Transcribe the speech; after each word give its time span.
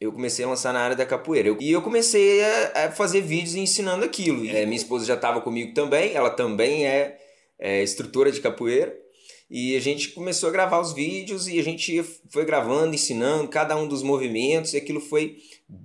eu 0.00 0.12
comecei 0.12 0.44
a 0.44 0.48
lançar 0.48 0.72
na 0.72 0.80
área 0.80 0.96
da 0.96 1.04
capoeira. 1.04 1.56
e 1.60 1.70
eu 1.70 1.82
comecei 1.82 2.42
a, 2.42 2.86
a, 2.86 2.90
fazer 2.90 3.20
vídeos 3.20 3.56
ensinando 3.56 4.04
aquilo. 4.04 4.44
E, 4.44 4.50
é, 4.50 4.64
minha 4.64 4.76
esposa 4.76 5.04
já 5.04 5.14
estava 5.14 5.40
comigo 5.40 5.74
também, 5.74 6.14
ela 6.14 6.30
também 6.30 6.86
é, 6.86 7.18
é 7.58 7.82
instrutora 7.82 8.30
de 8.30 8.40
capoeira. 8.40 8.94
E 9.50 9.74
a 9.76 9.80
gente 9.80 10.10
começou 10.10 10.50
a 10.50 10.52
gravar 10.52 10.78
os 10.78 10.92
vídeos 10.92 11.48
e 11.48 11.58
a 11.58 11.64
gente 11.64 12.04
foi 12.30 12.44
gravando, 12.44 12.94
ensinando 12.94 13.48
cada 13.48 13.76
um 13.76 13.88
dos 13.88 14.02
movimentos, 14.02 14.74
e 14.74 14.76
aquilo 14.76 15.00
foi 15.00 15.38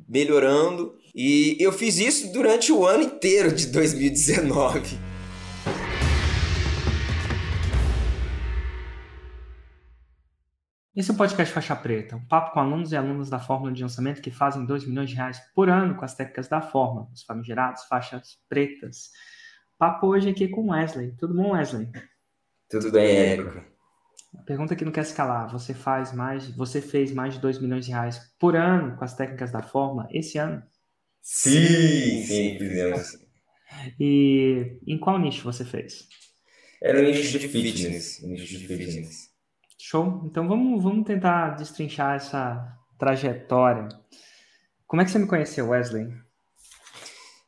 melhorando. 0.08 0.96
E 1.16 1.56
eu 1.60 1.72
fiz 1.72 1.98
isso 1.98 2.32
durante 2.34 2.74
o 2.74 2.86
ano 2.86 3.04
inteiro 3.04 3.54
de 3.54 3.68
2019. 3.68 5.13
Esse 10.96 11.10
é 11.10 11.14
o 11.16 11.18
podcast 11.18 11.52
Faixa 11.52 11.76
Preta, 11.76 12.16
um 12.16 12.24
papo 12.24 12.54
com 12.54 12.60
alunos 12.60 12.92
e 12.92 12.96
alunas 12.96 13.28
da 13.28 13.40
Fórmula 13.40 13.74
de 13.74 13.82
Lançamento 13.82 14.22
que 14.22 14.30
fazem 14.30 14.64
2 14.64 14.86
milhões 14.86 15.10
de 15.10 15.16
reais 15.16 15.42
por 15.56 15.68
ano 15.68 15.96
com 15.96 16.06
as 16.06 16.14
técnicas 16.14 16.48
da 16.48 16.62
Fórmula, 16.62 17.10
os 17.12 17.24
famigerados 17.24 17.86
faixas 17.86 18.38
pretas. 18.48 19.10
Papo 19.76 20.06
hoje 20.06 20.30
aqui 20.30 20.48
com 20.48 20.70
Wesley. 20.70 21.16
Tudo 21.18 21.34
bom, 21.34 21.54
Wesley? 21.54 21.90
Tudo 22.70 22.92
bem, 22.92 23.08
Érico. 23.08 23.66
A 24.38 24.44
pergunta 24.44 24.76
que 24.76 24.86
não 24.86 24.92
quer 24.92 25.04
se 25.04 25.16
calar. 25.16 25.52
Você 25.52 25.74
faz 25.74 26.14
mais, 26.14 26.48
você 26.56 26.80
fez 26.80 27.12
mais 27.12 27.34
de 27.34 27.40
2 27.40 27.60
milhões 27.60 27.88
de 27.88 27.92
reais 27.92 28.32
por 28.38 28.56
ano 28.56 28.96
com 28.96 29.04
as 29.04 29.16
técnicas 29.16 29.52
da 29.52 29.64
Fórmula 29.64 30.08
esse 30.12 30.38
ano? 30.38 30.62
Sim, 31.24 32.22
sim, 32.24 32.58
fizemos. 32.60 33.18
E 34.00 34.78
em 34.86 35.00
qual 35.00 35.18
nicho 35.18 35.44
você 35.44 35.66
fez? 35.66 36.08
Era 36.80 37.02
no 37.02 37.08
nicho 37.08 37.40
de 37.40 37.48
fitness. 37.48 38.22
Nicho 38.22 38.60
de 38.60 38.68
fitness. 38.68 39.33
Show? 39.86 40.22
Então 40.26 40.48
vamos, 40.48 40.82
vamos 40.82 41.06
tentar 41.06 41.58
destrinchar 41.58 42.16
essa 42.16 42.74
trajetória. 42.98 43.90
Como 44.88 45.02
é 45.02 45.06
que 45.06 45.12
você 45.12 45.20
me 45.20 45.28
conheceu, 45.28 45.68
Wesley? 45.68 46.08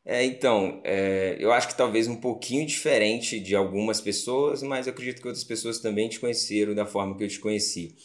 É, 0.04 0.26
então, 0.26 0.82
é, 0.84 1.38
eu 1.40 1.54
acho 1.54 1.70
que 1.70 1.78
talvez 1.78 2.10
um 2.10 2.18
pouquinho 2.18 2.68
diferente 2.68 3.40
de 3.40 3.56
algumas 3.56 4.02
pessoas, 4.02 4.62
mas 4.62 4.86
eu 4.86 4.92
acredito 4.92 5.22
que 5.22 5.28
outras 5.30 5.46
pessoas 5.46 5.80
também 5.80 6.10
te 6.10 6.20
conheceram 6.20 6.76
da 6.76 6.86
forma 6.86 7.16
que 7.16 7.24
eu 7.24 7.30
te 7.30 7.40
conheci. 7.40 7.96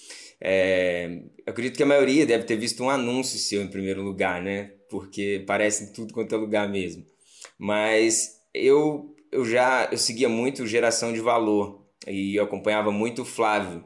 É, 0.41 1.25
eu 1.45 1.51
acredito 1.51 1.77
que 1.77 1.83
a 1.83 1.87
maioria 1.87 2.25
deve 2.25 2.45
ter 2.45 2.57
visto 2.57 2.85
um 2.85 2.89
anúncio 2.89 3.37
seu 3.37 3.61
em 3.61 3.69
primeiro 3.69 4.01
lugar, 4.01 4.41
né? 4.41 4.75
Porque 4.89 5.43
parece 5.45 5.85
em 5.85 5.93
tudo 5.93 6.15
quanto 6.15 6.37
é 6.37 6.39
lugar 6.39 6.69
mesmo. 6.69 7.05
Mas 7.59 8.41
eu, 8.55 9.13
eu 9.33 9.45
já 9.45 9.89
eu 9.91 9.99
seguia 9.99 10.29
muito 10.29 10.69
Geração 10.69 11.13
de 11.13 11.21
Valor, 11.21 11.80
e 12.07 12.37
eu 12.37 12.45
acompanhava 12.45 12.91
muito 12.91 13.23
o 13.23 13.25
Flávio, 13.25 13.85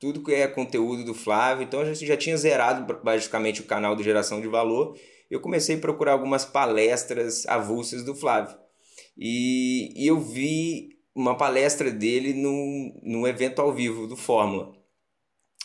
tudo 0.00 0.22
que 0.24 0.32
é 0.32 0.48
conteúdo 0.48 1.04
do 1.04 1.14
Flávio, 1.14 1.64
então 1.64 1.80
a 1.80 1.84
gente 1.84 2.06
já 2.06 2.16
tinha 2.16 2.36
zerado 2.36 3.00
basicamente 3.04 3.60
o 3.60 3.66
canal 3.66 3.94
do 3.94 4.02
Geração 4.02 4.40
de 4.40 4.48
Valor. 4.48 4.98
Eu 5.30 5.40
comecei 5.40 5.76
a 5.76 5.78
procurar 5.78 6.12
algumas 6.12 6.44
palestras 6.44 7.46
avulsas 7.46 8.02
do 8.02 8.14
Flávio. 8.14 8.56
E, 9.16 9.92
e 9.94 10.06
eu 10.06 10.18
vi 10.18 10.88
uma 11.14 11.36
palestra 11.36 11.90
dele 11.90 12.32
no, 12.32 13.00
no 13.02 13.28
evento 13.28 13.60
ao 13.60 13.72
vivo 13.72 14.06
do 14.06 14.16
Fórmula. 14.16 14.72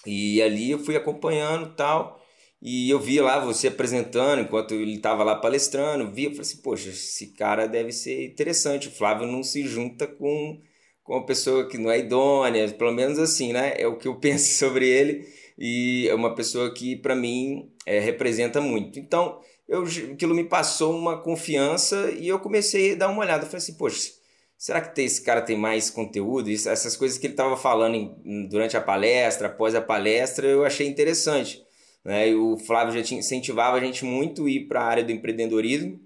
E 0.05 0.41
ali 0.41 0.71
eu 0.71 0.79
fui 0.79 0.95
acompanhando 0.95 1.73
tal. 1.73 2.21
E 2.61 2.89
eu 2.89 2.99
vi 2.99 3.19
lá 3.21 3.39
você 3.39 3.69
apresentando 3.69 4.41
enquanto 4.41 4.73
ele 4.73 4.95
estava 4.95 5.23
lá 5.23 5.35
palestrando. 5.35 6.11
Vi, 6.11 6.25
eu 6.25 6.31
falei 6.31 6.41
assim: 6.41 6.61
Poxa, 6.61 6.89
esse 6.89 7.33
cara 7.33 7.67
deve 7.67 7.91
ser 7.91 8.25
interessante. 8.25 8.87
O 8.87 8.91
Flávio 8.91 9.27
não 9.27 9.43
se 9.43 9.63
junta 9.63 10.05
com 10.05 10.61
com 11.05 11.13
uma 11.13 11.25
pessoa 11.25 11.69
que 11.69 11.77
não 11.77 11.91
é 11.91 11.99
idônea, 11.99 12.67
pelo 12.73 12.91
menos 12.91 13.19
assim, 13.19 13.53
né? 13.53 13.75
É 13.77 13.87
o 13.87 13.97
que 13.97 14.07
eu 14.07 14.15
penso 14.19 14.57
sobre 14.57 14.89
ele 14.89 15.25
e 15.57 16.07
é 16.09 16.15
uma 16.15 16.35
pessoa 16.35 16.73
que 16.73 16.97
para 16.97 17.15
mim 17.15 17.71
é, 17.85 17.99
representa 17.99 18.59
muito. 18.59 18.99
Então, 18.99 19.39
eu, 19.67 19.83
aquilo 19.83 20.35
me 20.35 20.43
passou 20.43 20.97
uma 20.97 21.21
confiança 21.21 22.11
e 22.11 22.27
eu 22.27 22.39
comecei 22.39 22.93
a 22.93 22.95
dar 22.95 23.09
uma 23.09 23.21
olhada. 23.21 23.43
Eu 23.43 23.47
falei 23.47 23.59
assim, 23.59 23.77
poxa, 23.77 24.11
será 24.57 24.81
que 24.81 24.99
esse 24.99 25.21
cara 25.21 25.41
tem 25.41 25.55
mais 25.55 25.91
conteúdo? 25.91 26.49
Essas 26.49 26.97
coisas 26.97 27.19
que 27.19 27.27
ele 27.27 27.33
estava 27.33 27.55
falando 27.55 27.95
em, 27.95 28.47
durante 28.49 28.75
a 28.75 28.81
palestra, 28.81 29.47
após 29.47 29.75
a 29.75 29.81
palestra, 29.81 30.47
eu 30.47 30.65
achei 30.65 30.87
interessante. 30.87 31.63
Né? 32.03 32.29
E 32.29 32.35
o 32.35 32.57
Flávio 32.57 32.93
já 32.95 33.03
tinha, 33.03 33.19
incentivava 33.19 33.77
a 33.77 33.79
gente 33.79 34.03
muito 34.03 34.45
a 34.45 34.49
ir 34.49 34.67
para 34.67 34.81
a 34.81 34.85
área 34.85 35.03
do 35.03 35.11
empreendedorismo. 35.11 36.01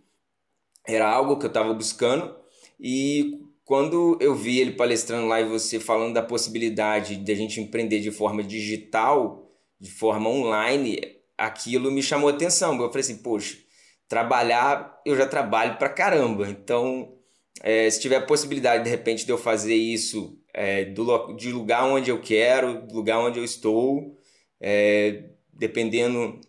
Era 0.85 1.09
algo 1.09 1.37
que 1.37 1.45
eu 1.45 1.49
estava 1.49 1.73
buscando. 1.73 2.35
E 2.79 3.48
quando 3.69 4.17
eu 4.19 4.33
vi 4.33 4.59
ele 4.59 4.71
palestrando 4.71 5.27
lá 5.27 5.39
e 5.39 5.47
você 5.47 5.79
falando 5.79 6.15
da 6.15 6.23
possibilidade 6.23 7.15
de 7.17 7.31
a 7.31 7.35
gente 7.35 7.61
empreender 7.61 7.99
de 7.99 8.09
forma 8.09 8.41
digital, 8.41 9.47
de 9.79 9.91
forma 9.91 10.27
online, 10.27 10.99
aquilo 11.37 11.91
me 11.91 12.01
chamou 12.01 12.29
atenção. 12.29 12.71
Eu 12.81 12.87
falei 12.87 13.01
assim, 13.01 13.17
poxa, 13.17 13.59
trabalhar, 14.07 14.99
eu 15.05 15.15
já 15.15 15.27
trabalho 15.27 15.77
pra 15.77 15.87
caramba. 15.87 16.49
Então, 16.49 17.13
é, 17.61 17.87
se 17.91 18.01
tiver 18.01 18.15
a 18.15 18.25
possibilidade, 18.25 18.85
de 18.85 18.89
repente, 18.89 19.23
de 19.23 19.31
eu 19.31 19.37
fazer 19.37 19.75
isso 19.75 20.41
é, 20.51 20.85
do, 20.85 21.33
de 21.33 21.51
lugar 21.51 21.85
onde 21.85 22.09
eu 22.09 22.19
quero, 22.19 22.87
do 22.87 22.95
lugar 22.95 23.19
onde 23.19 23.37
eu 23.37 23.43
estou, 23.43 24.19
é, 24.59 25.25
dependendo, 25.53 26.41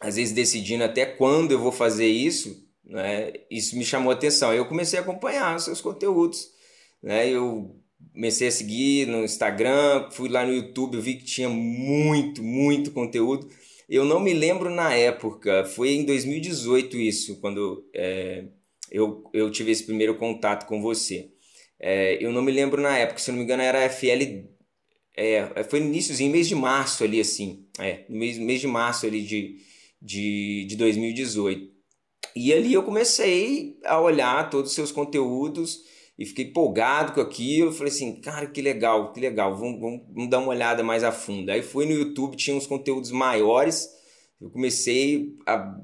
às 0.00 0.16
vezes 0.16 0.34
decidindo 0.34 0.82
até 0.82 1.06
quando 1.06 1.52
eu 1.52 1.60
vou 1.60 1.70
fazer 1.70 2.08
isso, 2.08 2.67
né? 2.88 3.32
Isso 3.50 3.76
me 3.76 3.84
chamou 3.84 4.10
atenção. 4.10 4.52
Eu 4.52 4.66
comecei 4.66 4.98
a 4.98 5.02
acompanhar 5.02 5.54
os 5.54 5.64
seus 5.64 5.80
conteúdos. 5.80 6.48
Né? 7.02 7.28
Eu 7.28 7.76
comecei 8.14 8.48
a 8.48 8.52
seguir 8.52 9.06
no 9.06 9.24
Instagram, 9.24 10.10
fui 10.10 10.28
lá 10.28 10.44
no 10.44 10.52
YouTube, 10.52 10.98
vi 11.00 11.16
que 11.16 11.24
tinha 11.24 11.48
muito, 11.48 12.42
muito 12.42 12.90
conteúdo. 12.90 13.48
Eu 13.88 14.04
não 14.04 14.20
me 14.20 14.32
lembro 14.32 14.70
na 14.70 14.92
época, 14.94 15.64
foi 15.64 15.92
em 15.92 16.04
2018 16.04 16.96
isso, 16.98 17.40
quando 17.40 17.88
é, 17.94 18.44
eu, 18.90 19.24
eu 19.32 19.50
tive 19.50 19.70
esse 19.70 19.84
primeiro 19.84 20.16
contato 20.16 20.66
com 20.66 20.82
você. 20.82 21.30
É, 21.80 22.22
eu 22.22 22.32
não 22.32 22.42
me 22.42 22.52
lembro 22.52 22.82
na 22.82 22.98
época, 22.98 23.20
se 23.20 23.30
não 23.30 23.38
me 23.38 23.44
engano 23.44 23.62
era 23.62 23.88
FL. 23.88 24.44
É, 25.16 25.64
foi 25.64 25.80
no 25.80 25.86
iníciozinho, 25.86 26.30
mês 26.30 26.46
de 26.48 26.54
março 26.54 27.02
ali, 27.02 27.20
assim. 27.20 27.66
É, 27.78 28.04
mês, 28.08 28.36
mês 28.36 28.60
de 28.60 28.66
março 28.66 29.06
ali 29.06 29.22
de, 29.22 29.56
de, 30.02 30.66
de 30.68 30.76
2018. 30.76 31.77
E 32.34 32.52
ali 32.52 32.72
eu 32.72 32.82
comecei 32.82 33.78
a 33.84 34.00
olhar 34.00 34.48
todos 34.50 34.70
os 34.70 34.74
seus 34.74 34.92
conteúdos 34.92 35.80
e 36.18 36.26
fiquei 36.26 36.46
empolgado 36.46 37.12
com 37.12 37.20
aquilo. 37.20 37.72
Falei 37.72 37.92
assim, 37.92 38.20
cara, 38.20 38.46
que 38.46 38.60
legal, 38.60 39.12
que 39.12 39.20
legal, 39.20 39.56
vamos, 39.56 39.80
vamos, 39.80 40.00
vamos, 40.12 40.30
dar 40.30 40.38
uma 40.38 40.48
olhada 40.48 40.82
mais 40.82 41.04
a 41.04 41.12
fundo. 41.12 41.50
Aí 41.50 41.62
fui 41.62 41.86
no 41.86 41.92
YouTube, 41.92 42.36
tinha 42.36 42.56
uns 42.56 42.66
conteúdos 42.66 43.10
maiores, 43.10 43.88
eu 44.40 44.50
comecei 44.50 45.36
a 45.46 45.76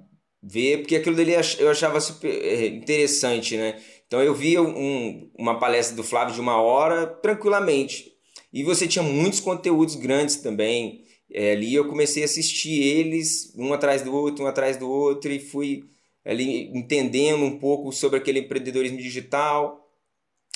ver, 0.42 0.78
porque 0.78 0.96
aquilo 0.96 1.16
dali 1.16 1.32
eu 1.58 1.70
achava 1.70 2.00
super 2.00 2.30
eh, 2.30 2.66
interessante, 2.66 3.56
né? 3.56 3.80
Então 4.06 4.22
eu 4.22 4.34
via 4.34 4.62
um, 4.62 5.30
uma 5.36 5.58
palestra 5.58 5.96
do 5.96 6.04
Flávio 6.04 6.34
de 6.34 6.40
uma 6.40 6.60
hora 6.60 7.06
tranquilamente. 7.06 8.12
E 8.52 8.62
você 8.62 8.86
tinha 8.86 9.02
muitos 9.02 9.40
conteúdos 9.40 9.96
grandes 9.96 10.36
também. 10.36 11.02
É, 11.32 11.52
ali 11.52 11.74
eu 11.74 11.88
comecei 11.88 12.22
a 12.22 12.26
assistir 12.26 12.80
eles, 12.80 13.52
um 13.56 13.72
atrás 13.72 14.02
do 14.02 14.14
outro, 14.14 14.44
um 14.44 14.46
atrás 14.46 14.76
do 14.76 14.88
outro, 14.88 15.32
e 15.32 15.40
fui 15.40 15.84
ali 16.24 16.70
entendendo 16.76 17.44
um 17.44 17.58
pouco 17.58 17.92
sobre 17.92 18.18
aquele 18.18 18.40
empreendedorismo 18.40 18.98
digital. 18.98 19.90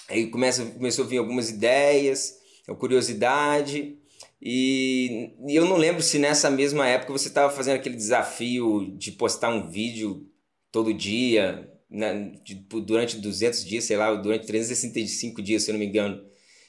Aí 0.08 0.26
começa, 0.28 0.64
começou 0.64 1.04
a 1.04 1.08
vir 1.08 1.18
algumas 1.18 1.50
ideias, 1.50 2.38
curiosidade. 2.78 3.98
E, 4.40 5.32
e 5.46 5.54
eu 5.54 5.64
não 5.66 5.76
lembro 5.76 6.02
se 6.02 6.18
nessa 6.18 6.50
mesma 6.50 6.86
época 6.86 7.12
você 7.12 7.28
estava 7.28 7.52
fazendo 7.52 7.76
aquele 7.76 7.96
desafio 7.96 8.94
de 8.96 9.12
postar 9.12 9.50
um 9.50 9.68
vídeo 9.68 10.26
todo 10.70 10.94
dia, 10.94 11.70
né, 11.90 12.32
de, 12.44 12.54
durante 12.54 13.18
200 13.18 13.64
dias, 13.64 13.84
sei 13.84 13.96
lá, 13.96 14.14
durante 14.14 14.46
365 14.46 15.42
dias, 15.42 15.62
se 15.64 15.70
eu 15.70 15.72
não 15.72 15.80
me 15.80 15.86
engano. 15.86 16.24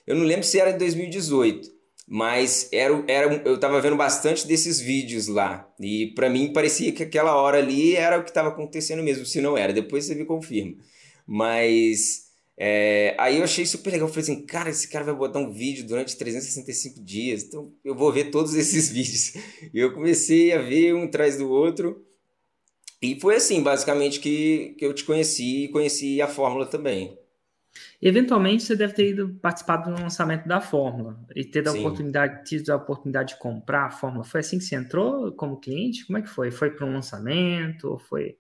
Eu 0.08 0.16
não 0.16 0.24
lembro 0.24 0.44
se 0.44 0.60
era 0.60 0.72
em 0.72 0.78
2018. 0.78 1.79
Mas 2.12 2.68
era, 2.72 3.04
era, 3.08 3.42
eu 3.46 3.54
estava 3.54 3.80
vendo 3.80 3.96
bastante 3.96 4.48
desses 4.48 4.80
vídeos 4.80 5.28
lá. 5.28 5.72
E 5.80 6.08
para 6.16 6.28
mim 6.28 6.52
parecia 6.52 6.92
que 6.92 7.04
aquela 7.04 7.36
hora 7.36 7.60
ali 7.60 7.96
era 7.96 8.18
o 8.18 8.24
que 8.24 8.32
estava 8.32 8.50
acontecendo 8.50 9.04
mesmo, 9.04 9.28
se 9.28 9.40
não 9.40 9.56
era. 9.56 9.72
Depois 9.72 10.06
você 10.06 10.16
me 10.16 10.26
confirma. 10.26 10.76
Mas 11.28 12.30
é, 12.58 13.16
aí 13.20 13.38
eu 13.38 13.44
achei 13.44 13.64
super 13.64 13.92
legal. 13.92 14.08
Eu 14.08 14.12
falei 14.12 14.24
assim, 14.24 14.44
cara, 14.44 14.72
esse 14.72 14.88
cara 14.88 15.06
vai 15.06 15.14
botar 15.14 15.38
um 15.38 15.54
vídeo 15.54 15.86
durante 15.86 16.18
365 16.18 17.00
dias. 17.00 17.44
Então 17.44 17.72
eu 17.86 17.94
vou 17.94 18.12
ver 18.12 18.32
todos 18.32 18.56
esses 18.56 18.90
vídeos. 18.92 19.36
E 19.72 19.78
eu 19.80 19.94
comecei 19.94 20.52
a 20.52 20.60
ver 20.60 20.96
um 20.96 21.04
atrás 21.04 21.38
do 21.38 21.48
outro. 21.48 22.04
E 23.00 23.20
foi 23.20 23.36
assim, 23.36 23.62
basicamente, 23.62 24.20
que, 24.20 24.76
que 24.80 24.86
eu 24.86 24.96
te 24.96 25.04
conheci 25.04 25.66
e 25.66 25.68
conheci 25.68 26.20
a 26.24 26.28
fórmula 26.28 26.66
também. 26.66 27.16
Eventualmente 28.02 28.64
você 28.64 28.76
deve 28.76 28.94
ter 28.94 29.10
ido 29.10 29.38
participado 29.42 29.94
do 29.94 30.02
lançamento 30.02 30.48
da 30.48 30.62
Fórmula 30.62 31.20
e 31.36 31.44
ter 31.44 31.68
a 31.68 31.72
oportunidade, 31.72 32.46
tido 32.46 32.70
a 32.72 32.76
oportunidade 32.76 33.34
de 33.34 33.40
comprar 33.40 33.86
a 33.86 33.92
Fórmula. 33.92 34.24
Foi 34.24 34.40
assim 34.40 34.58
que 34.58 34.64
você 34.64 34.76
entrou 34.76 35.32
como 35.34 35.60
cliente? 35.60 36.06
Como 36.06 36.18
é 36.18 36.22
que 36.22 36.30
foi? 36.30 36.52
Foi 36.52 36.72
para 36.72 36.86
um 36.86 36.94
lançamento 36.94 37.90
ou 37.90 38.00
foi? 38.00 38.38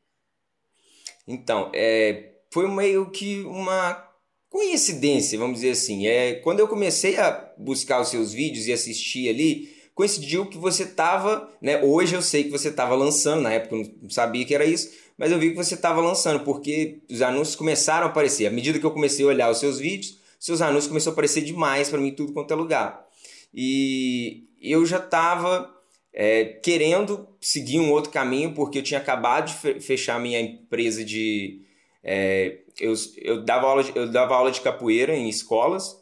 Então, 1.27 1.71
é, 1.75 2.39
foi 2.51 2.67
meio 2.67 3.11
que 3.11 3.41
uma 3.41 4.09
coincidência, 4.49 5.37
vamos 5.37 5.57
dizer 5.59 5.71
assim. 5.71 6.07
É, 6.07 6.35
quando 6.35 6.59
eu 6.59 6.67
comecei 6.67 7.17
a 7.17 7.53
buscar 7.57 8.01
os 8.01 8.09
seus 8.09 8.33
vídeos 8.33 8.65
e 8.67 8.73
assistir 8.73 9.29
ali, 9.29 9.78
coincidiu 9.99 10.45
que 10.45 10.57
você 10.57 10.83
estava, 10.83 11.51
né? 11.61 11.83
Hoje 11.83 12.15
eu 12.15 12.21
sei 12.21 12.45
que 12.45 12.49
você 12.49 12.69
estava 12.69 12.95
lançando, 12.95 13.41
na 13.41 13.51
época 13.51 13.75
eu 13.75 13.91
não 14.01 14.09
sabia 14.09 14.45
que 14.45 14.55
era 14.55 14.63
isso, 14.63 14.89
mas 15.17 15.29
eu 15.29 15.37
vi 15.37 15.49
que 15.49 15.57
você 15.57 15.73
estava 15.73 15.99
lançando, 15.99 16.45
porque 16.45 17.01
os 17.11 17.21
anúncios 17.21 17.57
começaram 17.57 18.07
a 18.07 18.09
aparecer. 18.09 18.47
À 18.47 18.49
medida 18.49 18.79
que 18.79 18.85
eu 18.85 18.91
comecei 18.91 19.25
a 19.25 19.27
olhar 19.27 19.51
os 19.51 19.59
seus 19.59 19.77
vídeos, 19.77 20.17
seus 20.39 20.61
anúncios 20.61 20.87
começaram 20.87 21.11
a 21.11 21.15
aparecer 21.15 21.41
demais 21.41 21.89
para 21.89 21.99
mim, 21.99 22.15
tudo 22.15 22.31
quanto 22.31 22.49
é 22.53 22.55
lugar. 22.55 23.05
E 23.53 24.47
eu 24.61 24.85
já 24.85 24.99
estava 24.99 25.69
é, 26.13 26.45
querendo 26.45 27.27
seguir 27.41 27.81
um 27.81 27.91
outro 27.91 28.09
caminho, 28.09 28.53
porque 28.53 28.77
eu 28.77 28.83
tinha 28.83 29.01
acabado 29.01 29.47
de 29.47 29.81
fechar 29.81 30.17
minha 30.17 30.39
empresa 30.39 31.03
de. 31.03 31.61
É, 32.01 32.59
eu, 32.79 32.93
eu, 33.17 33.43
dava 33.43 33.67
aula 33.67 33.83
de, 33.83 33.91
eu 33.93 34.09
dava 34.09 34.33
aula 34.33 34.49
de 34.49 34.61
capoeira 34.61 35.13
em 35.13 35.27
escolas 35.27 36.01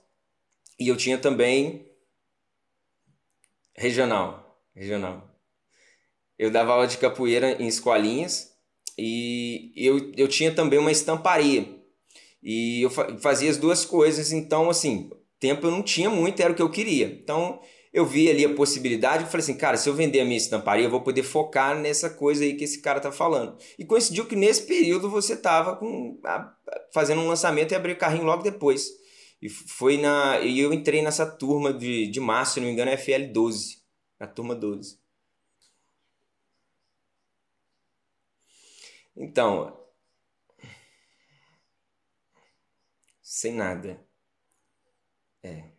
e 0.79 0.87
eu 0.87 0.95
tinha 0.95 1.17
também. 1.17 1.86
Regional. 3.77 4.59
Regional. 4.75 5.23
Eu 6.37 6.51
dava 6.51 6.73
aula 6.73 6.87
de 6.87 6.97
capoeira 6.97 7.61
em 7.61 7.67
escolinhas 7.67 8.51
e 8.97 9.71
eu, 9.75 10.11
eu 10.17 10.27
tinha 10.27 10.51
também 10.51 10.79
uma 10.79 10.91
estamparia. 10.91 11.77
E 12.41 12.81
eu 12.81 12.89
fazia 12.89 13.49
as 13.49 13.57
duas 13.57 13.85
coisas, 13.85 14.31
então, 14.31 14.69
assim, 14.69 15.09
tempo 15.39 15.67
eu 15.67 15.71
não 15.71 15.83
tinha 15.83 16.09
muito, 16.09 16.39
era 16.41 16.51
o 16.51 16.55
que 16.55 16.61
eu 16.61 16.69
queria. 16.69 17.05
Então, 17.07 17.59
eu 17.93 18.05
vi 18.05 18.29
ali 18.29 18.45
a 18.45 18.53
possibilidade, 18.53 19.23
eu 19.23 19.29
falei 19.29 19.43
assim, 19.43 19.57
cara, 19.57 19.77
se 19.77 19.89
eu 19.89 19.93
vender 19.93 20.19
a 20.19 20.25
minha 20.25 20.37
estamparia, 20.37 20.85
eu 20.85 20.89
vou 20.89 21.01
poder 21.01 21.23
focar 21.23 21.75
nessa 21.75 22.09
coisa 22.09 22.43
aí 22.43 22.55
que 22.55 22.63
esse 22.63 22.81
cara 22.81 22.99
tá 22.99 23.11
falando. 23.11 23.57
E 23.77 23.85
coincidiu 23.85 24.25
que 24.25 24.35
nesse 24.35 24.63
período 24.63 25.09
você 25.09 25.35
tava 25.35 25.75
com, 25.75 26.19
fazendo 26.93 27.21
um 27.21 27.27
lançamento 27.27 27.71
e 27.71 27.75
abriu 27.75 27.95
o 27.95 27.99
carrinho 27.99 28.25
logo 28.25 28.43
depois. 28.43 28.87
E 29.41 29.49
foi 29.49 29.97
na. 29.97 30.39
E 30.39 30.59
eu 30.59 30.73
entrei 30.73 31.01
nessa 31.01 31.25
turma 31.25 31.73
de, 31.73 32.07
de 32.07 32.19
março, 32.19 32.55
se 32.55 32.59
não 32.59 32.67
me 32.67 32.73
engano, 32.73 32.91
é 32.91 32.97
FL12. 32.97 33.81
A 34.19 34.27
turma 34.27 34.55
12. 34.55 34.99
Então. 39.15 39.77
Sem 43.21 43.53
nada. 43.53 44.03
É. 45.43 45.71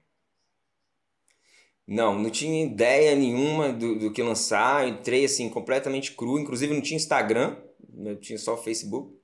Não, 1.87 2.19
não 2.19 2.31
tinha 2.31 2.64
ideia 2.64 3.16
nenhuma 3.16 3.72
do, 3.72 3.99
do 3.99 4.12
que 4.12 4.22
lançar. 4.22 4.87
Entrei 4.87 5.25
assim 5.25 5.49
completamente 5.49 6.12
cru, 6.14 6.38
inclusive 6.38 6.75
não 6.75 6.82
tinha 6.82 6.96
Instagram, 6.96 7.56
eu 8.05 8.20
tinha 8.20 8.38
só 8.38 8.56
Facebook. 8.56 9.18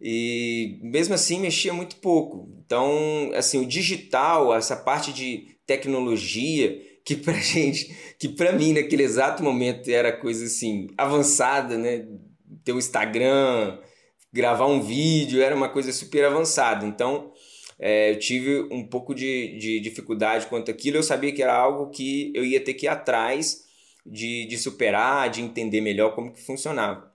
E 0.00 0.78
mesmo 0.82 1.14
assim 1.14 1.40
mexia 1.40 1.72
muito 1.72 1.96
pouco. 1.96 2.48
Então, 2.64 3.30
assim, 3.34 3.60
o 3.60 3.66
digital, 3.66 4.54
essa 4.54 4.76
parte 4.76 5.12
de 5.12 5.56
tecnologia 5.66 6.80
que 7.04 7.16
pra 7.16 7.34
gente, 7.38 7.94
que 8.18 8.28
pra 8.28 8.52
mim 8.52 8.72
naquele 8.72 9.02
exato 9.02 9.42
momento 9.42 9.88
era 9.88 10.12
coisa 10.12 10.46
assim 10.46 10.88
avançada, 10.96 11.76
né? 11.76 12.06
Ter 12.64 12.72
um 12.72 12.78
Instagram, 12.78 13.78
gravar 14.32 14.66
um 14.66 14.82
vídeo, 14.82 15.42
era 15.42 15.54
uma 15.54 15.68
coisa 15.68 15.92
super 15.92 16.24
avançada. 16.24 16.86
Então, 16.86 17.32
é, 17.78 18.12
eu 18.12 18.18
tive 18.18 18.60
um 18.72 18.86
pouco 18.86 19.14
de, 19.14 19.58
de 19.58 19.80
dificuldade 19.80 20.46
quanto 20.46 20.70
aquilo. 20.70 20.96
Eu 20.96 21.02
sabia 21.02 21.32
que 21.32 21.42
era 21.42 21.54
algo 21.54 21.90
que 21.90 22.32
eu 22.34 22.44
ia 22.44 22.62
ter 22.62 22.74
que 22.74 22.86
ir 22.86 22.88
atrás 22.88 23.64
de, 24.04 24.46
de 24.46 24.58
superar, 24.58 25.30
de 25.30 25.40
entender 25.40 25.80
melhor 25.80 26.14
como 26.14 26.32
que 26.32 26.40
funcionava. 26.40 27.13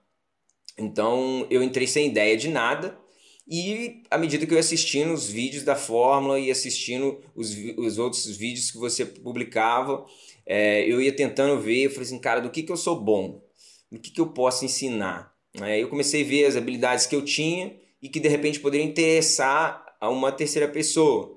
Então 0.80 1.46
eu 1.50 1.62
entrei 1.62 1.86
sem 1.86 2.08
ideia 2.08 2.36
de 2.36 2.48
nada 2.48 2.98
e 3.46 4.02
à 4.10 4.16
medida 4.16 4.46
que 4.46 4.52
eu 4.52 4.56
ia 4.56 4.60
assistindo 4.60 5.12
os 5.12 5.28
vídeos 5.28 5.64
da 5.64 5.74
fórmula 5.74 6.38
e 6.38 6.50
assistindo 6.50 7.20
os, 7.34 7.54
os 7.76 7.98
outros 7.98 8.24
vídeos 8.36 8.70
que 8.70 8.78
você 8.78 9.04
publicava, 9.04 10.06
é, 10.46 10.84
eu 10.90 11.02
ia 11.02 11.14
tentando 11.14 11.60
ver, 11.60 11.82
eu 11.82 11.90
falei 11.90 12.04
assim, 12.06 12.18
cara, 12.20 12.40
do 12.40 12.50
que, 12.50 12.62
que 12.62 12.70
eu 12.70 12.76
sou 12.76 12.98
bom? 13.00 13.42
Do 13.90 13.98
que, 13.98 14.10
que 14.10 14.20
eu 14.20 14.28
posso 14.28 14.64
ensinar? 14.64 15.34
É, 15.60 15.82
eu 15.82 15.88
comecei 15.88 16.22
a 16.22 16.26
ver 16.26 16.44
as 16.46 16.56
habilidades 16.56 17.06
que 17.06 17.16
eu 17.16 17.24
tinha 17.24 17.76
e 18.00 18.08
que 18.08 18.20
de 18.20 18.28
repente 18.28 18.60
poderiam 18.60 18.88
interessar 18.88 19.84
a 20.00 20.08
uma 20.08 20.30
terceira 20.30 20.68
pessoa 20.68 21.36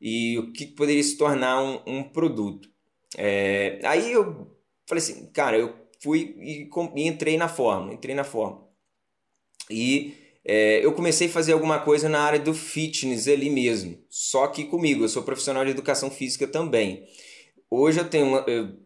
e 0.00 0.36
o 0.38 0.52
que 0.52 0.66
poderia 0.66 1.02
se 1.02 1.16
tornar 1.16 1.62
um, 1.62 1.80
um 1.86 2.02
produto. 2.02 2.68
É, 3.16 3.78
aí 3.84 4.10
eu 4.10 4.50
falei 4.88 5.02
assim, 5.02 5.30
cara, 5.32 5.56
eu 5.56 5.72
fui 6.02 6.34
e, 6.40 6.68
e 6.96 7.06
entrei 7.06 7.36
na 7.36 7.48
forma, 7.48 7.94
entrei 7.94 8.16
na 8.16 8.24
forma. 8.24 8.61
E 9.70 10.14
é, 10.44 10.84
eu 10.84 10.92
comecei 10.92 11.28
a 11.28 11.30
fazer 11.30 11.52
alguma 11.52 11.78
coisa 11.80 12.08
na 12.08 12.20
área 12.20 12.38
do 12.38 12.52
fitness 12.52 13.28
ali 13.28 13.48
mesmo, 13.48 13.98
só 14.10 14.48
que 14.48 14.64
comigo, 14.64 15.04
eu 15.04 15.08
sou 15.08 15.22
profissional 15.22 15.64
de 15.64 15.70
educação 15.70 16.10
física 16.10 16.46
também. 16.46 17.06
Hoje 17.70 18.00
eu 18.00 18.08
tenho, 18.08 18.36
eu 18.48 18.76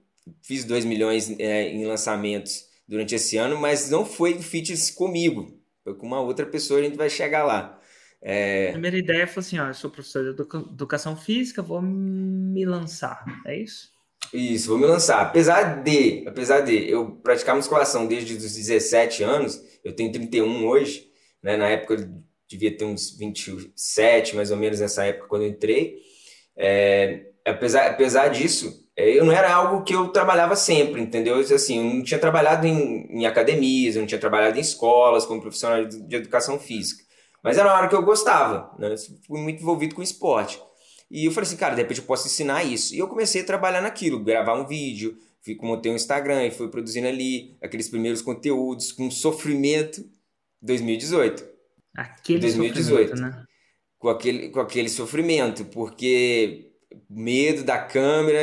fiz 0.43 0.65
2 0.65 0.85
milhões 0.85 1.31
é, 1.39 1.69
em 1.71 1.87
lançamentos 1.87 2.67
durante 2.87 3.15
esse 3.15 3.37
ano, 3.37 3.59
mas 3.59 3.91
não 3.91 4.05
foi 4.05 4.41
fitness 4.41 4.91
comigo, 4.91 5.59
foi 5.83 5.95
com 5.95 6.07
uma 6.07 6.21
outra 6.21 6.45
pessoa, 6.45 6.81
a 6.81 6.83
gente 6.83 6.97
vai 6.97 7.09
chegar 7.09 7.45
lá. 7.45 7.81
É... 8.21 8.69
A 8.69 8.73
primeira 8.73 8.99
ideia 8.99 9.27
foi 9.27 9.41
assim, 9.41 9.59
ó, 9.59 9.69
eu 9.69 9.75
sou 9.75 9.91
professor 9.91 10.23
de 10.25 10.43
educação 10.73 11.17
física, 11.17 11.63
vou 11.63 11.81
me 11.81 12.65
lançar, 12.65 13.25
é 13.47 13.59
isso? 13.59 13.96
Isso, 14.33 14.69
vou 14.69 14.79
me 14.79 14.87
lançar. 14.87 15.21
Apesar 15.21 15.83
de, 15.83 16.25
apesar 16.27 16.61
de 16.61 16.91
eu 16.91 17.13
praticar 17.23 17.57
musculação 17.57 18.07
desde 18.07 18.35
os 18.35 18.55
17 18.55 19.23
anos, 19.23 19.61
eu 19.85 19.95
tenho 19.95 20.13
31 20.13 20.67
hoje, 20.67 21.11
né? 21.43 21.57
Na 21.57 21.69
época 21.69 21.95
eu 21.95 22.09
devia 22.49 22.77
ter 22.77 22.85
uns 22.85 23.17
27, 23.17 24.37
mais 24.37 24.51
ou 24.51 24.57
menos 24.57 24.81
nessa 24.81 25.05
época 25.05 25.29
quando 25.29 25.43
eu 25.43 25.49
entrei. 25.49 25.97
É, 26.57 27.27
apesar, 27.45 27.87
apesar 27.87 28.29
disso, 28.29 28.87
é, 28.97 29.11
eu 29.11 29.25
não 29.25 29.33
era 29.33 29.53
algo 29.53 29.85
que 29.85 29.95
eu 29.95 30.09
trabalhava 30.09 30.57
sempre, 30.57 31.01
entendeu? 31.01 31.39
Assim, 31.39 31.79
eu 31.79 31.95
não 31.95 32.03
tinha 32.03 32.19
trabalhado 32.19 32.67
em, 32.67 33.07
em 33.11 33.27
academias, 33.27 33.95
eu 33.95 34.01
não 34.01 34.07
tinha 34.07 34.21
trabalhado 34.21 34.57
em 34.59 34.61
escolas 34.61 35.27
como 35.27 35.41
profissional 35.41 35.85
de, 35.85 36.01
de 36.03 36.17
educação 36.17 36.59
física. 36.59 37.05
Mas 37.43 37.59
era 37.59 37.69
uma 37.69 37.77
área 37.77 37.89
que 37.89 37.95
eu 37.95 38.03
gostava, 38.03 38.75
né? 38.79 38.93
Eu 38.93 38.99
fui 39.27 39.41
muito 39.41 39.63
envolvido 39.63 39.95
com 39.95 40.03
esporte. 40.03 40.61
E 41.11 41.25
eu 41.25 41.33
falei 41.33 41.49
assim, 41.49 41.57
cara, 41.57 41.75
de 41.75 41.83
repente 41.83 42.01
eu 42.01 42.07
posso 42.07 42.27
ensinar 42.27 42.65
isso. 42.65 42.95
E 42.95 42.99
eu 42.99 43.09
comecei 43.09 43.43
a 43.43 43.45
trabalhar 43.45 43.81
naquilo, 43.81 44.23
gravar 44.23 44.55
um 44.55 44.67
vídeo, 44.67 45.17
fui 45.43 45.57
montei 45.63 45.91
um 45.91 45.97
Instagram 45.97 46.47
e 46.47 46.51
fui 46.51 46.69
produzindo 46.69 47.07
ali 47.07 47.57
aqueles 47.63 47.89
primeiros 47.89 48.23
conteúdos 48.23 48.93
com 48.93 49.11
sofrimento 49.11 50.05
2018. 50.63 51.47
Aquele 51.97 52.41
2018, 52.41 53.17
né? 53.17 53.45
Com 53.99 54.09
aquele, 54.09 54.49
com 54.51 54.61
aquele 54.61 54.89
sofrimento, 54.89 55.65
porque 55.67 56.73
medo 57.09 57.65
da 57.65 57.79
câmera, 57.79 58.41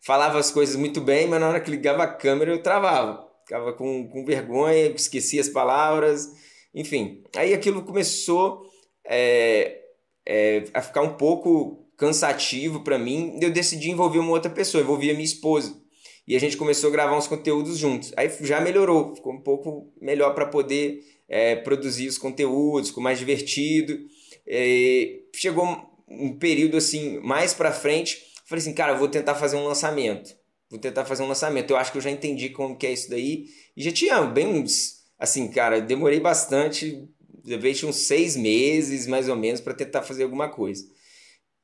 falava 0.00 0.38
as 0.38 0.50
coisas 0.50 0.76
muito 0.76 1.00
bem, 1.00 1.28
mas 1.28 1.40
na 1.40 1.48
hora 1.48 1.60
que 1.60 1.70
ligava 1.70 2.02
a 2.02 2.12
câmera 2.12 2.50
eu 2.50 2.62
travava. 2.62 3.28
Ficava 3.46 3.72
com, 3.72 4.08
com 4.08 4.24
vergonha, 4.24 4.88
esquecia 4.88 5.40
as 5.40 5.48
palavras 5.48 6.30
enfim, 6.74 7.22
aí 7.36 7.52
aquilo 7.52 7.82
começou 7.82 8.66
é, 9.04 9.80
é, 10.26 10.64
a 10.72 10.80
ficar 10.80 11.02
um 11.02 11.16
pouco 11.16 11.81
cansativo 12.02 12.80
para 12.80 12.98
mim. 12.98 13.38
Eu 13.40 13.52
decidi 13.52 13.88
envolver 13.88 14.18
uma 14.18 14.32
outra 14.32 14.50
pessoa, 14.50 14.82
envolvi 14.82 15.08
a 15.08 15.12
minha 15.12 15.24
esposa. 15.24 15.80
E 16.26 16.34
a 16.34 16.40
gente 16.40 16.56
começou 16.56 16.88
a 16.88 16.92
gravar 16.92 17.16
uns 17.16 17.28
conteúdos 17.28 17.78
juntos. 17.78 18.12
Aí 18.16 18.28
já 18.40 18.60
melhorou, 18.60 19.14
ficou 19.14 19.32
um 19.32 19.40
pouco 19.40 19.92
melhor 20.00 20.34
para 20.34 20.46
poder 20.46 20.98
é, 21.28 21.54
produzir 21.54 22.08
os 22.08 22.18
conteúdos, 22.18 22.88
ficou 22.88 23.04
mais 23.04 23.20
divertido. 23.20 23.96
É, 24.44 25.20
chegou 25.32 25.64
um 26.08 26.36
período 26.36 26.76
assim, 26.76 27.20
mais 27.20 27.54
para 27.54 27.70
frente, 27.70 28.20
falei 28.46 28.60
assim, 28.60 28.74
cara, 28.74 28.94
vou 28.94 29.06
tentar 29.06 29.36
fazer 29.36 29.56
um 29.56 29.64
lançamento. 29.64 30.34
Vou 30.68 30.80
tentar 30.80 31.04
fazer 31.04 31.22
um 31.22 31.28
lançamento. 31.28 31.70
Eu 31.70 31.76
acho 31.76 31.92
que 31.92 31.98
eu 31.98 32.02
já 32.02 32.10
entendi 32.10 32.48
como 32.48 32.76
que 32.76 32.86
é 32.86 32.92
isso 32.92 33.08
daí. 33.10 33.46
E 33.76 33.82
já 33.84 33.92
tinha 33.92 34.20
bem 34.22 34.48
uns 34.48 35.02
assim, 35.16 35.46
cara, 35.46 35.80
demorei 35.80 36.18
bastante, 36.18 37.08
levei 37.44 37.72
uns 37.84 37.96
seis 38.08 38.36
meses 38.36 39.06
mais 39.06 39.28
ou 39.28 39.36
menos 39.36 39.60
para 39.60 39.72
tentar 39.72 40.02
fazer 40.02 40.24
alguma 40.24 40.48
coisa. 40.48 40.84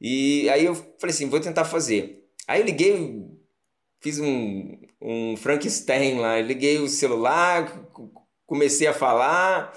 E 0.01 0.49
aí 0.51 0.65
eu 0.65 0.75
falei 0.75 1.15
assim, 1.15 1.29
vou 1.29 1.41
tentar 1.41 1.65
fazer. 1.65 2.25
Aí 2.47 2.61
eu 2.61 2.67
liguei, 2.67 3.25
fiz 4.01 4.19
um, 4.19 4.79
um 5.01 5.37
Frankenstein 5.37 6.19
lá, 6.19 6.41
liguei 6.41 6.79
o 6.79 6.89
celular, 6.89 7.91
comecei 8.47 8.87
a 8.87 8.95
falar, 8.95 9.73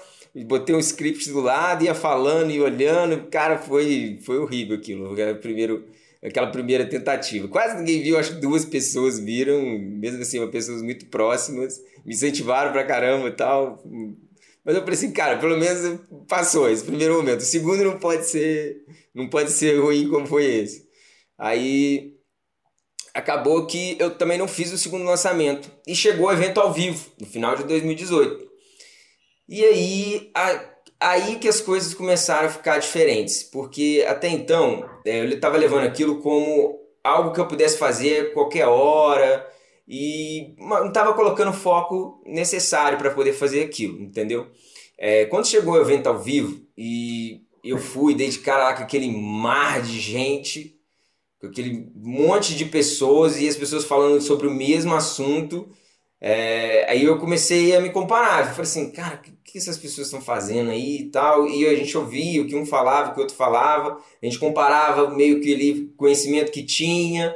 botei 0.46 0.74
um 0.74 0.78
script 0.78 1.30
do 1.30 1.40
lado, 1.40 1.84
ia 1.84 1.94
falando 1.94 2.50
e 2.50 2.60
olhando, 2.60 3.28
cara, 3.28 3.58
foi, 3.58 4.18
foi 4.24 4.38
horrível 4.38 4.76
aquilo, 4.76 5.14
primeiro, 5.40 5.84
aquela 6.22 6.50
primeira 6.50 6.86
tentativa. 6.86 7.48
Quase 7.48 7.76
ninguém 7.78 8.02
viu, 8.02 8.18
acho 8.18 8.34
que 8.34 8.40
duas 8.40 8.64
pessoas 8.64 9.18
viram, 9.18 9.60
mesmo 9.78 10.22
assim, 10.22 10.44
pessoas 10.48 10.82
muito 10.82 11.06
próximas, 11.06 11.78
me 12.04 12.14
incentivaram 12.14 12.72
pra 12.72 12.84
caramba 12.84 13.28
e 13.28 13.32
tal. 13.32 13.82
Mas 14.64 14.74
eu 14.76 14.80
falei 14.82 14.94
assim, 14.94 15.12
cara, 15.12 15.38
pelo 15.38 15.56
menos 15.56 16.00
passou 16.28 16.70
esse 16.70 16.84
primeiro 16.84 17.14
momento. 17.14 17.40
O 17.40 17.44
segundo 17.44 17.82
não 17.82 17.98
pode 17.98 18.26
ser, 18.26 18.84
não 19.14 19.28
pode 19.28 19.50
ser 19.50 19.80
ruim 19.80 20.08
como 20.08 20.26
foi 20.26 20.44
esse. 20.44 20.88
Aí 21.36 22.14
acabou 23.12 23.66
que 23.66 23.96
eu 23.98 24.16
também 24.16 24.38
não 24.38 24.48
fiz 24.48 24.72
o 24.72 24.78
segundo 24.78 25.04
lançamento 25.04 25.70
e 25.86 25.94
chegou 25.94 26.26
o 26.26 26.32
evento 26.32 26.60
ao 26.60 26.72
vivo 26.72 27.10
no 27.20 27.26
final 27.26 27.56
de 27.56 27.64
2018. 27.64 28.50
E 29.48 29.64
aí 29.64 30.30
a, 30.34 30.64
aí 31.00 31.36
que 31.36 31.48
as 31.48 31.60
coisas 31.60 31.92
começaram 31.92 32.46
a 32.46 32.52
ficar 32.52 32.78
diferentes, 32.78 33.42
porque 33.42 34.04
até 34.08 34.28
então 34.28 34.88
é, 35.04 35.20
eu 35.20 35.28
estava 35.28 35.58
levando 35.58 35.84
aquilo 35.84 36.22
como 36.22 36.80
algo 37.02 37.32
que 37.32 37.40
eu 37.40 37.48
pudesse 37.48 37.76
fazer 37.76 38.32
qualquer 38.32 38.66
hora, 38.66 39.46
e 39.94 40.54
não 40.56 40.88
estava 40.88 41.12
colocando 41.12 41.50
o 41.50 41.52
foco 41.52 42.22
necessário 42.24 42.96
para 42.96 43.10
poder 43.10 43.34
fazer 43.34 43.62
aquilo, 43.62 44.00
entendeu? 44.00 44.46
É, 44.96 45.26
quando 45.26 45.46
chegou 45.46 45.74
o 45.74 45.80
evento 45.80 46.06
ao 46.06 46.18
vivo 46.18 46.62
e 46.74 47.42
eu 47.62 47.76
fui, 47.76 48.14
dei 48.14 48.30
de 48.30 48.38
cara 48.38 48.64
lá 48.64 48.74
com 48.74 48.84
aquele 48.84 49.14
mar 49.14 49.82
de 49.82 50.00
gente, 50.00 50.80
com 51.38 51.48
aquele 51.48 51.92
monte 51.94 52.54
de 52.54 52.64
pessoas 52.64 53.38
e 53.38 53.46
as 53.46 53.54
pessoas 53.54 53.84
falando 53.84 54.18
sobre 54.22 54.46
o 54.46 54.50
mesmo 54.50 54.94
assunto, 54.94 55.68
é, 56.18 56.86
aí 56.88 57.04
eu 57.04 57.18
comecei 57.18 57.76
a 57.76 57.80
me 57.80 57.90
comparar. 57.90 58.46
Eu 58.46 58.46
falei 58.46 58.62
assim, 58.62 58.90
cara, 58.92 59.16
o 59.16 59.42
que 59.44 59.58
essas 59.58 59.76
pessoas 59.76 60.06
estão 60.06 60.22
fazendo 60.22 60.70
aí 60.70 61.00
e 61.00 61.10
tal? 61.10 61.46
E 61.46 61.66
a 61.66 61.74
gente 61.74 61.98
ouvia 61.98 62.40
o 62.40 62.46
que 62.46 62.56
um 62.56 62.64
falava, 62.64 63.10
o 63.10 63.12
que 63.12 63.18
o 63.18 63.22
outro 63.22 63.36
falava, 63.36 63.98
a 64.22 64.24
gente 64.24 64.38
comparava 64.38 65.10
meio 65.10 65.38
que 65.42 65.52
ali 65.52 65.92
conhecimento 65.98 66.50
que 66.50 66.62
tinha 66.62 67.34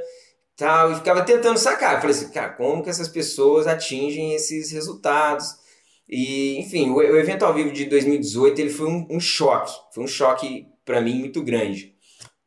tal, 0.57 0.93
e 0.93 0.97
ficava 0.97 1.23
tentando 1.23 1.59
sacar. 1.59 1.95
Eu 1.95 2.01
falei 2.01 2.17
assim, 2.17 2.31
cara, 2.31 2.51
como 2.51 2.83
que 2.83 2.91
essas 2.91 3.09
pessoas 3.09 3.67
atingem 3.67 4.35
esses 4.35 4.71
resultados? 4.71 5.47
E, 6.09 6.59
enfim, 6.59 6.91
o, 6.91 6.97
o 6.97 7.19
evento 7.19 7.45
ao 7.45 7.55
vivo 7.55 7.71
de 7.71 7.85
2018 7.85 8.61
ele 8.61 8.71
foi 8.71 8.89
um, 8.89 9.07
um 9.11 9.21
choque, 9.21 9.73
foi 9.93 10.05
um 10.05 10.09
choque 10.09 10.67
para 10.85 11.01
mim 11.01 11.19
muito 11.19 11.43
grande. 11.43 11.95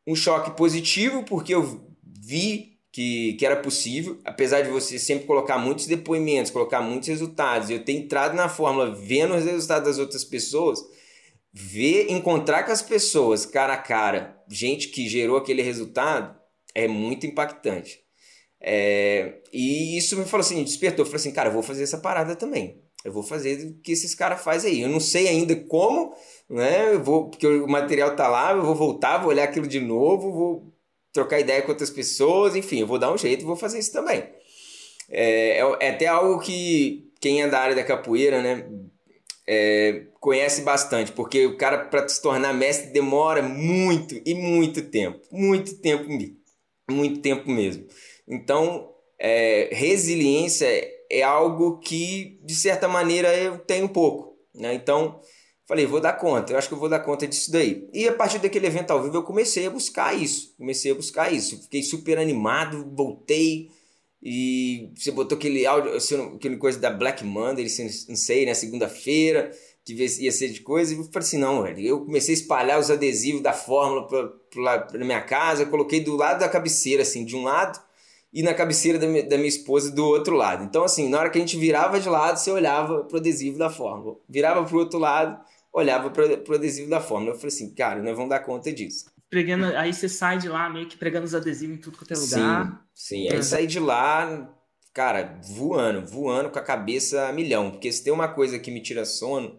Um 0.08 0.16
choque 0.16 0.52
positivo, 0.52 1.24
porque 1.24 1.54
eu 1.54 1.86
vi 2.04 2.80
que, 2.92 3.34
que 3.34 3.46
era 3.46 3.58
possível, 3.58 4.20
apesar 4.26 4.62
de 4.62 4.70
você 4.70 4.98
sempre 4.98 5.28
colocar 5.28 5.58
muitos 5.58 5.86
depoimentos, 5.86 6.52
colocar 6.52 6.82
muitos 6.82 7.10
resultados, 7.10 7.70
eu 7.70 7.84
ter 7.84 7.94
entrado 7.94 8.34
na 8.34 8.50
fórmula 8.50 8.92
vendo 8.96 9.36
os 9.36 9.46
resultados 9.46 9.88
das 9.88 10.00
outras 10.00 10.24
pessoas, 10.24 10.80
ver, 11.54 12.10
encontrar 12.10 12.64
com 12.64 12.72
as 12.72 12.82
pessoas 12.82 13.46
cara 13.46 13.74
a 13.74 13.78
cara, 13.78 14.42
gente 14.48 14.88
que 14.88 15.08
gerou 15.08 15.38
aquele 15.38 15.62
resultado, 15.62 16.39
é 16.84 16.88
muito 16.88 17.26
impactante. 17.26 18.00
É, 18.62 19.36
e 19.54 19.98
isso 19.98 20.18
me 20.18 20.26
falou 20.26 20.42
assim, 20.42 20.64
despertou. 20.64 21.06
Falei 21.06 21.18
assim, 21.18 21.32
cara, 21.32 21.50
eu 21.50 21.54
vou 21.54 21.64
fazer 21.64 21.84
essa 21.84 21.98
parada 21.98 22.36
também. 22.36 22.82
Eu 23.04 23.14
vou 23.14 23.24
fazer 23.24 23.66
o 23.66 23.82
que 23.82 23.94
esses 23.94 24.14
caras 24.14 24.44
fazem 24.44 24.74
aí. 24.74 24.82
Eu 24.82 24.90
não 24.90 25.00
sei 25.00 25.28
ainda 25.28 25.56
como, 25.56 26.14
né? 26.50 26.94
Eu 26.94 27.04
vou, 27.04 27.30
porque 27.30 27.48
o 27.48 27.68
material 27.68 28.16
tá 28.16 28.28
lá, 28.28 28.52
eu 28.52 28.64
vou 28.64 28.76
voltar, 28.76 29.20
vou 29.20 29.30
olhar 29.30 29.46
aquilo 29.46 29.68
de 29.68 29.80
novo, 29.80 30.34
vou 30.34 30.74
trocar 31.14 31.40
ideia 31.40 31.62
com 31.62 31.72
outras 31.72 31.90
pessoas, 31.90 32.56
enfim, 32.56 32.80
eu 32.82 32.88
vou 32.88 33.00
dar 33.00 33.12
um 33.12 33.18
jeito 33.18 33.42
e 33.42 33.46
vou 33.46 33.56
fazer 33.56 33.80
isso 33.80 33.92
também. 33.92 34.24
É, 35.10 35.60
é, 35.60 35.78
é 35.80 35.90
até 35.90 36.08
algo 36.08 36.40
que 36.40 37.10
quem 37.20 37.42
é 37.42 37.48
da 37.48 37.60
área 37.60 37.76
da 37.76 37.84
capoeira, 37.84 38.42
né? 38.42 38.70
É, 39.48 40.04
conhece 40.20 40.62
bastante, 40.62 41.12
porque 41.12 41.46
o 41.48 41.58
cara 41.58 41.86
para 41.86 42.08
se 42.08 42.22
tornar 42.22 42.54
mestre 42.54 42.92
demora 42.92 43.42
muito 43.42 44.22
e 44.24 44.36
muito 44.36 44.84
tempo, 44.84 45.20
muito 45.32 45.80
tempo 45.82 46.08
mesmo 46.08 46.39
muito 46.92 47.22
tempo 47.22 47.50
mesmo. 47.50 47.86
Então, 48.28 48.94
é, 49.18 49.70
resiliência 49.72 50.68
é 51.10 51.24
algo 51.24 51.80
que, 51.80 52.40
de 52.44 52.56
certa 52.56 52.88
maneira, 52.88 53.36
eu 53.36 53.58
tenho 53.58 53.90
pouco. 53.90 54.38
Né? 54.54 54.74
Então, 54.74 55.20
falei, 55.68 55.86
vou 55.86 56.00
dar 56.00 56.14
conta, 56.14 56.54
eu 56.54 56.58
acho 56.58 56.68
que 56.68 56.74
eu 56.74 56.80
vou 56.80 56.90
dar 56.90 57.00
conta 57.00 57.28
disso 57.28 57.52
daí. 57.52 57.90
E 57.94 58.08
a 58.08 58.14
partir 58.14 58.40
daquele 58.40 58.68
evento 58.68 58.92
ao 58.92 59.02
vivo, 59.02 59.18
eu 59.18 59.24
comecei 59.24 59.66
a 59.66 59.70
buscar 59.70 60.14
isso. 60.14 60.54
Comecei 60.58 60.92
a 60.92 60.96
buscar 60.96 61.34
isso. 61.34 61.62
Fiquei 61.64 61.82
super 61.84 62.18
animado, 62.18 62.92
voltei. 62.96 63.70
E 64.22 64.92
você 64.96 65.12
botou 65.12 65.38
aquele 65.38 65.66
áudio, 65.66 65.94
aquele 66.36 66.58
coisa 66.58 66.78
da 66.78 66.90
Black 66.90 67.24
Monday, 67.24 67.66
não 68.10 68.16
sei, 68.16 68.42
na 68.42 68.48
né? 68.48 68.54
segunda-feira 68.54 69.52
que 69.94 70.24
ia 70.24 70.32
ser 70.32 70.50
de 70.50 70.62
coisa, 70.62 70.94
e 70.94 70.98
eu 70.98 71.04
falei 71.06 71.20
assim, 71.20 71.38
não, 71.38 71.64
velho. 71.64 71.80
Eu 71.80 72.06
comecei 72.06 72.34
a 72.34 72.38
espalhar 72.38 72.80
os 72.80 72.90
adesivos 72.90 73.42
da 73.42 73.54
fórmula 73.54 74.08
para 74.08 74.80
pra 74.80 75.06
minha 75.06 75.22
casa, 75.22 75.66
coloquei 75.66 76.00
do 76.02 76.16
lado 76.16 76.40
da 76.40 76.50
cabeceira, 76.50 77.04
assim, 77.04 77.24
de 77.24 77.36
um 77.36 77.44
lado, 77.44 77.80
e 78.32 78.44
na 78.44 78.54
cabeceira 78.54 79.00
da 79.00 79.08
minha, 79.08 79.24
da 79.24 79.38
minha 79.38 79.50
esposa 79.50 79.92
do 79.92 80.06
outro 80.06 80.36
lado. 80.36 80.64
Então, 80.64 80.84
assim, 80.84 81.10
na 81.10 81.20
hora 81.20 81.30
que 81.30 81.38
a 81.38 81.42
gente 81.42 81.58
virava 81.58 82.00
de 82.00 82.08
lado, 82.08 82.38
você 82.38 82.52
olhava 82.52 83.04
pro 83.04 83.18
adesivo 83.18 83.58
da 83.58 83.70
fórmula. 83.70 84.18
Virava 84.28 84.64
pro 84.64 84.78
outro 84.78 85.00
lado, 85.00 85.40
olhava 85.74 86.10
pro, 86.10 86.38
pro 86.40 86.56
adesivo 86.56 86.90
da 86.90 87.02
fórmula. 87.02 87.34
Eu 87.34 87.36
falei 87.36 87.48
assim, 87.48 87.74
cara, 87.74 88.02
nós 88.02 88.16
vamos 88.16 88.30
dar 88.30 88.40
conta 88.40 88.72
disso. 88.72 89.06
Pregando, 89.30 89.66
aí 89.78 89.94
você 89.94 90.10
sai 90.10 90.38
de 90.38 90.50
lá 90.50 90.70
meio 90.70 90.88
que 90.88 90.98
pregando 90.98 91.26
os 91.26 91.36
adesivos 91.36 91.78
em 91.78 91.80
tudo 91.80 91.98
quanto 91.98 92.14
é 92.14 92.18
lugar. 92.18 92.84
Sim, 92.94 93.28
sim. 93.28 93.30
Aí 93.32 93.44
saí 93.44 93.68
de 93.68 93.80
lá, 93.80 94.50
cara, 94.94 95.40
voando, 95.44 96.06
voando 96.06 96.50
com 96.50 96.60
a 96.60 96.64
cabeça 96.64 97.28
a 97.28 97.34
milhão. 97.34 97.72
Porque 97.72 97.92
se 97.92 98.04
tem 98.04 98.12
uma 98.12 98.28
coisa 98.28 98.58
que 98.58 98.72
me 98.72 98.82
tira 98.82 99.06
sono, 99.06 99.58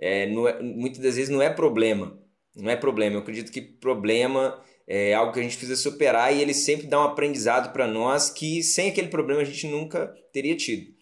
é, 0.00 0.24
é, 0.24 0.62
muitas 0.62 1.00
das 1.00 1.16
vezes 1.16 1.28
não 1.28 1.42
é 1.42 1.50
problema. 1.50 2.18
Não 2.56 2.70
é 2.70 2.76
problema. 2.76 3.16
Eu 3.16 3.20
acredito 3.20 3.50
que 3.50 3.60
problema 3.60 4.60
é 4.86 5.14
algo 5.14 5.32
que 5.32 5.40
a 5.40 5.42
gente 5.42 5.56
precisa 5.56 5.80
superar 5.80 6.34
e 6.34 6.40
ele 6.40 6.54
sempre 6.54 6.86
dá 6.86 7.00
um 7.00 7.04
aprendizado 7.04 7.72
para 7.72 7.86
nós 7.86 8.30
que 8.30 8.62
sem 8.62 8.90
aquele 8.90 9.08
problema 9.08 9.40
a 9.40 9.44
gente 9.44 9.66
nunca 9.66 10.12
teria 10.32 10.56
tido. 10.56 10.92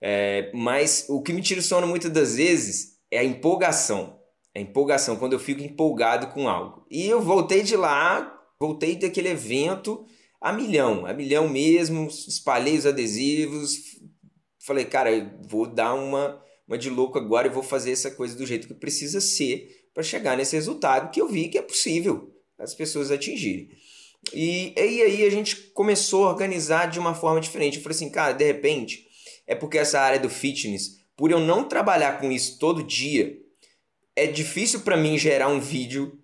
É, 0.00 0.50
mas 0.54 1.06
o 1.08 1.22
que 1.22 1.32
me 1.32 1.42
tira 1.42 1.60
o 1.60 1.62
sono 1.62 1.86
muitas 1.86 2.10
das 2.10 2.36
vezes 2.36 2.98
é 3.10 3.18
a 3.18 3.24
empolgação. 3.24 4.20
A 4.54 4.60
empolgação, 4.60 5.16
quando 5.16 5.34
eu 5.34 5.38
fico 5.38 5.62
empolgado 5.62 6.28
com 6.28 6.48
algo. 6.48 6.86
E 6.90 7.06
eu 7.06 7.20
voltei 7.20 7.62
de 7.62 7.76
lá, 7.76 8.40
voltei 8.58 8.96
daquele 8.96 9.28
evento 9.28 10.06
a 10.40 10.52
milhão, 10.52 11.06
a 11.06 11.12
milhão 11.12 11.48
mesmo, 11.48 12.06
espalhei 12.06 12.76
os 12.76 12.86
adesivos, 12.86 13.98
falei, 14.64 14.84
cara, 14.84 15.10
vou 15.48 15.66
dar 15.66 15.94
uma 15.94 16.40
uma 16.66 16.76
de 16.76 16.90
louco 16.90 17.18
agora 17.18 17.46
e 17.46 17.50
vou 17.50 17.62
fazer 17.62 17.92
essa 17.92 18.10
coisa 18.10 18.36
do 18.36 18.46
jeito 18.46 18.66
que 18.66 18.74
precisa 18.74 19.20
ser 19.20 19.86
para 19.94 20.02
chegar 20.02 20.36
nesse 20.36 20.56
resultado 20.56 21.10
que 21.10 21.20
eu 21.20 21.28
vi 21.28 21.48
que 21.48 21.58
é 21.58 21.62
possível 21.62 22.34
as 22.58 22.74
pessoas 22.74 23.10
atingirem. 23.10 23.70
E, 24.32 24.72
e 24.76 25.02
aí 25.02 25.24
a 25.24 25.30
gente 25.30 25.56
começou 25.72 26.26
a 26.26 26.30
organizar 26.30 26.86
de 26.86 26.98
uma 26.98 27.14
forma 27.14 27.40
diferente. 27.40 27.76
Eu 27.76 27.82
falei 27.82 27.96
assim, 27.96 28.10
cara, 28.10 28.32
de 28.32 28.44
repente, 28.44 29.06
é 29.46 29.54
porque 29.54 29.78
essa 29.78 30.00
área 30.00 30.18
do 30.18 30.28
fitness, 30.28 30.98
por 31.16 31.30
eu 31.30 31.38
não 31.38 31.68
trabalhar 31.68 32.20
com 32.20 32.32
isso 32.32 32.58
todo 32.58 32.82
dia, 32.82 33.38
é 34.14 34.26
difícil 34.26 34.80
para 34.80 34.96
mim 34.96 35.16
gerar 35.18 35.48
um 35.48 35.60
vídeo 35.60 36.18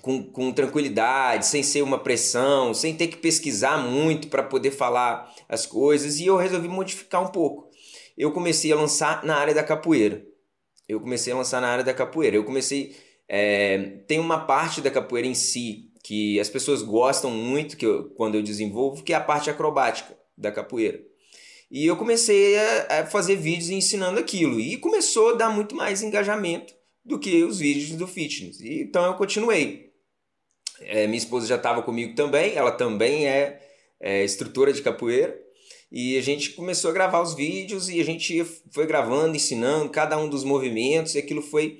com, 0.00 0.22
com 0.22 0.52
tranquilidade, 0.52 1.46
sem 1.46 1.62
ser 1.62 1.82
uma 1.82 1.98
pressão, 1.98 2.74
sem 2.74 2.94
ter 2.94 3.08
que 3.08 3.16
pesquisar 3.16 3.78
muito 3.78 4.28
para 4.28 4.42
poder 4.42 4.70
falar 4.70 5.32
as 5.48 5.66
coisas. 5.66 6.18
E 6.18 6.26
eu 6.26 6.36
resolvi 6.36 6.68
modificar 6.68 7.22
um 7.22 7.28
pouco 7.28 7.70
eu 8.16 8.32
comecei 8.32 8.72
a 8.72 8.76
lançar 8.76 9.24
na 9.24 9.36
área 9.36 9.54
da 9.54 9.62
capoeira. 9.62 10.24
Eu 10.88 11.00
comecei 11.00 11.32
a 11.32 11.36
lançar 11.36 11.60
na 11.60 11.68
área 11.68 11.84
da 11.84 11.92
capoeira. 11.92 12.36
Eu 12.36 12.44
comecei. 12.44 12.96
É, 13.28 13.78
tem 14.06 14.18
uma 14.18 14.46
parte 14.46 14.80
da 14.80 14.90
capoeira 14.90 15.26
em 15.26 15.34
si 15.34 15.90
que 16.02 16.38
as 16.38 16.48
pessoas 16.48 16.82
gostam 16.82 17.30
muito 17.30 17.76
que 17.76 17.84
eu, 17.84 18.10
quando 18.10 18.36
eu 18.36 18.42
desenvolvo, 18.42 19.02
que 19.02 19.12
é 19.12 19.16
a 19.16 19.20
parte 19.20 19.50
acrobática 19.50 20.16
da 20.38 20.52
capoeira. 20.52 21.00
E 21.68 21.84
eu 21.84 21.96
comecei 21.96 22.56
a, 22.56 23.00
a 23.00 23.06
fazer 23.06 23.36
vídeos 23.36 23.70
ensinando 23.70 24.20
aquilo. 24.20 24.60
E 24.60 24.76
começou 24.76 25.30
a 25.30 25.34
dar 25.34 25.50
muito 25.50 25.74
mais 25.74 26.02
engajamento 26.02 26.72
do 27.04 27.18
que 27.18 27.42
os 27.42 27.58
vídeos 27.58 27.90
do 27.98 28.06
fitness. 28.06 28.60
E, 28.60 28.82
então 28.82 29.04
eu 29.04 29.14
continuei. 29.14 29.92
É, 30.80 31.06
minha 31.06 31.18
esposa 31.18 31.46
já 31.46 31.56
estava 31.56 31.82
comigo 31.82 32.14
também, 32.14 32.54
ela 32.54 32.70
também 32.70 33.26
é, 33.26 33.60
é 33.98 34.24
instrutora 34.24 34.72
de 34.72 34.82
capoeira. 34.82 35.45
E 35.90 36.16
a 36.18 36.22
gente 36.22 36.50
começou 36.50 36.90
a 36.90 36.94
gravar 36.94 37.22
os 37.22 37.34
vídeos 37.34 37.88
e 37.88 38.00
a 38.00 38.04
gente 38.04 38.44
foi 38.70 38.86
gravando, 38.86 39.36
ensinando 39.36 39.88
cada 39.88 40.18
um 40.18 40.28
dos 40.28 40.42
movimentos, 40.42 41.14
e 41.14 41.18
aquilo 41.18 41.40
foi 41.40 41.78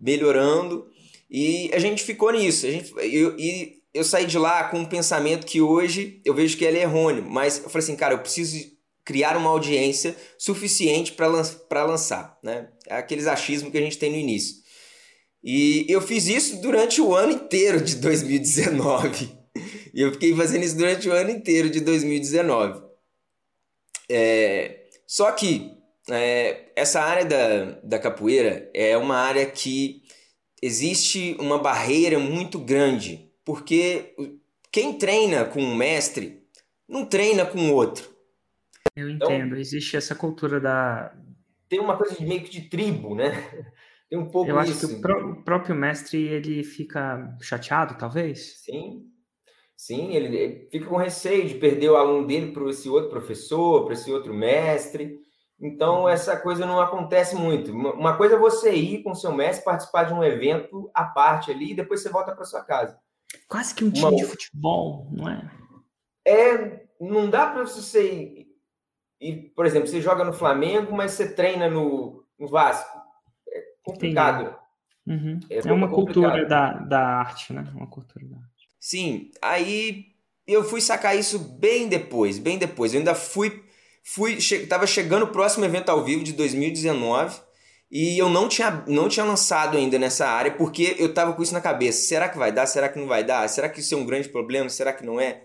melhorando. 0.00 0.86
E 1.30 1.70
a 1.72 1.78
gente 1.78 2.02
ficou 2.02 2.32
nisso. 2.32 2.66
A 2.66 2.70
gente, 2.70 2.92
eu, 2.96 3.38
e 3.38 3.82
eu 3.92 4.04
saí 4.04 4.26
de 4.26 4.38
lá 4.38 4.64
com 4.64 4.78
um 4.78 4.84
pensamento 4.84 5.46
que 5.46 5.60
hoje 5.60 6.20
eu 6.24 6.34
vejo 6.34 6.56
que 6.56 6.64
ele 6.64 6.78
é 6.78 6.82
errôneo, 6.82 7.24
mas 7.28 7.58
eu 7.58 7.68
falei 7.68 7.84
assim, 7.84 7.96
cara, 7.96 8.14
eu 8.14 8.18
preciso 8.18 8.72
criar 9.04 9.36
uma 9.36 9.50
audiência 9.50 10.16
suficiente 10.38 11.12
para 11.12 11.26
lan 11.26 11.42
lançar, 11.72 12.38
né? 12.42 12.68
É 12.86 12.96
aqueles 12.96 13.26
achismos 13.26 13.70
que 13.70 13.78
a 13.78 13.82
gente 13.82 13.98
tem 13.98 14.10
no 14.10 14.16
início. 14.16 14.62
E 15.42 15.84
eu 15.88 16.00
fiz 16.00 16.28
isso 16.28 16.60
durante 16.60 17.00
o 17.00 17.14
ano 17.14 17.32
inteiro 17.32 17.80
de 17.80 17.96
2019. 17.96 19.42
E 19.94 20.00
eu 20.00 20.10
fiquei 20.10 20.34
fazendo 20.34 20.64
isso 20.64 20.74
durante 20.74 21.06
o 21.06 21.12
ano 21.12 21.28
inteiro 21.28 21.68
de 21.68 21.78
2019. 21.80 22.91
É, 24.10 24.84
só 25.06 25.32
que 25.32 25.72
é, 26.10 26.72
essa 26.76 27.00
área 27.00 27.24
da, 27.24 27.80
da 27.82 27.98
capoeira 27.98 28.70
é 28.74 28.96
uma 28.96 29.16
área 29.16 29.46
que 29.46 30.02
existe 30.62 31.36
uma 31.38 31.58
barreira 31.58 32.18
muito 32.18 32.58
grande, 32.58 33.30
porque 33.44 34.14
quem 34.70 34.96
treina 34.98 35.44
com 35.44 35.60
um 35.60 35.74
mestre 35.74 36.42
não 36.88 37.04
treina 37.04 37.44
com 37.44 37.72
outro. 37.72 38.10
Eu 38.94 39.08
então, 39.08 39.30
entendo, 39.32 39.56
existe 39.56 39.96
essa 39.96 40.14
cultura 40.14 40.60
da. 40.60 41.14
Tem 41.68 41.80
uma 41.80 41.96
coisa 41.96 42.14
de 42.14 42.24
meio 42.24 42.42
que 42.42 42.50
de 42.50 42.68
tribo, 42.68 43.14
né? 43.14 43.30
Tem 44.08 44.18
um 44.18 44.28
pouco 44.28 44.50
Eu 44.50 44.58
acho 44.58 44.72
isso. 44.72 44.88
que 44.88 44.94
o, 44.94 45.00
pró 45.00 45.30
o 45.30 45.42
próprio 45.42 45.74
mestre 45.74 46.22
ele 46.22 46.62
fica 46.62 47.34
chateado, 47.40 47.96
talvez. 47.96 48.58
Sim, 48.58 49.06
Sim, 49.82 50.14
ele 50.14 50.68
fica 50.70 50.86
com 50.86 50.96
receio 50.96 51.48
de 51.48 51.56
perder 51.56 51.90
o 51.90 51.96
aluno 51.96 52.24
dele 52.24 52.52
para 52.52 52.70
esse 52.70 52.88
outro 52.88 53.10
professor, 53.10 53.84
para 53.84 53.94
esse 53.94 54.12
outro 54.12 54.32
mestre. 54.32 55.18
Então, 55.60 56.02
uhum. 56.02 56.08
essa 56.08 56.36
coisa 56.36 56.64
não 56.64 56.80
acontece 56.80 57.34
muito. 57.34 57.72
Uma 57.72 58.16
coisa 58.16 58.36
é 58.36 58.38
você 58.38 58.72
ir 58.72 59.02
com 59.02 59.12
seu 59.12 59.32
mestre, 59.32 59.64
participar 59.64 60.04
de 60.04 60.14
um 60.14 60.22
evento 60.22 60.88
à 60.94 61.02
parte 61.06 61.50
ali, 61.50 61.72
e 61.72 61.74
depois 61.74 62.00
você 62.00 62.08
volta 62.10 62.32
para 62.32 62.44
sua 62.44 62.62
casa. 62.62 62.96
Quase 63.48 63.74
que 63.74 63.84
um 63.84 63.90
time 63.90 64.06
Uma... 64.06 64.16
de 64.18 64.24
futebol, 64.24 65.08
não 65.10 65.28
é? 65.28 65.50
É, 66.24 66.86
não 67.00 67.28
dá 67.28 67.48
para 67.48 67.64
você 67.64 68.46
e, 69.20 69.50
por 69.56 69.66
exemplo, 69.66 69.88
você 69.88 70.00
joga 70.00 70.22
no 70.22 70.32
Flamengo, 70.32 70.94
mas 70.94 71.10
você 71.10 71.34
treina 71.34 71.68
no, 71.68 72.24
no 72.38 72.46
Vasco. 72.46 73.00
É 73.48 73.64
complicado. 73.82 74.56
Uhum. 75.04 75.40
É, 75.50 75.58
é, 75.58 75.72
uma 75.72 75.90
cultura 75.90 76.46
da, 76.46 76.72
da 76.74 77.00
arte, 77.18 77.52
né? 77.52 77.68
Uma 77.74 77.88
cultura 77.88 78.24
da 78.24 78.36
arte. 78.36 78.51
Sim, 78.82 79.30
aí 79.40 80.06
eu 80.44 80.64
fui 80.64 80.80
sacar 80.80 81.16
isso 81.16 81.38
bem 81.38 81.86
depois, 81.86 82.36
bem 82.36 82.58
depois. 82.58 82.92
Eu 82.92 82.98
ainda 82.98 83.14
fui, 83.14 83.62
fui, 84.02 84.40
che 84.40 84.66
tava 84.66 84.88
chegando 84.88 85.22
o 85.22 85.28
próximo 85.28 85.64
evento 85.64 85.88
ao 85.90 86.02
vivo 86.02 86.24
de 86.24 86.32
2019 86.32 87.40
e 87.88 88.18
eu 88.18 88.28
não 88.28 88.48
tinha, 88.48 88.82
não 88.88 89.08
tinha 89.08 89.24
lançado 89.24 89.76
ainda 89.76 90.00
nessa 90.00 90.26
área 90.26 90.50
porque 90.50 90.96
eu 90.98 91.14
tava 91.14 91.32
com 91.32 91.40
isso 91.44 91.52
na 91.54 91.60
cabeça. 91.60 92.08
Será 92.08 92.28
que 92.28 92.36
vai 92.36 92.50
dar? 92.50 92.66
Será 92.66 92.88
que 92.88 92.98
não 92.98 93.06
vai 93.06 93.22
dar? 93.22 93.48
Será 93.48 93.68
que 93.68 93.78
isso 93.78 93.94
é 93.94 93.96
um 93.96 94.04
grande 94.04 94.28
problema? 94.28 94.68
Será 94.68 94.92
que 94.92 95.06
não 95.06 95.20
é? 95.20 95.44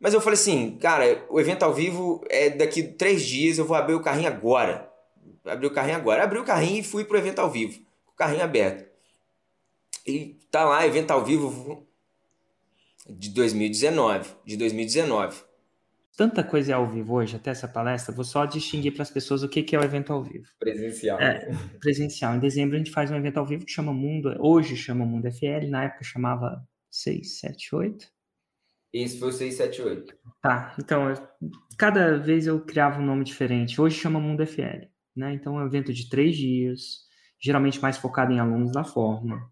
Mas 0.00 0.14
eu 0.14 0.20
falei 0.22 0.38
assim, 0.38 0.78
cara, 0.78 1.26
o 1.28 1.38
evento 1.38 1.64
ao 1.64 1.74
vivo 1.74 2.24
é 2.30 2.48
daqui 2.48 2.82
três 2.82 3.22
dias, 3.22 3.58
eu 3.58 3.66
vou 3.66 3.76
abrir 3.76 3.96
o 3.96 4.00
carrinho 4.00 4.28
agora. 4.28 4.90
Abri 5.44 5.66
o 5.66 5.70
carrinho 5.70 5.96
agora. 5.96 6.24
Abri 6.24 6.38
o 6.38 6.44
carrinho 6.44 6.80
e 6.80 6.82
fui 6.82 7.04
pro 7.04 7.18
evento 7.18 7.40
ao 7.40 7.50
vivo, 7.50 7.80
com 8.06 8.12
o 8.12 8.16
carrinho 8.16 8.42
aberto. 8.42 8.90
E 10.06 10.38
tá 10.50 10.64
lá, 10.64 10.86
evento 10.86 11.10
ao 11.10 11.22
vivo 11.22 11.86
de 13.08 13.30
2019, 13.30 14.30
de 14.44 14.56
2019. 14.56 15.42
Tanta 16.16 16.44
coisa 16.44 16.72
é 16.72 16.74
ao 16.74 16.86
vivo 16.86 17.14
hoje, 17.14 17.36
até 17.36 17.50
essa 17.50 17.66
palestra, 17.66 18.14
vou 18.14 18.24
só 18.24 18.44
distinguir 18.44 18.92
para 18.92 19.02
as 19.02 19.10
pessoas 19.10 19.42
o 19.42 19.48
que, 19.48 19.62
que 19.62 19.74
é 19.74 19.78
o 19.78 19.82
evento 19.82 20.12
ao 20.12 20.22
vivo. 20.22 20.46
Presencial. 20.58 21.18
É, 21.18 21.50
presencial. 21.80 22.34
Em 22.34 22.38
dezembro 22.38 22.76
a 22.76 22.78
gente 22.78 22.90
faz 22.90 23.10
um 23.10 23.16
evento 23.16 23.38
ao 23.38 23.46
vivo 23.46 23.64
que 23.64 23.72
chama 23.72 23.94
Mundo, 23.94 24.34
hoje 24.38 24.76
chama 24.76 25.06
Mundo 25.06 25.30
FL, 25.32 25.68
na 25.70 25.84
época 25.84 26.04
chamava 26.04 26.62
678. 26.90 28.06
Esse 28.92 29.18
foi 29.18 29.28
o 29.28 29.32
678. 29.32 30.14
Tá, 30.42 30.76
então, 30.78 31.14
cada 31.78 32.18
vez 32.18 32.46
eu 32.46 32.60
criava 32.60 33.00
um 33.00 33.06
nome 33.06 33.24
diferente. 33.24 33.80
Hoje 33.80 33.98
chama 33.98 34.20
Mundo 34.20 34.46
FL, 34.46 34.86
né? 35.16 35.32
Então 35.32 35.58
é 35.58 35.62
um 35.62 35.66
evento 35.66 35.94
de 35.94 36.10
três 36.10 36.36
dias, 36.36 37.06
geralmente 37.40 37.80
mais 37.80 37.96
focado 37.96 38.32
em 38.32 38.38
alunos 38.38 38.70
da 38.70 38.84
forma, 38.84 39.50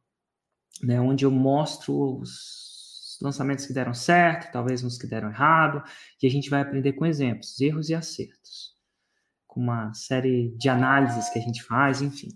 né? 0.83 1.01
Onde 1.01 1.25
eu 1.25 1.31
mostro 1.31 2.21
os 2.21 2.70
lançamentos 3.21 3.67
que 3.67 3.73
deram 3.73 3.95
certo, 3.95 4.53
talvez 4.53 4.83
uns 4.83 4.99
que 4.99 5.07
deram 5.07 5.29
errado, 5.29 5.83
e 6.23 6.27
a 6.27 6.31
gente 6.31 6.51
vai 6.51 6.61
aprender 6.61 6.93
com 6.95 7.07
exemplos, 7.07 7.61
erros 7.61 7.89
e 7.89 7.95
acertos, 7.95 8.75
com 9.47 9.61
uma 9.61 9.93
série 9.95 10.55
de 10.57 10.69
análises 10.69 11.29
que 11.29 11.39
a 11.39 11.43
gente 11.43 11.63
faz, 11.63 12.01
enfim. 12.03 12.29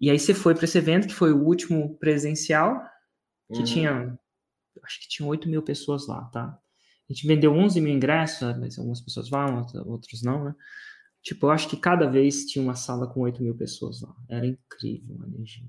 E 0.00 0.10
aí 0.10 0.18
você 0.18 0.32
foi 0.32 0.54
para 0.54 0.64
esse 0.64 0.78
evento, 0.78 1.08
que 1.08 1.14
foi 1.14 1.32
o 1.32 1.42
último 1.44 1.96
presencial, 1.98 2.80
que 3.52 3.58
uhum. 3.58 3.64
tinha, 3.64 4.18
acho 4.84 5.00
que 5.00 5.08
tinha 5.08 5.26
8 5.26 5.48
mil 5.48 5.62
pessoas 5.62 6.06
lá, 6.06 6.24
tá? 6.26 6.58
A 7.08 7.12
gente 7.12 7.26
vendeu 7.26 7.52
11 7.52 7.80
mil 7.80 7.94
ingressos, 7.94 8.56
mas 8.58 8.78
algumas 8.78 9.00
pessoas 9.00 9.30
vão, 9.30 9.66
outros 9.86 10.22
não, 10.22 10.44
né? 10.44 10.54
Tipo, 11.22 11.46
eu 11.46 11.50
acho 11.50 11.68
que 11.68 11.76
cada 11.76 12.06
vez 12.08 12.44
tinha 12.44 12.62
uma 12.62 12.74
sala 12.74 13.06
com 13.06 13.20
8 13.20 13.42
mil 13.42 13.56
pessoas 13.56 14.00
lá. 14.02 14.14
Era 14.28 14.46
incrível 14.46 15.18
a 15.22 15.26
energia. 15.26 15.66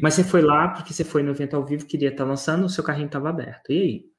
Mas 0.00 0.14
você 0.14 0.24
foi 0.24 0.42
lá 0.42 0.68
porque 0.68 0.92
você 0.92 1.04
foi 1.04 1.22
no 1.22 1.32
evento 1.32 1.54
ao 1.54 1.64
vivo, 1.64 1.84
queria 1.84 2.08
estar 2.08 2.24
lançando, 2.24 2.64
o 2.64 2.68
seu 2.68 2.82
carrinho 2.84 3.06
estava 3.06 3.28
aberto. 3.28 3.72
E 3.72 3.82
aí? 3.82 4.12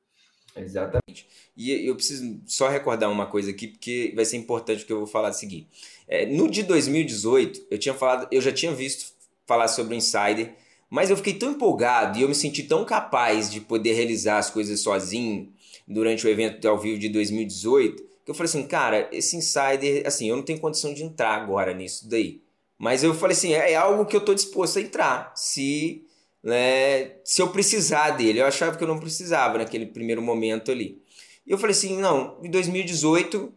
Exatamente. 0.56 1.28
E 1.56 1.88
eu 1.88 1.96
preciso 1.96 2.42
só 2.46 2.70
recordar 2.70 3.10
uma 3.12 3.26
coisa 3.26 3.52
aqui, 3.52 3.68
porque 3.68 4.14
vai 4.16 4.26
ser 4.26 4.38
importante 4.38 4.84
o 4.84 4.88
que 4.88 4.94
eu 4.94 5.00
vou 5.00 5.08
falar 5.08 5.30
a 5.30 5.34
seguir. 5.34 5.68
É, 6.08 6.26
no 6.26 6.50
de 6.50 6.64
2018, 6.64 7.68
eu 7.72 7.78
tinha 7.78 7.94
falado, 7.94 8.28
eu 8.32 8.42
já 8.42 8.52
tinha 8.52 8.72
visto 8.72 9.14
falar 9.46 9.68
sobre 9.68 9.96
o 9.96 9.98
Insider, 9.98 10.56
mas 10.90 11.10
eu 11.10 11.18
fiquei 11.18 11.34
tão 11.34 11.52
empolgado 11.52 12.20
e 12.20 12.22
eu 12.22 12.30
me 12.30 12.36
senti 12.36 12.64
tão 12.64 12.86
capaz 12.86 13.50
de 13.50 13.60
poder 13.60 13.94
realizar 13.94 14.38
as 14.38 14.50
coisas 14.50 14.80
sozinho 14.80 15.52
durante 15.88 16.26
o 16.26 16.30
evento 16.30 16.68
ao 16.68 16.78
vivo 16.78 17.00
de 17.00 17.10
2018, 17.10 18.04
que 18.24 18.32
eu 18.32 18.36
falei 18.36 18.50
assim, 18.50 18.68
cara, 18.68 19.10
esse 19.12 19.36
Insider, 19.36 20.06
assim, 20.06 20.30
eu 20.30 20.36
não 20.36 20.44
tenho 20.44 20.60
condição 20.60 20.94
de 20.94 21.04
entrar 21.04 21.34
agora 21.34 21.74
nisso 21.74 22.08
daí. 22.08 22.43
Mas 22.84 23.02
eu 23.02 23.14
falei 23.14 23.34
assim, 23.34 23.54
é, 23.54 23.72
é 23.72 23.76
algo 23.78 24.06
que 24.06 24.14
eu 24.14 24.20
estou 24.20 24.36
disposto 24.36 24.78
a 24.78 24.82
entrar, 24.82 25.32
se, 25.38 26.06
né, 26.44 27.14
se 27.24 27.42
eu 27.42 27.48
precisar 27.48 28.10
dele. 28.10 28.42
Eu 28.42 28.46
achava 28.46 28.76
que 28.76 28.84
eu 28.84 28.88
não 28.90 29.00
precisava 29.00 29.58
naquele 29.58 29.86
primeiro 29.86 30.22
momento 30.22 30.70
ali. 30.70 31.02
E 31.48 31.52
eu 31.52 31.58
falei 31.58 31.72
assim, 31.72 31.98
não, 31.98 32.38
em 32.44 32.52
2018 32.52 33.54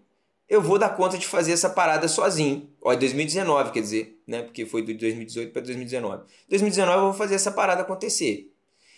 eu 0.48 0.62
vou 0.62 0.78
dar 0.78 0.90
conta 0.90 1.18
de 1.18 1.26
fazer 1.26 1.50
essa 1.50 1.68
parada 1.68 2.06
sozinho. 2.06 2.70
Ó, 2.80 2.94
2019, 2.94 3.72
quer 3.72 3.80
dizer, 3.80 4.22
né? 4.28 4.42
Porque 4.42 4.64
foi 4.64 4.82
de 4.82 4.94
2018 4.94 5.52
para 5.52 5.62
2019. 5.62 6.22
2019 6.48 6.96
eu 6.96 7.04
vou 7.06 7.12
fazer 7.12 7.34
essa 7.34 7.50
parada 7.50 7.82
acontecer. 7.82 8.54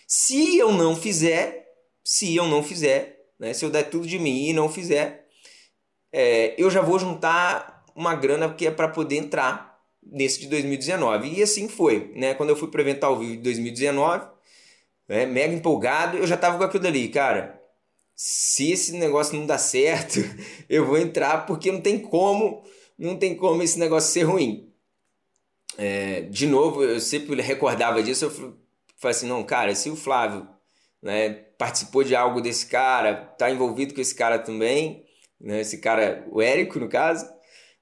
Se 0.07 0.59
eu 0.59 0.73
não 0.73 0.95
fizer, 0.95 1.73
se 2.05 2.37
eu 2.37 2.47
não 2.47 2.63
fizer, 2.63 3.19
né? 3.39 3.55
Se 3.55 3.65
eu 3.65 3.71
der 3.71 3.85
tudo 3.85 4.07
de 4.07 4.19
mim 4.19 4.49
e 4.49 4.53
não 4.53 4.69
fizer, 4.69 5.27
é, 6.13 6.55
eu 6.59 6.71
já 6.71 6.83
vou 6.83 6.99
juntar 6.99 7.83
uma 7.97 8.15
grana 8.15 8.53
que 8.53 8.67
é 8.67 8.71
para 8.71 8.89
poder 8.89 9.17
entrar 9.17 9.68
nesse 10.11 10.41
de 10.41 10.49
2019. 10.49 11.29
E 11.29 11.43
assim 11.43 11.69
foi, 11.69 12.13
né? 12.15 12.35
Quando 12.35 12.51
eu 12.51 12.57
fui 12.57 12.69
para 12.69 12.79
o 12.79 12.83
evento 12.83 13.05
ao 13.05 13.19
vivo 13.19 13.37
de 13.37 13.43
2019, 13.43 14.27
né, 15.09 15.27
mega 15.27 15.55
empolgado, 15.55 16.19
eu 16.19 16.27
já 16.27 16.37
tava 16.37 16.59
com 16.59 16.65
aquilo 16.65 16.87
ali, 16.87 17.09
cara. 17.09 17.59
Se 18.15 18.71
esse 18.73 18.93
negócio 18.93 19.37
não 19.37 19.47
dá 19.47 19.59
certo, 19.59 20.21
eu 20.69 20.87
vou 20.87 20.99
entrar 20.99 21.47
porque 21.47 21.73
não 21.73 21.81
tem 21.81 21.99
como, 21.99 22.65
não 22.99 23.17
tem 23.17 23.35
como 23.37 23.63
esse 23.63 23.79
negócio 23.79 24.13
ser 24.13 24.25
ruim. 24.25 24.73
É, 25.77 26.23
de 26.23 26.47
novo, 26.47 26.83
eu 26.83 27.01
sempre 27.01 27.41
recordava 27.41 28.03
disso, 28.03 28.25
eu 28.25 28.31
falei 28.97 29.17
assim, 29.17 29.29
não, 29.29 29.45
cara, 29.45 29.75
se 29.77 29.89
o 29.89 29.95
Flávio 29.95 30.49
né, 31.01 31.31
participou 31.57 32.03
de 32.03 32.17
algo 32.17 32.41
desse 32.41 32.67
cara, 32.67 33.15
tá 33.39 33.49
envolvido 33.49 33.95
com 33.95 34.01
esse 34.01 34.15
cara 34.15 34.41
também, 34.41 35.07
né, 35.41 35.61
esse 35.61 35.79
cara, 35.79 36.27
o 36.33 36.43
Érico 36.43 36.81
no 36.81 36.89
caso, 36.89 37.25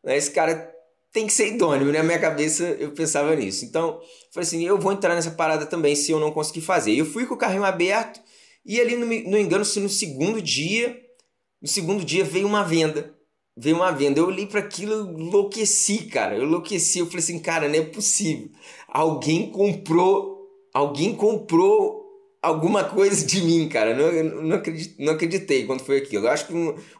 né, 0.04 0.14
esse 0.14 0.30
cara 0.30 0.75
tem 1.12 1.26
que 1.26 1.32
ser 1.32 1.48
idôneo. 1.48 1.92
Na 1.92 2.02
minha 2.02 2.18
cabeça 2.18 2.64
eu 2.64 2.92
pensava 2.92 3.34
nisso. 3.34 3.64
Então, 3.64 4.00
falei 4.32 4.46
assim: 4.46 4.64
eu 4.64 4.78
vou 4.78 4.92
entrar 4.92 5.14
nessa 5.14 5.30
parada 5.30 5.66
também 5.66 5.94
se 5.96 6.10
eu 6.10 6.20
não 6.20 6.32
conseguir 6.32 6.60
fazer. 6.60 6.94
Eu 6.94 7.06
fui 7.06 7.26
com 7.26 7.34
o 7.34 7.38
carrinho 7.38 7.64
aberto 7.64 8.20
e 8.64 8.80
ali, 8.80 8.96
no, 8.96 9.06
no 9.06 9.38
engano-se, 9.38 9.78
no 9.78 9.88
segundo 9.88 10.42
dia, 10.42 11.00
no 11.62 11.68
segundo 11.68 12.04
dia 12.04 12.24
veio 12.24 12.48
uma 12.48 12.64
venda. 12.64 13.14
Veio 13.56 13.76
uma 13.76 13.92
venda. 13.92 14.20
Eu 14.20 14.26
olhei 14.26 14.44
para 14.44 14.60
aquilo, 14.60 15.18
enlouqueci, 15.18 16.06
cara. 16.06 16.36
Eu 16.36 16.42
enlouqueci. 16.42 16.98
Eu 16.98 17.06
falei 17.06 17.20
assim: 17.20 17.38
cara, 17.38 17.68
não 17.68 17.76
é 17.76 17.82
possível. 17.82 18.50
Alguém 18.88 19.50
comprou. 19.50 20.36
Alguém 20.74 21.14
comprou 21.14 21.95
alguma 22.46 22.84
coisa 22.84 23.26
de 23.26 23.42
mim, 23.42 23.68
cara. 23.68 23.94
Não, 23.94 24.42
não, 24.42 24.56
acreditei, 24.56 25.04
não 25.04 25.12
acreditei 25.14 25.66
quando 25.66 25.82
foi 25.82 25.98
aquilo. 25.98 26.26
Eu 26.26 26.30
acho 26.30 26.46
que 26.46 26.52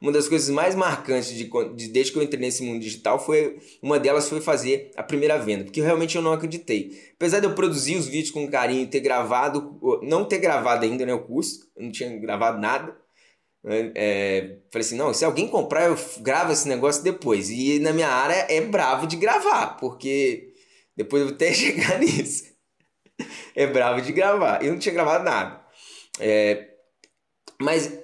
uma 0.03 0.13
das 0.13 0.29
coisas 0.29 0.49
mais 0.51 0.75
marcantes 0.75 1.33
de, 1.33 1.45
de, 1.75 1.89
desde 1.89 2.13
que 2.13 2.19
eu 2.19 2.23
entrei 2.23 2.41
nesse 2.41 2.63
mundo 2.63 2.81
digital 2.81 3.25
foi 3.25 3.59
uma 3.81 3.99
delas 3.99 4.29
foi 4.29 4.41
fazer 4.41 4.91
a 4.97 5.03
primeira 5.03 5.39
venda, 5.39 5.65
porque 5.65 5.81
realmente 5.81 6.17
eu 6.17 6.23
não 6.23 6.33
acreditei. 6.33 6.99
Apesar 7.15 7.41
de 7.41 7.47
eu 7.47 7.55
produzir 7.55 7.97
os 7.97 8.07
vídeos 8.07 8.33
com 8.33 8.51
carinho 8.51 8.83
e 8.83 8.87
ter 8.87 9.01
gravado, 9.01 9.79
não 10.03 10.25
ter 10.25 10.39
gravado 10.39 10.85
ainda 10.85 11.07
né, 11.07 11.15
o 11.15 11.25
curso, 11.25 11.61
eu 11.77 11.85
não 11.85 11.93
tinha 11.93 12.11
gravado 12.19 12.61
nada. 12.61 12.97
Né, 13.63 13.93
é, 13.95 14.59
falei 14.73 14.87
assim, 14.87 14.97
não, 14.97 15.15
se 15.15 15.25
alguém 15.25 15.49
comprar, 15.49 15.87
eu 15.87 15.97
gravo 16.21 16.53
esse 16.53 16.69
negócio 16.69 17.05
depois. 17.05 17.51
E 17.51 17.79
na 17.79 17.93
minha 17.93 18.09
área 18.09 18.47
é 18.49 18.61
bravo 18.61 19.07
de 19.07 19.17
gravar, 19.17 19.77
porque 19.79 20.53
depois 20.97 21.23
eu 21.23 21.29
vou 21.29 21.35
até 21.37 21.53
chegar 21.55 22.01
nisso 22.01 22.56
é 23.55 23.67
bravo 23.67 24.01
de 24.01 24.13
gravar. 24.13 24.63
Eu 24.65 24.73
não 24.73 24.79
tinha 24.79 24.95
gravado 24.95 25.25
nada. 25.25 25.61
É, 26.21 26.69
mas. 27.61 27.99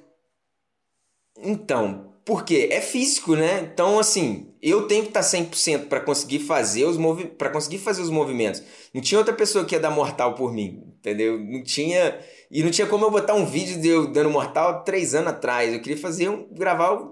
Então, 1.39 2.15
por 2.25 2.45
quê? 2.45 2.69
É 2.71 2.81
físico, 2.81 3.35
né? 3.35 3.61
Então, 3.73 3.99
assim, 3.99 4.55
eu 4.63 4.87
tenho 4.87 5.03
que 5.03 5.09
estar 5.09 5.23
100% 5.23 5.89
para 5.89 6.01
conseguir 6.01 6.39
fazer 6.41 6.85
os 6.85 6.97
para 7.37 7.51
conseguir 7.51 7.79
fazer 7.79 8.03
os 8.03 8.11
movimentos. 8.11 8.63
Não 8.95 9.01
tinha 9.01 9.19
outra 9.19 9.35
pessoa 9.35 9.65
que 9.65 9.75
ia 9.75 9.81
dar 9.81 9.91
mortal 9.91 10.35
por 10.35 10.53
mim, 10.53 10.95
entendeu? 10.99 11.39
Não 11.39 11.63
tinha 11.65 12.19
e 12.51 12.63
não 12.63 12.71
tinha 12.71 12.87
como 12.87 13.05
eu 13.05 13.11
botar 13.11 13.35
um 13.35 13.47
vídeo 13.47 13.81
de 13.81 13.89
eu 13.89 14.07
dando 14.13 14.31
mortal 14.31 14.85
três 14.85 15.15
anos 15.15 15.33
atrás. 15.33 15.73
Eu 15.73 15.81
queria 15.81 15.99
fazer 15.99 16.29
um 16.29 16.47
gravar 16.53 17.11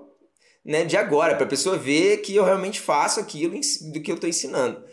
né, 0.65 0.85
de 0.85 0.97
agora 0.97 1.35
para 1.35 1.45
a 1.45 1.49
pessoa 1.49 1.77
ver 1.77 2.19
que 2.19 2.37
eu 2.37 2.45
realmente 2.45 2.81
faço 2.81 3.19
aquilo 3.19 3.59
do 3.93 4.01
que 4.01 4.13
eu 4.13 4.15
estou 4.15 4.31
ensinando. 4.31 4.85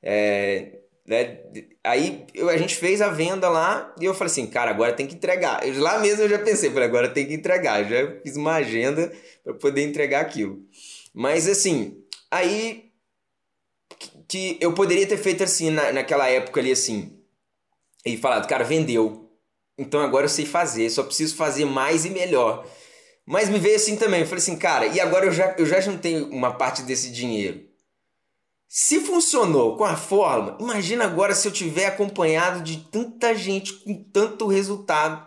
É, 0.00 0.77
né? 1.08 1.38
Aí 1.82 2.26
eu, 2.34 2.50
a 2.50 2.56
gente 2.58 2.76
fez 2.76 3.00
a 3.00 3.08
venda 3.08 3.48
lá 3.48 3.94
e 3.98 4.04
eu 4.04 4.12
falei 4.12 4.30
assim, 4.30 4.46
cara, 4.46 4.70
agora 4.70 4.92
tem 4.92 5.06
que 5.06 5.14
entregar. 5.14 5.66
Eu, 5.66 5.80
lá 5.80 5.98
mesmo 5.98 6.22
eu 6.22 6.28
já 6.28 6.38
pensei, 6.38 6.68
falei, 6.68 6.86
agora 6.86 7.08
tem 7.08 7.26
que 7.26 7.32
entregar. 7.32 7.80
Eu 7.80 7.88
já 7.88 8.20
fiz 8.20 8.36
uma 8.36 8.56
agenda 8.56 9.10
para 9.42 9.54
poder 9.54 9.84
entregar 9.84 10.20
aquilo. 10.20 10.62
Mas 11.14 11.48
assim, 11.48 12.04
aí 12.30 12.92
que 14.28 14.58
eu 14.60 14.74
poderia 14.74 15.06
ter 15.06 15.16
feito 15.16 15.42
assim 15.42 15.70
na, 15.70 15.92
naquela 15.92 16.28
época 16.28 16.60
ali 16.60 16.72
assim 16.72 17.18
e 18.04 18.18
falado, 18.18 18.46
cara, 18.46 18.62
vendeu. 18.62 19.32
Então 19.78 20.02
agora 20.02 20.26
eu 20.26 20.30
sei 20.30 20.44
fazer, 20.44 20.90
só 20.90 21.02
preciso 21.02 21.36
fazer 21.36 21.64
mais 21.64 22.04
e 22.04 22.10
melhor. 22.10 22.68
Mas 23.24 23.48
me 23.48 23.58
veio 23.58 23.76
assim 23.76 23.96
também, 23.96 24.20
eu 24.20 24.26
falei 24.26 24.42
assim, 24.42 24.58
cara, 24.58 24.86
e 24.86 25.00
agora 25.00 25.24
eu 25.24 25.32
já, 25.32 25.54
eu 25.56 25.64
já 25.64 25.80
juntei 25.80 26.20
uma 26.20 26.52
parte 26.52 26.82
desse 26.82 27.10
dinheiro. 27.10 27.67
Se 28.68 29.00
funcionou 29.00 29.76
com 29.76 29.84
a 29.84 29.96
fórmula, 29.96 30.58
imagina 30.60 31.04
agora 31.04 31.34
se 31.34 31.48
eu 31.48 31.52
tiver 31.52 31.86
acompanhado 31.86 32.62
de 32.62 32.76
tanta 32.92 33.34
gente 33.34 33.72
com 33.72 34.04
tanto 34.12 34.46
resultado. 34.46 35.26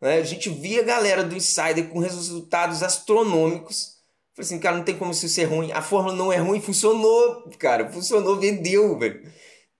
Né? 0.00 0.18
A 0.18 0.22
gente 0.22 0.50
via 0.50 0.82
a 0.82 0.84
galera 0.84 1.24
do 1.24 1.34
Insider 1.34 1.88
com 1.88 1.98
resultados 1.98 2.82
astronômicos, 2.82 3.94
Falei 4.34 4.46
assim, 4.46 4.58
cara, 4.58 4.76
não 4.76 4.84
tem 4.84 4.98
como 4.98 5.12
isso 5.12 5.28
ser 5.28 5.44
ruim. 5.44 5.70
A 5.70 5.80
fórmula 5.80 6.14
não 6.16 6.32
é 6.32 6.38
ruim, 6.38 6.60
funcionou, 6.60 7.48
cara. 7.56 7.88
Funcionou, 7.88 8.36
vendeu, 8.36 8.98
velho. 8.98 9.22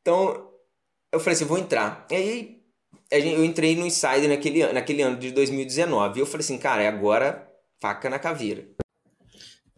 Então, 0.00 0.48
eu 1.12 1.18
falei 1.18 1.34
assim, 1.34 1.44
vou 1.44 1.58
entrar. 1.58 2.06
E 2.08 2.14
aí, 2.14 2.62
eu 3.10 3.44
entrei 3.44 3.74
no 3.74 3.84
Insider 3.84 4.28
naquele, 4.28 4.72
naquele 4.72 5.02
ano 5.02 5.18
de 5.18 5.32
2019. 5.32 6.18
E 6.18 6.22
eu 6.22 6.26
falei 6.26 6.44
assim, 6.44 6.56
cara, 6.56 6.84
é 6.84 6.86
agora 6.86 7.50
faca 7.80 8.08
na 8.08 8.18
caveira. 8.20 8.64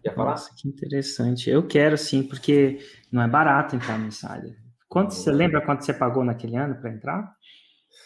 Quer 0.03 0.15
falar? 0.15 0.33
Nossa, 0.33 0.51
que 0.55 0.69
interessante. 0.69 1.49
Eu 1.49 1.67
quero 1.67 1.97
sim, 1.97 2.23
porque 2.23 2.79
não 3.17 3.23
é 3.23 3.29
barato 3.29 3.75
entrar 3.75 3.99
no 3.99 4.07
Insider. 4.07 4.55
Quanto, 4.87 5.15
você 5.15 5.33
lembra 5.33 5.65
quanto 5.65 5.85
você 5.85 5.95
pagou 5.95 6.23
naquele 6.23 6.55
ano 6.57 6.79
para 6.79 6.93
entrar? 6.93 7.35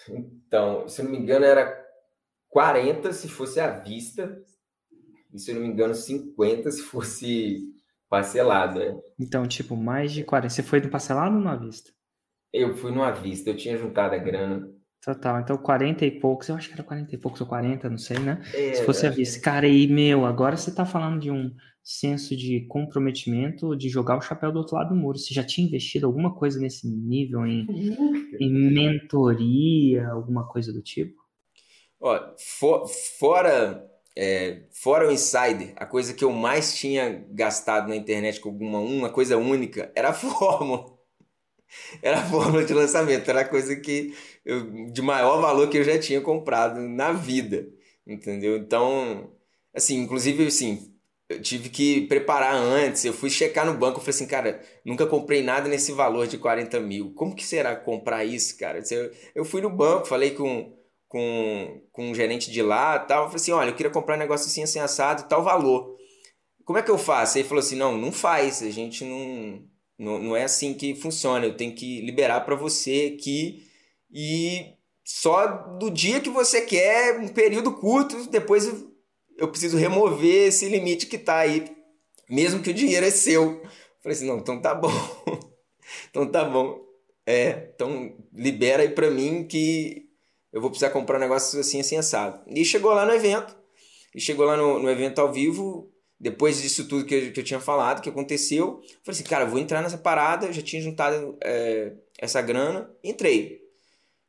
Então, 0.09 0.89
se 0.89 1.01
eu 1.01 1.05
não 1.05 1.13
me 1.13 1.19
engano, 1.19 1.45
era 1.45 1.77
40 2.49 3.13
se 3.13 3.29
fosse 3.29 3.59
à 3.59 3.71
vista, 3.71 4.41
e 5.35 5.39
se 5.39 5.51
eu 5.51 5.57
não 5.57 5.63
me 5.63 5.69
engano, 5.69 5.95
50 5.95 6.71
se 6.71 6.83
fosse 6.83 7.59
parcelado. 8.09 8.79
Né? 8.79 9.01
Então, 9.19 9.47
tipo, 9.49 9.77
mais 9.77 10.13
de 10.13 10.23
40. 10.23 10.49
Você 10.49 10.63
foi 10.63 10.81
no 10.81 10.89
parcelado 10.89 11.35
ou 11.35 11.43
no 11.43 11.49
à 11.49 11.57
vista? 11.57 11.91
Eu 12.53 12.77
fui 12.77 12.93
no 12.93 13.03
à 13.03 13.11
vista, 13.11 13.51
eu 13.51 13.57
tinha 13.57 13.77
juntado 13.77 14.15
a 14.15 14.19
grana. 14.19 14.69
Total, 15.03 15.41
então 15.41 15.57
40 15.57 16.05
e 16.05 16.11
poucos, 16.11 16.49
eu 16.49 16.57
acho 16.57 16.69
que 16.69 16.75
era 16.75 16.83
40 16.83 17.15
e 17.15 17.19
poucos 17.19 17.41
ou 17.41 17.47
40, 17.47 17.89
não 17.89 17.97
sei, 17.97 18.19
né? 18.19 18.43
É, 18.53 18.75
se 18.75 18.85
fosse 18.85 19.07
à 19.07 19.11
vista. 19.11 19.41
Cara, 19.41 19.67
e 19.67 19.87
meu, 19.87 20.27
agora 20.27 20.57
você 20.57 20.75
tá 20.75 20.85
falando 20.85 21.21
de 21.21 21.31
um 21.31 21.51
senso 21.83 22.37
de 22.37 22.67
comprometimento 22.67 23.75
de 23.75 23.89
jogar 23.89 24.19
o 24.19 24.21
chapéu 24.21 24.53
do 24.53 24.59
outro 24.59 24.77
lado 24.77 24.91
do 24.91 24.95
muro. 24.95 25.19
Você 25.19 25.33
já 25.33 25.43
tinha 25.43 25.67
investido 25.67 26.07
alguma 26.07 26.35
coisa 26.35 26.61
nesse 26.61 26.87
nível 26.87 27.47
em, 27.47 27.67
em 28.39 28.73
mentoria, 28.73 30.07
alguma 30.09 30.47
coisa 30.47 30.71
do 30.71 30.83
tipo? 30.83 31.19
Ó, 31.99 32.35
for, 32.39 32.87
fora 32.87 33.91
é, 34.17 34.65
fora 34.71 35.09
o 35.09 35.11
insider, 35.11 35.73
a 35.77 35.87
coisa 35.87 36.13
que 36.13 36.25
eu 36.25 36.33
mais 36.33 36.75
tinha 36.75 37.25
gastado 37.31 37.89
na 37.89 37.97
internet 37.97 38.41
com 38.41 38.51
alguma 38.51 38.79
uma 38.79 39.11
coisa 39.11 39.39
única 39.39 39.91
era 39.95 40.11
a 40.11 40.13
fórmula. 40.15 41.00
Era 42.03 42.21
a 42.21 42.29
fórmula 42.29 42.65
de 42.65 42.75
lançamento, 42.75 43.29
era 43.31 43.43
a 43.43 43.49
coisa 43.49 43.77
que 43.77 44.15
eu, 44.45 44.91
de 44.93 45.03
maior 45.03 45.41
valor 45.41 45.69
que 45.69 45.79
eu 45.79 45.85
já 45.85 45.99
tinha 45.99 46.21
comprado 46.21 46.81
na 46.81 47.13
vida, 47.13 47.69
entendeu? 48.07 48.57
Então, 48.57 49.33
assim, 49.75 49.97
inclusive, 49.99 50.47
assim, 50.47 50.93
eu 51.29 51.41
tive 51.41 51.69
que 51.69 52.07
preparar 52.09 52.55
antes, 52.55 53.05
eu 53.05 53.13
fui 53.13 53.31
checar 53.31 53.65
no 53.67 53.75
banco, 53.75 53.99
eu 53.99 54.03
falei 54.03 54.11
assim, 54.17 54.27
cara, 54.27 54.63
nunca 54.85 55.07
comprei 55.07 55.43
nada 55.43 55.69
nesse 55.69 55.93
valor 55.93 56.27
de 56.27 56.39
40 56.39 56.81
mil, 56.81 57.13
como 57.15 57.35
que 57.35 57.45
será 57.45 57.77
comprar 57.77 58.25
isso, 58.25 58.57
cara? 58.59 58.83
Eu, 58.91 59.11
eu 59.35 59.45
fui 59.45 59.61
no 59.61 59.71
banco, 59.71 60.07
falei 60.07 60.33
com 60.33 60.77
com, 61.11 61.83
com 61.93 62.11
um 62.11 62.15
gerente 62.15 62.51
de 62.53 62.63
lá 62.63 62.99
tal. 63.01 63.25
Eu 63.25 63.27
falei 63.27 63.43
assim: 63.43 63.53
olha, 63.53 63.71
eu 63.71 63.75
queria 63.75 63.93
comprar 63.93 64.15
um 64.17 64.19
negócio 64.19 64.47
assim, 64.47 64.63
assim, 64.63 64.79
assado, 64.79 65.29
tal 65.29 65.43
valor. 65.43 65.97
Como 66.65 66.79
é 66.79 66.83
que 66.83 66.91
eu 66.91 66.97
faço? 66.99 67.37
Ele 67.39 67.49
falou 67.49 67.61
assim: 67.61 67.77
não, 67.77 67.99
não 67.99 68.13
faz, 68.13 68.63
a 68.63 68.71
gente 68.71 69.05
não, 69.05 69.63
não, 70.01 70.19
não 70.19 70.35
é 70.35 70.45
assim 70.45 70.73
que 70.73 70.95
funciona. 70.95 71.45
Eu 71.45 71.55
tenho 71.55 71.75
que 71.75 72.01
liberar 72.01 72.41
para 72.41 72.57
você 72.57 73.15
aqui 73.15 73.69
e 74.11 74.73
só 75.05 75.47
do 75.79 75.91
dia 75.91 76.21
que 76.21 76.31
você 76.31 76.63
quer, 76.63 77.21
um 77.21 77.29
período 77.29 77.73
curto, 77.73 78.27
depois 78.31 78.67
eu, 79.37 79.49
preciso 79.49 79.77
remover 79.77 80.49
esse 80.49 80.69
limite 80.69 81.07
que 81.07 81.19
tá 81.19 81.37
aí, 81.37 81.71
mesmo 82.31 82.63
que 82.63 82.71
o 82.71 82.75
dinheiro 82.75 83.05
é 83.05 83.11
seu. 83.11 83.61
Eu 83.63 83.71
falei 84.03 84.17
assim: 84.17 84.27
não, 84.27 84.39
então 84.39 84.59
tá 84.61 84.75
bom. 84.75 84.91
então 86.09 86.27
tá 86.27 86.45
bom. 86.45 86.81
É, 87.27 87.71
então 87.75 88.17
libera 88.33 88.83
aí 88.83 88.89
para 88.89 89.11
mim 89.11 89.47
que 89.47 90.09
eu 90.51 90.63
vou 90.63 90.71
precisar 90.71 90.91
comprar 90.91 91.19
um 91.19 91.21
negócio 91.21 91.61
assim, 91.61 91.81
assim, 91.81 91.99
assado. 91.99 92.43
E 92.49 92.65
chegou 92.65 92.93
lá 92.93 93.05
no 93.05 93.13
evento, 93.13 93.55
e 94.15 94.21
chegou 94.21 94.47
lá 94.47 94.57
no, 94.57 94.79
no 94.79 94.91
evento 94.91 95.21
ao 95.21 95.31
vivo, 95.31 95.90
depois 96.21 96.61
disso 96.61 96.87
tudo 96.87 97.07
que 97.07 97.15
eu, 97.15 97.33
que 97.33 97.41
eu 97.41 97.45
tinha 97.45 97.61
falado, 97.61 98.03
que 98.03 98.09
aconteceu, 98.09 98.81
falei 99.05 99.19
assim, 99.19 99.25
cara, 99.25 99.47
vou 99.47 99.59
entrar 99.59 99.83
nessa 99.83 99.97
parada, 99.97 100.53
já 100.53 100.61
tinha 100.61 100.83
juntado 100.83 101.39
é, 101.43 101.95
essa 102.19 102.43
grana, 102.43 102.91
entrei. 103.03 103.61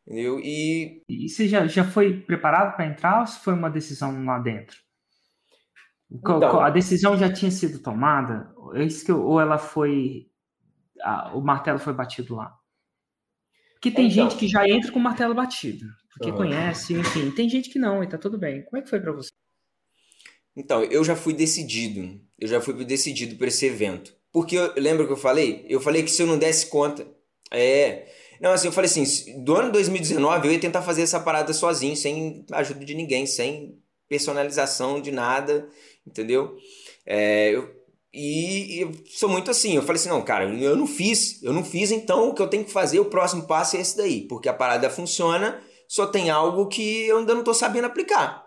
Entendeu? 0.08 0.40
E. 0.40 1.04
E 1.08 1.30
você 1.30 1.48
já, 1.48 1.68
já 1.68 1.84
foi 1.84 2.22
preparado 2.22 2.76
para 2.76 2.88
entrar 2.88 3.20
ou 3.20 3.28
se 3.28 3.40
foi 3.40 3.54
uma 3.54 3.70
decisão 3.70 4.24
lá 4.26 4.40
dentro? 4.40 4.78
Então, 6.10 6.60
a 6.60 6.70
decisão 6.70 7.18
já 7.18 7.32
tinha 7.32 7.52
sido 7.52 7.80
tomada? 7.80 8.52
Ou 8.56 9.40
ela 9.40 9.58
foi. 9.58 10.28
o 11.34 11.42
martelo 11.42 11.80
foi 11.80 11.94
batido 11.94 12.36
lá? 12.36 12.58
Porque 13.74 13.92
tem 13.92 14.08
então, 14.08 14.30
gente 14.30 14.38
que 14.38 14.48
já 14.48 14.68
entra 14.68 14.92
com 14.92 15.00
o 15.00 15.02
martelo 15.02 15.34
batido 15.34 15.86
porque 16.12 16.30
uhum. 16.30 16.38
conhece, 16.38 16.94
enfim. 16.94 17.32
Tem 17.32 17.50
gente 17.50 17.70
que 17.70 17.80
não, 17.80 18.04
e 18.04 18.08
tá 18.08 18.18
tudo 18.18 18.38
bem. 18.38 18.64
Como 18.66 18.78
é 18.78 18.82
que 18.82 18.90
foi 18.90 19.00
para 19.00 19.12
você? 19.12 19.30
Então, 20.56 20.84
eu 20.84 21.04
já 21.04 21.16
fui 21.16 21.34
decidido. 21.34 22.20
Eu 22.40 22.48
já 22.48 22.60
fui 22.60 22.74
decidido 22.86 23.36
para 23.36 23.48
esse 23.48 23.66
evento. 23.66 24.14
Porque 24.32 24.58
eu, 24.58 24.74
lembra 24.78 25.06
que 25.06 25.14
eu 25.14 25.18
falei? 25.18 25.66
Eu 25.70 25.80
falei 25.80 26.04
que 26.04 26.12
se 26.12 26.22
eu 26.22 26.28
não 26.28 26.38
desse 26.38 26.68
conta. 26.68 27.08
É. 27.52 28.08
Não, 28.40 28.52
assim, 28.52 28.68
eu 28.68 28.72
falei 28.72 28.90
assim, 28.90 29.44
do 29.44 29.56
ano 29.56 29.72
2019 29.72 30.48
eu 30.48 30.54
ia 30.54 30.60
tentar 30.60 30.82
fazer 30.82 31.04
essa 31.04 31.20
parada 31.20 31.54
sozinho, 31.54 31.96
sem 31.96 32.44
ajuda 32.52 32.84
de 32.84 32.96
ninguém, 32.96 33.26
sem 33.28 33.78
personalização 34.10 35.00
de 35.00 35.12
nada, 35.12 35.70
entendeu? 36.08 36.58
É, 37.06 37.52
eu, 37.52 37.70
e 38.12 38.82
eu 38.82 38.92
sou 39.06 39.30
muito 39.30 39.52
assim, 39.52 39.76
eu 39.76 39.84
falei 39.84 40.00
assim, 40.00 40.10
não, 40.10 40.24
cara, 40.24 40.46
eu 40.46 40.76
não 40.76 40.88
fiz, 40.88 41.42
eu 41.44 41.54
não 41.54 41.64
fiz, 41.64 41.92
então 41.92 42.30
o 42.30 42.34
que 42.34 42.42
eu 42.42 42.48
tenho 42.48 42.66
que 42.66 42.72
fazer, 42.72 43.00
o 43.00 43.06
próximo 43.06 43.46
passo 43.46 43.78
é 43.78 43.80
esse 43.80 43.96
daí, 43.96 44.28
porque 44.28 44.50
a 44.50 44.54
parada 44.54 44.90
funciona 44.90 45.62
só 45.88 46.08
tem 46.08 46.30
algo 46.30 46.68
que 46.68 47.06
eu 47.06 47.18
ainda 47.18 47.36
não 47.36 47.44
tô 47.44 47.54
sabendo 47.54 47.86
aplicar. 47.86 48.41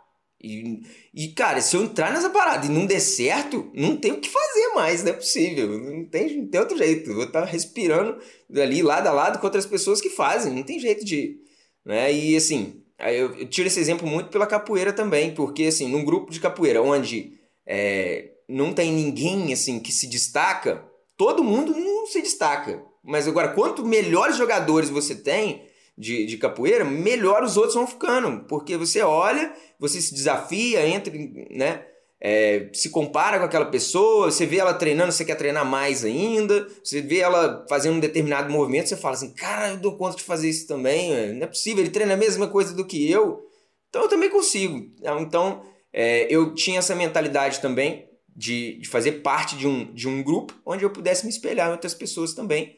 E, 0.44 0.82
e, 1.14 1.28
cara, 1.28 1.60
se 1.60 1.74
eu 1.74 1.82
entrar 1.82 2.12
nessa 2.12 2.28
parada 2.28 2.66
e 2.66 2.68
não 2.68 2.84
der 2.84 3.00
certo, 3.00 3.70
não 3.74 3.96
tem 3.96 4.12
o 4.12 4.20
que 4.20 4.28
fazer 4.28 4.68
mais, 4.74 5.02
não 5.02 5.10
é 5.10 5.14
possível. 5.14 5.78
Não 5.78 6.04
tem, 6.04 6.36
não 6.36 6.46
tem 6.46 6.60
outro 6.60 6.76
jeito. 6.76 7.10
Eu 7.10 7.14
vou 7.16 7.24
estar 7.24 7.44
respirando 7.44 8.18
ali 8.54 8.82
lado 8.82 9.06
a 9.06 9.12
lado 9.12 9.38
com 9.38 9.46
outras 9.46 9.64
pessoas 9.64 10.00
que 10.00 10.10
fazem, 10.10 10.52
não 10.52 10.62
tem 10.62 10.78
jeito 10.78 11.04
de. 11.04 11.38
Né? 11.84 12.12
E 12.12 12.36
assim, 12.36 12.82
eu, 12.98 13.34
eu 13.38 13.48
tiro 13.48 13.68
esse 13.68 13.80
exemplo 13.80 14.06
muito 14.06 14.30
pela 14.30 14.46
capoeira 14.46 14.92
também, 14.92 15.34
porque 15.34 15.64
assim, 15.64 15.88
num 15.88 16.04
grupo 16.04 16.30
de 16.30 16.40
capoeira 16.40 16.82
onde 16.82 17.38
é, 17.66 18.30
não 18.48 18.72
tem 18.72 18.92
ninguém 18.92 19.52
assim 19.52 19.80
que 19.80 19.92
se 19.92 20.06
destaca, 20.06 20.84
todo 21.16 21.42
mundo 21.42 21.72
não 21.72 22.06
se 22.06 22.20
destaca. 22.20 22.84
Mas 23.02 23.28
agora, 23.28 23.48
quanto 23.48 23.84
melhores 23.84 24.36
jogadores 24.36 24.88
você 24.88 25.14
tem, 25.14 25.62
de, 25.96 26.26
de 26.26 26.36
capoeira, 26.36 26.84
melhor 26.84 27.42
os 27.42 27.56
outros 27.56 27.74
vão 27.74 27.86
ficando. 27.86 28.44
Porque 28.44 28.76
você 28.76 29.00
olha, 29.02 29.52
você 29.78 30.00
se 30.00 30.14
desafia, 30.14 30.86
entra, 30.86 31.12
né? 31.50 31.86
É, 32.26 32.70
se 32.72 32.88
compara 32.88 33.38
com 33.38 33.44
aquela 33.44 33.66
pessoa, 33.66 34.30
você 34.30 34.46
vê 34.46 34.56
ela 34.56 34.72
treinando, 34.72 35.12
você 35.12 35.26
quer 35.26 35.34
treinar 35.34 35.64
mais 35.64 36.04
ainda, 36.06 36.66
você 36.82 37.02
vê 37.02 37.18
ela 37.18 37.66
fazendo 37.68 37.96
um 37.96 38.00
determinado 38.00 38.50
movimento, 38.50 38.88
você 38.88 38.96
fala 38.96 39.14
assim, 39.14 39.34
cara, 39.34 39.70
eu 39.70 39.76
dou 39.76 39.98
conta 39.98 40.16
de 40.16 40.22
fazer 40.22 40.48
isso 40.48 40.66
também, 40.66 41.34
não 41.34 41.42
é 41.42 41.46
possível, 41.46 41.84
ele 41.84 41.90
treina 41.90 42.14
a 42.14 42.16
mesma 42.16 42.48
coisa 42.48 42.72
do 42.72 42.86
que 42.86 43.10
eu, 43.10 43.46
então 43.90 44.02
eu 44.02 44.08
também 44.08 44.30
consigo. 44.30 44.90
Então, 45.20 45.64
é, 45.92 46.26
eu 46.34 46.54
tinha 46.54 46.78
essa 46.78 46.94
mentalidade 46.94 47.60
também 47.60 48.08
de, 48.34 48.78
de 48.78 48.88
fazer 48.88 49.20
parte 49.20 49.54
de 49.54 49.68
um, 49.68 49.92
de 49.92 50.08
um 50.08 50.22
grupo 50.22 50.54
onde 50.64 50.82
eu 50.82 50.90
pudesse 50.90 51.24
me 51.24 51.30
espelhar 51.30 51.68
em 51.68 51.72
outras 51.72 51.92
pessoas 51.92 52.32
também 52.32 52.74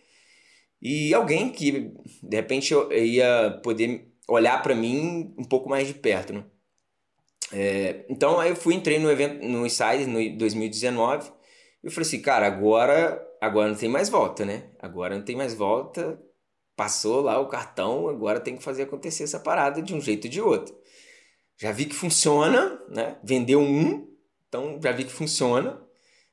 e 0.86 1.12
alguém 1.12 1.50
que 1.50 1.90
de 2.22 2.36
repente 2.36 2.72
eu 2.72 2.92
ia 2.92 3.60
poder 3.64 4.06
olhar 4.28 4.62
para 4.62 4.72
mim 4.72 5.34
um 5.36 5.42
pouco 5.42 5.68
mais 5.68 5.88
de 5.88 5.94
perto, 5.94 6.32
né? 6.32 6.44
É, 7.52 8.06
então 8.08 8.38
aí 8.38 8.50
eu 8.50 8.56
fui 8.56 8.72
entrei 8.72 8.96
no 9.00 9.10
evento 9.10 9.44
no 9.44 9.66
Insider 9.66 10.06
no 10.06 10.38
2019 10.38 11.28
e 11.82 11.86
eu 11.86 11.90
falei 11.90 12.06
assim, 12.06 12.22
cara, 12.22 12.46
agora 12.46 13.20
agora 13.40 13.68
não 13.68 13.74
tem 13.74 13.88
mais 13.88 14.08
volta, 14.08 14.44
né? 14.44 14.70
Agora 14.78 15.16
não 15.16 15.24
tem 15.24 15.34
mais 15.34 15.54
volta. 15.54 16.22
Passou 16.76 17.20
lá 17.20 17.40
o 17.40 17.48
cartão, 17.48 18.08
agora 18.08 18.38
tem 18.38 18.56
que 18.56 18.62
fazer 18.62 18.84
acontecer 18.84 19.24
essa 19.24 19.40
parada 19.40 19.82
de 19.82 19.92
um 19.92 20.00
jeito 20.00 20.26
ou 20.26 20.30
de 20.30 20.40
outro. 20.40 20.72
Já 21.58 21.72
vi 21.72 21.86
que 21.86 21.96
funciona, 21.96 22.80
né? 22.88 23.18
Vendeu 23.24 23.60
um, 23.60 24.06
então 24.48 24.78
já 24.80 24.92
vi 24.92 25.04
que 25.04 25.12
funciona. 25.12 25.84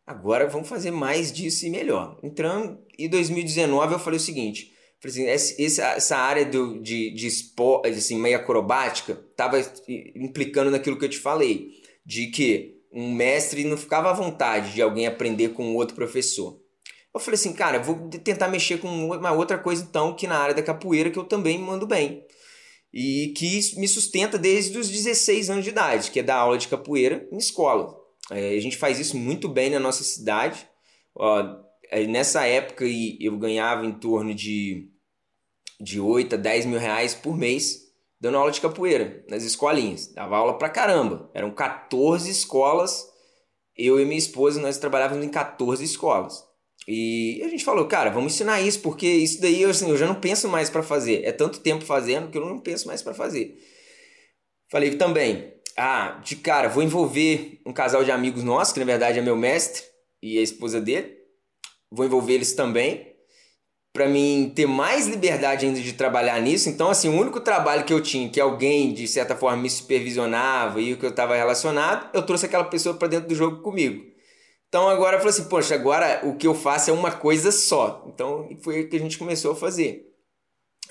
Agora 0.06 0.48
vamos 0.48 0.68
fazer 0.68 0.92
mais 0.92 1.32
disso 1.32 1.66
e 1.66 1.70
melhor. 1.70 2.20
Entrando 2.22 2.78
em 2.98 3.10
2019 3.10 3.94
eu 3.94 4.00
falei 4.00 4.18
o 4.18 4.22
seguinte, 4.22 4.74
falei 5.00 5.32
assim, 5.32 5.64
essa 5.64 6.18
área 6.18 6.46
do, 6.46 6.82
de, 6.82 7.12
de 7.12 7.28
esporte, 7.28 7.90
assim, 7.90 8.20
meio 8.20 8.38
acrobática, 8.38 9.14
estava 9.32 9.60
implicando 9.88 10.72
naquilo 10.72 10.98
que 10.98 11.06
eu 11.06 11.10
te 11.10 11.20
falei, 11.20 11.70
de 12.06 12.28
que 12.28 12.82
um 12.92 13.12
mestre 13.14 13.64
não 13.64 13.78
ficava 13.78 14.10
à 14.10 14.14
vontade 14.14 14.74
de 14.74 14.82
alguém 14.82 15.08
aprender 15.08 15.50
com 15.50 15.76
outro 15.76 15.96
professor. 15.96 16.62
Eu 17.14 17.20
falei 17.20 17.36
assim, 17.36 17.54
cara, 17.54 17.80
vou 17.80 18.10
tentar 18.10 18.48
mexer 18.48 18.80
com 18.80 18.88
uma 18.88 19.32
outra 19.32 19.58
coisa 19.58 19.84
então, 19.84 20.16
que 20.16 20.28
na 20.28 20.38
área 20.38 20.56
da 20.56 20.64
capoeira 20.64 21.10
que 21.10 21.18
eu 21.18 21.24
também 21.24 21.60
mando 21.60 21.88
bem. 21.88 22.26
E 22.92 23.34
que 23.38 23.60
me 23.78 23.88
sustenta 23.88 24.38
desde 24.38 24.78
os 24.78 24.90
16 24.90 25.50
anos 25.50 25.64
de 25.64 25.70
idade, 25.70 26.12
que 26.12 26.20
é 26.20 26.24
dar 26.24 26.38
aula 26.38 26.58
de 26.58 26.68
capoeira 26.68 27.28
em 27.32 27.38
escola. 27.38 28.03
É, 28.32 28.56
a 28.56 28.60
gente 28.60 28.78
faz 28.78 29.00
isso 29.00 29.18
muito 29.18 29.48
bem 29.48 29.70
na 29.70 29.80
nossa 29.80 30.04
cidade. 30.04 30.68
Ó, 31.16 31.44
é, 31.90 32.06
nessa 32.08 32.46
época 32.46 32.86
eu 33.20 33.38
ganhava 33.38 33.86
em 33.86 33.92
torno 33.92 34.34
de, 34.34 34.90
de 35.80 36.00
8 36.00 36.36
a 36.36 36.38
10 36.38 36.66
mil 36.66 36.80
reais 36.80 37.14
por 37.14 37.38
mês 37.38 37.82
dando 38.20 38.38
aula 38.38 38.52
de 38.52 38.62
capoeira 38.62 39.26
nas 39.30 39.44
escolinhas. 39.44 40.14
Dava 40.14 40.38
aula 40.38 40.58
pra 40.58 40.70
caramba. 40.70 41.30
Eram 41.34 41.52
14 41.52 42.32
escolas 42.32 43.12
eu 43.76 44.00
e 44.00 44.06
minha 44.06 44.18
esposa, 44.18 44.62
nós 44.62 44.78
trabalhávamos 44.78 45.26
em 45.26 45.30
14 45.30 45.84
escolas. 45.84 46.44
E 46.88 47.42
a 47.44 47.48
gente 47.48 47.64
falou, 47.64 47.88
cara, 47.88 48.10
vamos 48.10 48.34
ensinar 48.34 48.62
isso, 48.62 48.82
porque 48.82 49.08
isso 49.08 49.42
daí 49.42 49.64
assim, 49.64 49.90
eu 49.90 49.98
já 49.98 50.06
não 50.06 50.16
penso 50.16 50.48
mais 50.48 50.70
para 50.70 50.84
fazer. 50.84 51.24
É 51.24 51.32
tanto 51.32 51.60
tempo 51.60 51.84
fazendo 51.84 52.30
que 52.30 52.38
eu 52.38 52.46
não 52.46 52.60
penso 52.60 52.88
mais 52.88 53.02
para 53.02 53.14
fazer. 53.14 53.58
Falei 54.70 54.96
também, 54.96 55.53
ah, 55.78 56.20
de 56.24 56.36
cara, 56.36 56.70
vou 56.70 56.84
envolver 56.84 57.62
um 57.66 57.74
casal 57.74 58.04
de 58.04 58.12
amigos 58.12 58.44
nossos, 58.44 58.74
que 58.74 58.80
na 58.80 58.86
verdade 58.86 59.20
é 59.20 59.22
meu 59.22 59.36
mestre 59.36 59.84
e 60.22 60.38
a 60.38 60.42
esposa 60.42 60.80
dele. 60.80 61.18
Vou 61.92 62.06
envolver 62.06 62.34
eles 62.34 62.54
também, 62.54 63.14
para 63.94 64.08
mim 64.08 64.52
ter 64.56 64.66
mais 64.66 65.08
liberdade 65.08 65.66
ainda 65.66 65.80
de 65.80 65.94
trabalhar 65.94 66.42
nisso. 66.42 66.70
Então, 66.70 66.90
assim, 66.90 67.10
o 67.10 67.20
único 67.20 67.40
trabalho 67.40 67.86
que 67.86 67.94
eu 67.94 68.02
tinha, 68.02 68.30
que 68.30 68.40
alguém 68.40 68.94
de 68.94 69.08
certa 69.08 69.36
forma 69.36 69.62
me 69.62 69.70
supervisionava 69.70 70.82
e 70.82 70.94
o 70.94 70.98
que 70.98 71.06
eu 71.06 71.12
estava 71.12 71.36
relacionado, 71.36 72.10
eu 72.14 72.24
trouxe 72.24 72.46
aquela 72.46 72.64
pessoa 72.64 72.96
para 72.96 73.08
dentro 73.08 73.30
do 73.30 73.36
jogo 73.36 73.62
comigo. 73.62 74.14
Então 74.74 74.90
agora 74.90 75.18
eu 75.18 75.20
falei 75.20 75.36
assim, 75.36 75.48
poxa, 75.48 75.76
agora 75.76 76.22
o 76.28 76.36
que 76.36 76.48
eu 76.48 76.56
faço 76.56 76.90
é 76.90 76.94
uma 76.94 77.12
coisa 77.12 77.52
só. 77.52 78.04
Então 78.12 78.50
foi 78.64 78.82
o 78.82 78.90
que 78.90 78.96
a 78.96 79.00
gente 79.00 79.20
começou 79.20 79.52
a 79.52 79.56
fazer. 79.56 80.04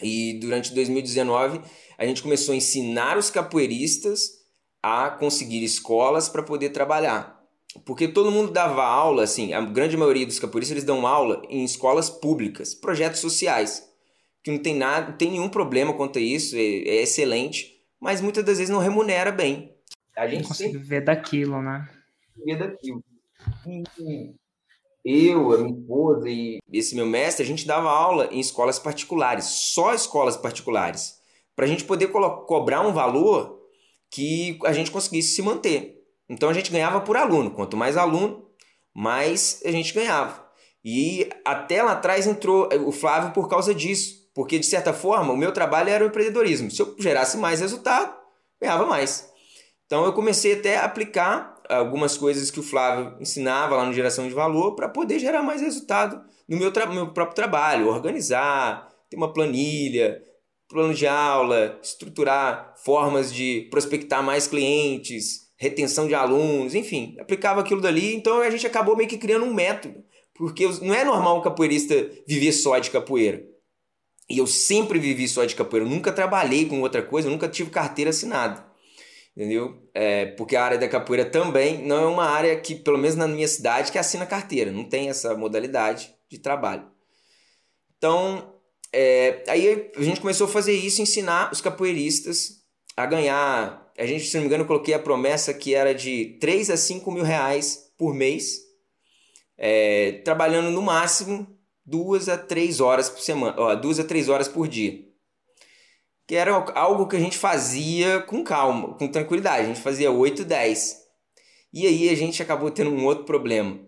E 0.00 0.34
durante 0.34 0.72
2019 0.72 1.60
a 1.98 2.06
gente 2.06 2.22
começou 2.22 2.52
a 2.52 2.56
ensinar 2.56 3.18
os 3.18 3.28
capoeiristas 3.28 4.41
a 4.82 5.10
conseguir 5.10 5.62
escolas 5.62 6.28
para 6.28 6.42
poder 6.42 6.70
trabalhar. 6.70 7.40
Porque 7.84 8.08
todo 8.08 8.30
mundo 8.30 8.52
dava 8.52 8.84
aula, 8.84 9.22
assim, 9.22 9.52
a 9.54 9.60
grande 9.60 9.96
maioria 9.96 10.26
dos 10.26 10.38
capoeiristas 10.38 10.72
eles 10.76 10.84
dão 10.84 11.06
aula 11.06 11.42
em 11.48 11.64
escolas 11.64 12.10
públicas, 12.10 12.74
projetos 12.74 13.20
sociais, 13.20 13.88
que 14.42 14.50
não 14.50 14.58
tem 14.58 14.74
nada, 14.74 15.10
não 15.10 15.16
tem 15.16 15.30
nenhum 15.30 15.48
problema 15.48 15.94
quanto 15.94 16.18
a 16.18 16.22
isso, 16.22 16.56
é, 16.56 16.60
é 16.60 17.02
excelente, 17.02 17.80
mas 17.98 18.20
muitas 18.20 18.44
das 18.44 18.58
vezes 18.58 18.72
não 18.72 18.80
remunera 18.80 19.32
bem. 19.32 19.74
A 20.16 20.26
gente 20.28 20.42
não 20.42 20.48
consegue 20.48 20.72
sempre... 20.72 20.86
ver 20.86 21.04
daquilo, 21.04 21.62
né? 21.62 21.88
Ver 22.44 22.58
daquilo. 22.58 23.02
E 25.04 25.26
eu, 25.26 25.52
a 25.52 25.58
minha 25.58 25.78
esposa 25.78 26.28
e 26.28 26.58
esse 26.70 26.94
meu 26.94 27.06
mestre, 27.06 27.42
a 27.42 27.46
gente 27.46 27.66
dava 27.66 27.90
aula 27.90 28.28
em 28.30 28.38
escolas 28.38 28.78
particulares, 28.78 29.44
só 29.44 29.94
escolas 29.94 30.36
particulares, 30.36 31.20
para 31.56 31.64
a 31.64 31.68
gente 31.68 31.84
poder 31.84 32.08
co 32.08 32.44
cobrar 32.44 32.86
um 32.86 32.92
valor 32.92 33.61
que 34.12 34.58
a 34.64 34.72
gente 34.72 34.90
conseguisse 34.90 35.34
se 35.34 35.42
manter. 35.42 36.04
Então 36.28 36.50
a 36.50 36.52
gente 36.52 36.70
ganhava 36.70 37.00
por 37.00 37.16
aluno. 37.16 37.50
Quanto 37.50 37.76
mais 37.76 37.96
aluno, 37.96 38.46
mais 38.94 39.62
a 39.64 39.70
gente 39.72 39.94
ganhava. 39.94 40.46
E 40.84 41.30
até 41.44 41.82
lá 41.82 41.92
atrás 41.92 42.26
entrou 42.26 42.68
o 42.86 42.92
Flávio 42.92 43.32
por 43.32 43.48
causa 43.48 43.74
disso. 43.74 44.22
Porque, 44.34 44.58
de 44.58 44.66
certa 44.66 44.92
forma, 44.92 45.32
o 45.32 45.36
meu 45.36 45.52
trabalho 45.52 45.90
era 45.90 46.04
o 46.04 46.08
empreendedorismo. 46.08 46.70
Se 46.70 46.80
eu 46.80 46.94
gerasse 46.98 47.36
mais 47.36 47.60
resultado, 47.60 48.14
ganhava 48.60 48.86
mais. 48.86 49.30
Então 49.86 50.04
eu 50.04 50.12
comecei 50.12 50.54
até 50.54 50.76
a 50.76 50.84
aplicar 50.84 51.60
algumas 51.68 52.16
coisas 52.16 52.50
que 52.50 52.60
o 52.60 52.62
Flávio 52.62 53.16
ensinava 53.20 53.76
lá 53.76 53.84
no 53.84 53.92
Geração 53.92 54.28
de 54.28 54.34
Valor 54.34 54.74
para 54.74 54.88
poder 54.88 55.18
gerar 55.18 55.42
mais 55.42 55.60
resultado 55.60 56.22
no 56.48 56.56
meu, 56.58 56.72
meu 56.92 57.12
próprio 57.12 57.36
trabalho. 57.36 57.88
Organizar, 57.88 58.88
ter 59.08 59.16
uma 59.16 59.32
planilha, 59.32 60.22
plano 60.72 60.94
de 60.94 61.06
aula, 61.06 61.78
estruturar 61.82 62.74
formas 62.84 63.32
de 63.32 63.68
prospectar 63.70 64.22
mais 64.22 64.46
clientes, 64.46 65.52
retenção 65.56 66.08
de 66.08 66.14
alunos, 66.14 66.74
enfim, 66.74 67.16
aplicava 67.20 67.60
aquilo 67.60 67.80
dali. 67.80 68.14
Então 68.14 68.40
a 68.40 68.50
gente 68.50 68.66
acabou 68.66 68.96
meio 68.96 69.08
que 69.08 69.18
criando 69.18 69.44
um 69.44 69.54
método, 69.54 70.02
porque 70.34 70.66
não 70.80 70.94
é 70.94 71.04
normal 71.04 71.38
um 71.38 71.42
capoeirista 71.42 72.10
viver 72.26 72.52
só 72.52 72.78
de 72.78 72.90
capoeira. 72.90 73.44
E 74.28 74.38
eu 74.38 74.46
sempre 74.46 74.98
vivi 74.98 75.28
só 75.28 75.44
de 75.44 75.54
capoeira, 75.54 75.86
eu 75.86 75.90
nunca 75.90 76.10
trabalhei 76.10 76.66
com 76.66 76.80
outra 76.80 77.02
coisa, 77.02 77.28
nunca 77.28 77.48
tive 77.48 77.70
carteira 77.70 78.10
assinada. 78.10 78.64
Entendeu? 79.36 79.88
É, 79.94 80.26
porque 80.26 80.56
a 80.56 80.64
área 80.64 80.78
da 80.78 80.88
capoeira 80.88 81.24
também 81.24 81.86
não 81.86 82.02
é 82.02 82.06
uma 82.06 82.24
área 82.24 82.58
que, 82.60 82.74
pelo 82.74 82.98
menos 82.98 83.16
na 83.16 83.26
minha 83.26 83.48
cidade, 83.48 83.90
que 83.90 83.98
assina 83.98 84.26
carteira, 84.26 84.70
não 84.70 84.84
tem 84.84 85.08
essa 85.08 85.34
modalidade 85.34 86.14
de 86.30 86.38
trabalho. 86.38 86.86
Então, 87.96 88.60
é, 88.92 89.42
aí 89.48 89.90
a 89.96 90.02
gente 90.02 90.20
começou 90.20 90.46
a 90.46 90.50
fazer 90.50 90.74
isso, 90.74 91.00
ensinar 91.00 91.50
os 91.50 91.60
capoeiristas 91.60 92.62
a 92.96 93.06
ganhar. 93.06 93.90
A 93.98 94.06
gente, 94.06 94.26
se 94.26 94.34
não 94.34 94.42
me 94.42 94.46
engano, 94.46 94.66
coloquei 94.66 94.92
a 94.92 94.98
promessa 94.98 95.54
que 95.54 95.74
era 95.74 95.94
de 95.94 96.36
3 96.40 96.70
a 96.70 96.76
5 96.76 97.10
mil 97.10 97.24
reais 97.24 97.92
por 97.96 98.14
mês, 98.14 98.58
é, 99.56 100.20
trabalhando 100.24 100.70
no 100.70 100.82
máximo 100.82 101.46
duas 101.84 102.28
a 102.28 102.36
três 102.36 102.80
horas 102.80 103.08
por 103.08 103.20
semana, 103.20 103.54
ó, 103.58 103.74
duas 103.74 103.98
a 103.98 104.04
três 104.04 104.28
horas 104.28 104.48
por 104.48 104.68
dia. 104.68 105.04
Que 106.26 106.36
era 106.36 106.52
algo 106.74 107.06
que 107.06 107.16
a 107.16 107.20
gente 107.20 107.36
fazia 107.36 108.20
com 108.22 108.44
calma, 108.44 108.94
com 108.96 109.08
tranquilidade. 109.08 109.64
A 109.64 109.68
gente 109.68 109.80
fazia 109.80 110.10
8, 110.10 110.44
10. 110.44 111.02
E 111.72 111.86
aí 111.86 112.08
a 112.08 112.14
gente 112.14 112.42
acabou 112.42 112.70
tendo 112.70 112.90
um 112.90 113.04
outro 113.04 113.24
problema. 113.24 113.80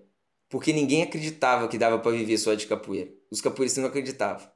Porque 0.49 0.73
ninguém 0.73 1.03
acreditava 1.03 1.69
que 1.69 1.79
dava 1.79 1.99
para 1.99 2.13
viver 2.13 2.37
só 2.37 2.55
de 2.55 2.67
capoeira. 2.67 3.11
Os 3.31 3.41
capoeiristas 3.41 3.83
não 3.83 3.89
acreditavam. 3.89 4.54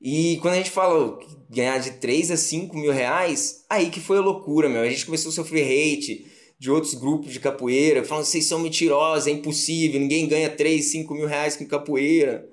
E 0.00 0.38
quando 0.42 0.54
a 0.54 0.58
gente 0.58 0.70
falou 0.70 1.18
ganhar 1.48 1.78
de 1.78 1.92
3 1.92 2.30
a 2.30 2.36
5 2.36 2.76
mil 2.76 2.92
reais, 2.92 3.64
aí 3.68 3.90
que 3.90 4.00
foi 4.00 4.18
a 4.18 4.22
loucura, 4.22 4.68
meu. 4.68 4.82
A 4.82 4.88
gente 4.88 5.06
começou 5.06 5.30
a 5.30 5.34
sofrer 5.34 5.64
hate 5.64 6.26
de 6.58 6.70
outros 6.70 6.94
grupos 6.94 7.32
de 7.32 7.40
capoeira, 7.40 8.04
falando 8.04 8.24
vocês 8.24 8.46
são 8.46 8.58
mentirosos, 8.58 9.26
é 9.26 9.30
impossível, 9.30 10.00
ninguém 10.00 10.26
ganha 10.26 10.48
3, 10.48 10.84
5 10.84 11.14
mil 11.14 11.26
reais 11.26 11.56
com 11.56 11.66
capoeira. 11.66 12.48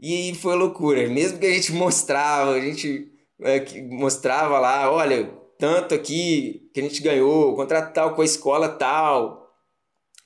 E 0.00 0.34
foi 0.34 0.56
loucura. 0.56 1.08
Mesmo 1.08 1.38
que 1.38 1.46
a 1.46 1.52
gente 1.52 1.72
mostrava, 1.74 2.52
a 2.52 2.60
gente 2.60 3.12
é, 3.40 3.82
mostrava 3.82 4.58
lá, 4.58 4.90
olha, 4.92 5.32
tanto 5.58 5.94
aqui 5.94 6.70
que 6.74 6.80
a 6.80 6.82
gente 6.82 7.02
ganhou, 7.02 7.54
contrato 7.54 7.92
tal 7.92 8.14
com 8.14 8.22
a 8.22 8.24
escola 8.24 8.68
tal, 8.68 9.50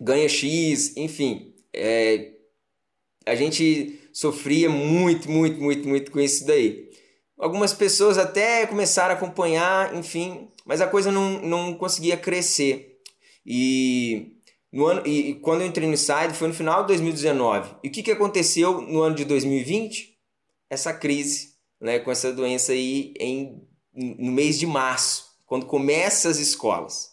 ganha 0.01 0.29
X, 0.29 0.97
enfim. 0.97 1.55
É, 1.73 2.33
a 3.27 3.35
gente 3.35 3.98
sofria 4.19 4.69
muito, 4.69 5.31
muito, 5.31 5.61
muito, 5.61 5.89
muito 5.89 6.11
com 6.11 6.19
isso 6.19 6.45
daí. 6.45 6.91
Algumas 7.39 7.73
pessoas 7.73 8.19
até 8.19 8.67
começaram 8.67 9.15
a 9.15 9.17
acompanhar, 9.17 9.95
enfim, 9.95 10.49
mas 10.67 10.81
a 10.81 10.89
coisa 10.89 11.13
não, 11.13 11.41
não 11.41 11.75
conseguia 11.75 12.17
crescer. 12.17 12.99
E, 13.47 14.33
no 14.73 14.87
ano, 14.87 15.07
e, 15.07 15.35
quando 15.35 15.61
eu 15.61 15.69
entrei 15.69 15.87
no 15.87 15.95
Inside 15.95 16.35
foi 16.35 16.49
no 16.49 16.55
final 16.55 16.81
de 16.81 16.89
2019. 16.89 17.77
E 17.85 17.87
o 17.87 17.93
que, 17.93 18.03
que 18.03 18.11
aconteceu 18.11 18.81
no 18.81 19.03
ano 19.03 19.15
de 19.15 19.25
2020? 19.25 20.19
Essa 20.69 20.93
crise, 20.93 21.51
né, 21.81 22.01
com 22.01 22.11
essa 22.11 22.33
doença 22.33 22.73
aí 22.73 23.15
em, 23.21 23.63
no 23.95 24.33
mês 24.33 24.59
de 24.59 24.67
março, 24.67 25.27
quando 25.47 25.65
começa 25.65 26.29
as 26.29 26.39
escolas. 26.39 27.11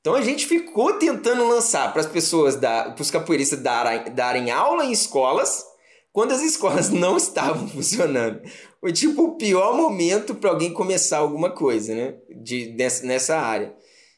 Então 0.00 0.14
a 0.14 0.22
gente 0.22 0.46
ficou 0.46 0.92
tentando 0.92 1.48
lançar 1.48 1.92
para 1.92 2.02
as 2.02 2.06
pessoas, 2.06 2.54
para 2.54 2.94
os 3.00 3.10
capoeiristas 3.10 3.60
darem, 3.60 4.14
darem 4.14 4.52
aula 4.52 4.84
em 4.84 4.92
escolas 4.92 5.69
quando 6.12 6.32
as 6.32 6.42
escolas 6.42 6.88
não 6.90 7.16
estavam 7.16 7.68
funcionando. 7.68 8.40
Foi 8.80 8.92
tipo 8.92 9.22
o 9.22 9.36
pior 9.36 9.76
momento 9.76 10.34
para 10.34 10.50
alguém 10.50 10.72
começar 10.72 11.18
alguma 11.18 11.50
coisa, 11.50 11.94
né? 11.94 12.14
De, 12.42 12.74
nessa, 13.04 13.38
área. 13.38 13.74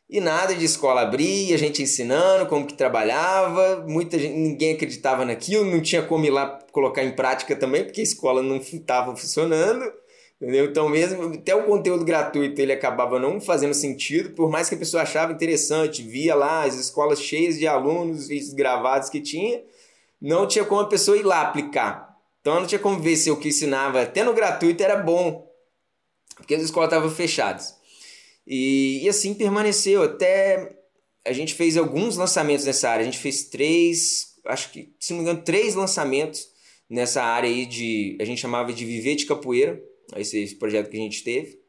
E 0.09 0.21
nada 0.21 0.55
de 0.55 0.65
escola 0.65 1.01
abrir, 1.01 1.55
a 1.55 1.57
gente 1.57 1.83
ensinando 1.83 2.47
como 2.47 2.67
que 2.67 2.75
trabalhava, 2.75 3.85
muita 3.89 4.19
gente, 4.19 4.37
ninguém 4.37 4.75
acreditava 4.75 5.25
naquilo, 5.25 5.65
não 5.65 5.81
tinha 5.81 6.03
como 6.03 6.25
ir 6.27 6.31
lá 6.31 6.59
colocar 6.71 7.03
em 7.03 7.13
prática 7.13 7.57
também, 7.57 7.85
porque 7.85 8.01
a 8.01 8.05
escola 8.05 8.43
não 8.43 8.57
estava 8.57 9.17
funcionando. 9.17 9.91
Entendeu? 10.43 10.65
Então, 10.65 10.89
mesmo 10.89 11.35
até 11.35 11.55
o 11.55 11.67
conteúdo 11.67 12.05
gratuito 12.05 12.61
ele 12.61 12.73
acabava 12.73 13.17
não 13.17 13.41
fazendo 13.41 13.75
sentido, 13.75 14.31
por 14.31 14.51
mais 14.51 14.69
que 14.69 14.75
a 14.75 14.79
pessoa 14.79 15.05
achava 15.05 15.33
interessante, 15.33 16.03
via 16.03 16.35
lá 16.35 16.65
as 16.65 16.75
escolas 16.75 17.23
cheias 17.23 17.57
de 17.57 17.67
alunos, 17.69 18.27
vídeos 18.27 18.53
gravados 18.53 19.09
que 19.09 19.21
tinha, 19.21 19.63
não 20.23 20.47
tinha 20.47 20.65
como 20.65 20.83
a 20.83 20.89
pessoa 20.89 21.17
ir 21.17 21.25
lá 21.25 21.43
aplicar. 21.43 22.17
Então 22.41 22.61
não 22.61 22.67
tinha 22.67 22.79
como 22.79 23.01
ver 23.01 23.17
se 23.17 23.31
o 23.31 23.37
que 23.37 23.49
ensinava 23.49 24.03
até 24.03 24.23
no 24.23 24.33
gratuito 24.33 24.83
era 24.83 24.97
bom, 24.97 25.51
porque 26.37 26.55
as 26.55 26.63
escolas 26.63 26.89
estavam 26.89 27.11
fechadas. 27.11 27.75
E, 28.47 29.01
e 29.03 29.09
assim 29.09 29.35
permaneceu 29.35 30.03
até 30.03 30.79
a 31.25 31.33
gente 31.33 31.55
fez 31.55 31.77
alguns 31.77 32.17
lançamentos 32.17 32.65
nessa 32.65 32.89
área. 32.89 33.03
A 33.03 33.05
gente 33.05 33.19
fez 33.19 33.45
três, 33.45 34.35
acho 34.47 34.71
que, 34.71 34.95
se 34.99 35.13
não 35.13 35.19
me 35.19 35.25
engano, 35.25 35.45
três 35.45 35.75
lançamentos 35.75 36.49
nessa 36.89 37.23
área 37.23 37.49
aí 37.49 37.67
de. 37.67 38.17
A 38.21 38.25
gente 38.25 38.41
chamava 38.41 38.73
de 38.73 38.85
Viver 38.85 39.15
de 39.15 39.27
Capoeira, 39.27 39.83
esse, 40.17 40.55
projeto 40.57 40.91
que 40.91 40.97
a 40.97 41.01
gente 41.01 41.23
teve. 41.23 41.61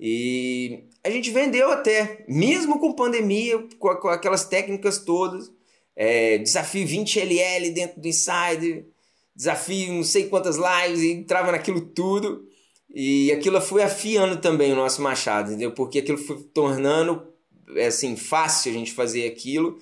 E 0.00 0.84
a 1.02 1.10
gente 1.10 1.30
vendeu 1.30 1.72
até, 1.72 2.24
mesmo 2.28 2.78
com 2.78 2.92
pandemia, 2.92 3.58
com 3.78 4.08
aquelas 4.08 4.44
técnicas 4.44 4.98
todas 4.98 5.50
é, 6.00 6.38
desafio 6.38 6.86
20LL 6.86 7.72
dentro 7.72 8.00
do 8.00 8.06
Insider, 8.06 8.86
desafio 9.34 9.92
não 9.92 10.04
sei 10.04 10.28
quantas 10.28 10.56
lives, 10.56 11.02
e 11.02 11.10
entrava 11.10 11.50
naquilo 11.50 11.80
tudo. 11.80 12.46
E 12.88 13.32
aquilo 13.32 13.60
foi 13.60 13.82
afiando 13.82 14.40
também 14.40 14.72
o 14.72 14.76
nosso 14.76 15.02
machado, 15.02 15.48
entendeu? 15.48 15.72
Porque 15.72 15.98
aquilo 15.98 16.16
foi 16.16 16.40
tornando 16.54 17.26
é, 17.74 17.86
assim 17.86 18.16
fácil 18.16 18.70
a 18.70 18.74
gente 18.74 18.92
fazer 18.92 19.26
aquilo. 19.26 19.76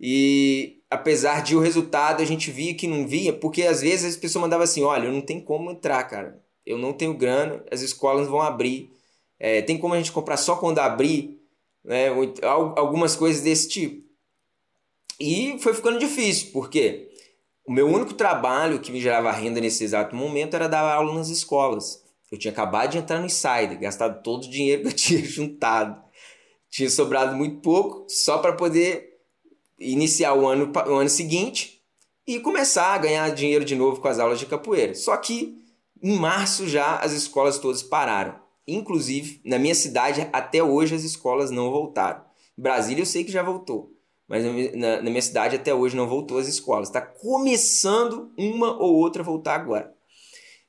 E 0.00 0.80
apesar 0.88 1.42
de 1.42 1.56
o 1.56 1.60
resultado 1.60 2.22
a 2.22 2.24
gente 2.24 2.48
via 2.48 2.74
que 2.74 2.86
não 2.86 3.06
via, 3.06 3.32
porque 3.32 3.64
às 3.64 3.80
vezes 3.80 4.14
as 4.14 4.16
pessoas 4.16 4.42
mandavam 4.42 4.62
assim: 4.64 4.84
olha, 4.84 5.06
eu 5.06 5.12
não 5.12 5.20
tenho 5.20 5.42
como 5.42 5.72
entrar, 5.72 6.04
cara. 6.04 6.40
Eu 6.64 6.78
não 6.78 6.92
tenho 6.92 7.12
grana, 7.14 7.64
as 7.72 7.80
escolas 7.82 8.28
vão 8.28 8.40
abrir. 8.40 8.92
É, 9.38 9.62
tem 9.62 9.78
como 9.78 9.94
a 9.94 9.96
gente 9.96 10.12
comprar 10.12 10.36
só 10.36 10.56
quando 10.56 10.78
abrir, 10.78 11.40
né? 11.84 12.08
Algumas 12.76 13.16
coisas 13.16 13.42
desse 13.42 13.68
tipo. 13.68 14.05
E 15.18 15.58
foi 15.60 15.72
ficando 15.74 15.98
difícil, 15.98 16.50
porque 16.52 17.08
o 17.66 17.72
meu 17.72 17.88
único 17.88 18.14
trabalho 18.14 18.80
que 18.80 18.92
me 18.92 19.00
gerava 19.00 19.30
renda 19.32 19.60
nesse 19.60 19.82
exato 19.82 20.14
momento 20.14 20.54
era 20.54 20.68
dar 20.68 20.80
aula 20.80 21.14
nas 21.14 21.28
escolas. 21.28 22.04
Eu 22.30 22.38
tinha 22.38 22.52
acabado 22.52 22.90
de 22.90 22.98
entrar 22.98 23.18
no 23.18 23.26
Insider, 23.26 23.78
gastado 23.78 24.22
todo 24.22 24.44
o 24.44 24.50
dinheiro 24.50 24.82
que 24.82 24.88
eu 24.88 24.92
tinha 24.96 25.24
juntado. 25.24 26.00
Tinha 26.68 26.90
sobrado 26.90 27.36
muito 27.36 27.60
pouco, 27.60 28.06
só 28.08 28.38
para 28.38 28.52
poder 28.52 29.16
iniciar 29.78 30.34
o 30.34 30.46
ano, 30.46 30.72
o 30.88 30.94
ano 30.94 31.08
seguinte 31.08 31.82
e 32.26 32.40
começar 32.40 32.94
a 32.94 32.98
ganhar 32.98 33.30
dinheiro 33.30 33.64
de 33.64 33.76
novo 33.76 34.00
com 34.00 34.08
as 34.08 34.18
aulas 34.18 34.38
de 34.38 34.46
capoeira. 34.46 34.94
Só 34.94 35.16
que 35.16 35.56
em 36.02 36.18
março 36.18 36.68
já 36.68 36.96
as 36.96 37.12
escolas 37.12 37.58
todas 37.58 37.82
pararam. 37.82 38.38
Inclusive, 38.66 39.40
na 39.44 39.58
minha 39.58 39.74
cidade, 39.74 40.28
até 40.32 40.62
hoje 40.62 40.94
as 40.94 41.04
escolas 41.04 41.50
não 41.50 41.70
voltaram. 41.70 42.24
Brasília 42.58 43.02
eu 43.02 43.06
sei 43.06 43.22
que 43.22 43.30
já 43.30 43.42
voltou, 43.42 43.95
mas 44.28 44.44
na, 44.74 45.02
na 45.02 45.10
minha 45.10 45.22
cidade 45.22 45.56
até 45.56 45.74
hoje 45.74 45.96
não 45.96 46.08
voltou 46.08 46.38
as 46.38 46.48
escolas. 46.48 46.88
Está 46.88 47.00
começando 47.00 48.32
uma 48.36 48.76
ou 48.80 48.94
outra 48.94 49.22
a 49.22 49.24
voltar 49.24 49.54
agora. 49.54 49.94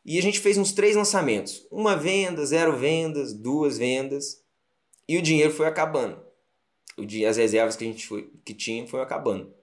E 0.05 0.17
a 0.17 0.21
gente 0.21 0.39
fez 0.39 0.57
uns 0.57 0.71
três 0.71 0.95
lançamentos: 0.95 1.67
uma 1.71 1.95
venda, 1.95 2.45
zero 2.45 2.77
vendas, 2.77 3.33
duas 3.33 3.77
vendas, 3.77 4.43
e 5.07 5.17
o 5.17 5.21
dinheiro 5.21 5.51
foi 5.51 5.67
acabando. 5.67 6.21
O 6.97 7.05
dia, 7.05 7.29
as 7.29 7.37
reservas 7.37 7.75
que 7.75 7.83
a 7.83 7.87
gente 7.87 8.07
foi, 8.07 8.31
que 8.45 8.53
tinha 8.53 8.87
foi 8.87 9.01
acabando. 9.01 9.53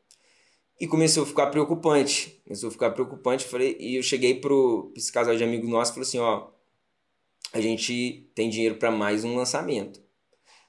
E 0.81 0.87
começou 0.87 1.23
a 1.23 1.27
ficar 1.27 1.47
preocupante. 1.47 2.41
Começou 2.45 2.69
a 2.69 2.73
ficar 2.73 2.91
preocupante. 2.91 3.45
Falei, 3.45 3.77
e 3.79 3.97
eu 3.97 4.03
cheguei 4.03 4.41
pro 4.41 4.93
esse 4.97 5.11
casal 5.11 5.37
de 5.37 5.43
amigo 5.43 5.67
nosso 5.69 5.93
e 5.93 5.95
falei 5.95 6.09
assim: 6.09 6.19
ó, 6.19 6.49
a 7.53 7.61
gente 7.61 8.31
tem 8.35 8.51
dinheiro 8.51 8.77
para 8.77 8.91
mais 8.91 9.25
um 9.25 9.37
lançamento. 9.37 10.03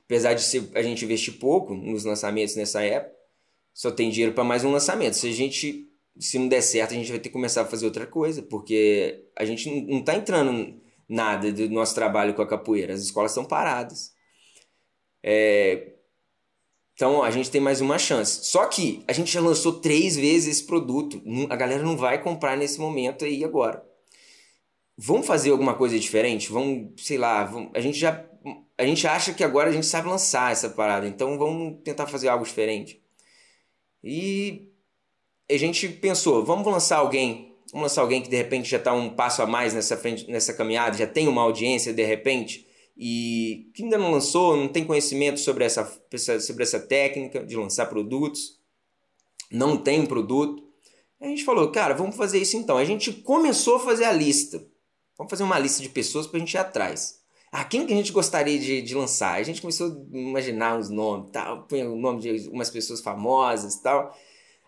Apesar 0.06 0.34
de 0.36 0.44
ser, 0.44 0.70
a 0.76 0.84
gente 0.84 1.04
investir 1.04 1.40
pouco 1.40 1.74
nos 1.74 2.04
lançamentos 2.04 2.56
nessa 2.56 2.84
época, 2.84 3.15
só 3.76 3.92
tem 3.92 4.10
dinheiro 4.10 4.34
para 4.34 4.44
mais 4.44 4.64
um 4.64 4.72
lançamento. 4.72 5.14
Se 5.14 5.28
a 5.28 5.34
gente 5.34 5.88
se 6.18 6.40
não 6.40 6.48
der 6.48 6.62
certo, 6.62 6.94
a 6.94 6.96
gente 6.96 7.10
vai 7.10 7.20
ter 7.20 7.30
que 7.30 7.34
começar 7.34 7.64
a 7.64 7.66
fazer 7.66 7.86
outra 7.86 8.08
coisa, 8.08 8.42
porque 8.42 9.26
a 9.36 9.44
gente 9.44 9.70
não 9.70 10.00
está 10.00 10.16
entrando 10.16 10.82
nada 11.10 11.52
do 11.52 11.70
nosso 11.70 11.94
trabalho 11.94 12.34
com 12.34 12.42
a 12.42 12.48
capoeira. 12.48 12.94
As 12.94 13.02
escolas 13.02 13.32
estão 13.32 13.46
paradas. 13.46 14.14
É, 15.22 15.94
então 16.94 17.22
a 17.22 17.30
gente 17.30 17.52
tem 17.52 17.60
mais 17.60 17.82
uma 17.82 18.00
chance. 18.00 18.46
Só 18.46 18.66
que 18.68 19.04
a 19.08 19.14
gente 19.14 19.32
já 19.32 19.42
lançou 19.42 19.74
três 19.82 20.16
vezes 20.16 20.58
esse 20.58 20.64
produto. 20.64 21.22
A 21.50 21.56
galera 21.56 21.84
não 21.84 21.98
vai 21.98 22.22
comprar 22.22 22.56
nesse 22.56 22.80
momento 22.80 23.26
aí 23.26 23.44
agora. 23.44 23.84
Vamos 24.98 25.28
fazer 25.28 25.52
alguma 25.52 25.74
coisa 25.74 26.00
diferente? 26.00 26.50
Vamos, 26.50 26.94
sei 27.04 27.18
lá, 27.18 27.44
vamos, 27.44 27.72
a 27.76 27.82
gente 27.82 27.98
já. 28.00 28.26
A 28.78 28.86
gente 28.86 29.06
acha 29.08 29.34
que 29.34 29.44
agora 29.44 29.70
a 29.70 29.74
gente 29.74 29.86
sabe 29.86 30.08
lançar 30.08 30.52
essa 30.52 30.70
parada, 30.70 31.08
então 31.08 31.38
vamos 31.38 31.82
tentar 31.84 32.08
fazer 32.08 32.28
algo 32.30 32.46
diferente. 32.46 33.05
E 34.08 34.70
a 35.50 35.58
gente 35.58 35.90
pensou, 35.90 36.46
vamos 36.46 36.68
lançar 36.68 36.98
alguém, 36.98 37.58
vamos 37.72 37.90
lançar 37.90 38.02
alguém 38.02 38.22
que 38.22 38.30
de 38.30 38.36
repente 38.36 38.70
já 38.70 38.78
está 38.78 38.94
um 38.94 39.10
passo 39.10 39.42
a 39.42 39.48
mais 39.48 39.74
nessa, 39.74 39.98
frente, 39.98 40.30
nessa 40.30 40.54
caminhada, 40.54 40.96
já 40.96 41.08
tem 41.08 41.28
uma 41.28 41.42
audiência 41.42 41.92
de 41.92 42.04
repente, 42.04 42.68
e 42.96 43.72
que 43.74 43.84
ainda 43.84 43.98
não 43.98 44.12
lançou, 44.12 44.56
não 44.56 44.68
tem 44.68 44.86
conhecimento 44.86 45.40
sobre 45.40 45.66
essa, 45.66 45.84
sobre 46.40 46.62
essa 46.62 46.80
técnica 46.80 47.44
de 47.44 47.56
lançar 47.56 47.88
produtos, 47.88 48.60
não 49.52 49.76
tem 49.76 50.06
produto. 50.06 50.64
A 51.20 51.28
gente 51.28 51.44
falou, 51.44 51.72
cara, 51.72 51.96
vamos 51.96 52.16
fazer 52.16 52.40
isso 52.40 52.56
então. 52.58 52.78
A 52.78 52.86
gente 52.86 53.12
começou 53.12 53.78
a 53.78 53.80
fazer 53.80 54.06
a 54.06 54.12
lista. 54.12 54.64
Vamos 55.18 55.32
fazer 55.32 55.44
uma 55.44 55.58
lista 55.58 55.82
de 55.82 55.90
pessoas 55.90 56.28
para 56.28 56.38
a 56.38 56.40
gente 56.40 56.54
ir 56.54 56.58
atrás. 56.58 57.25
Ah, 57.58 57.64
quem 57.64 57.88
que 57.88 57.94
a 57.94 57.96
gente 57.96 58.12
gostaria 58.12 58.60
de, 58.60 58.82
de 58.82 58.94
lançar? 58.94 59.40
A 59.40 59.44
gente 59.44 59.62
começou 59.62 59.88
a 59.88 60.18
imaginar 60.18 60.78
uns 60.78 60.90
nomes, 60.90 61.30
tal, 61.32 61.66
o 61.72 61.96
nome 61.96 62.20
de 62.20 62.50
umas 62.50 62.70
pessoas 62.70 63.00
famosas 63.00 63.78
tal. 63.78 64.14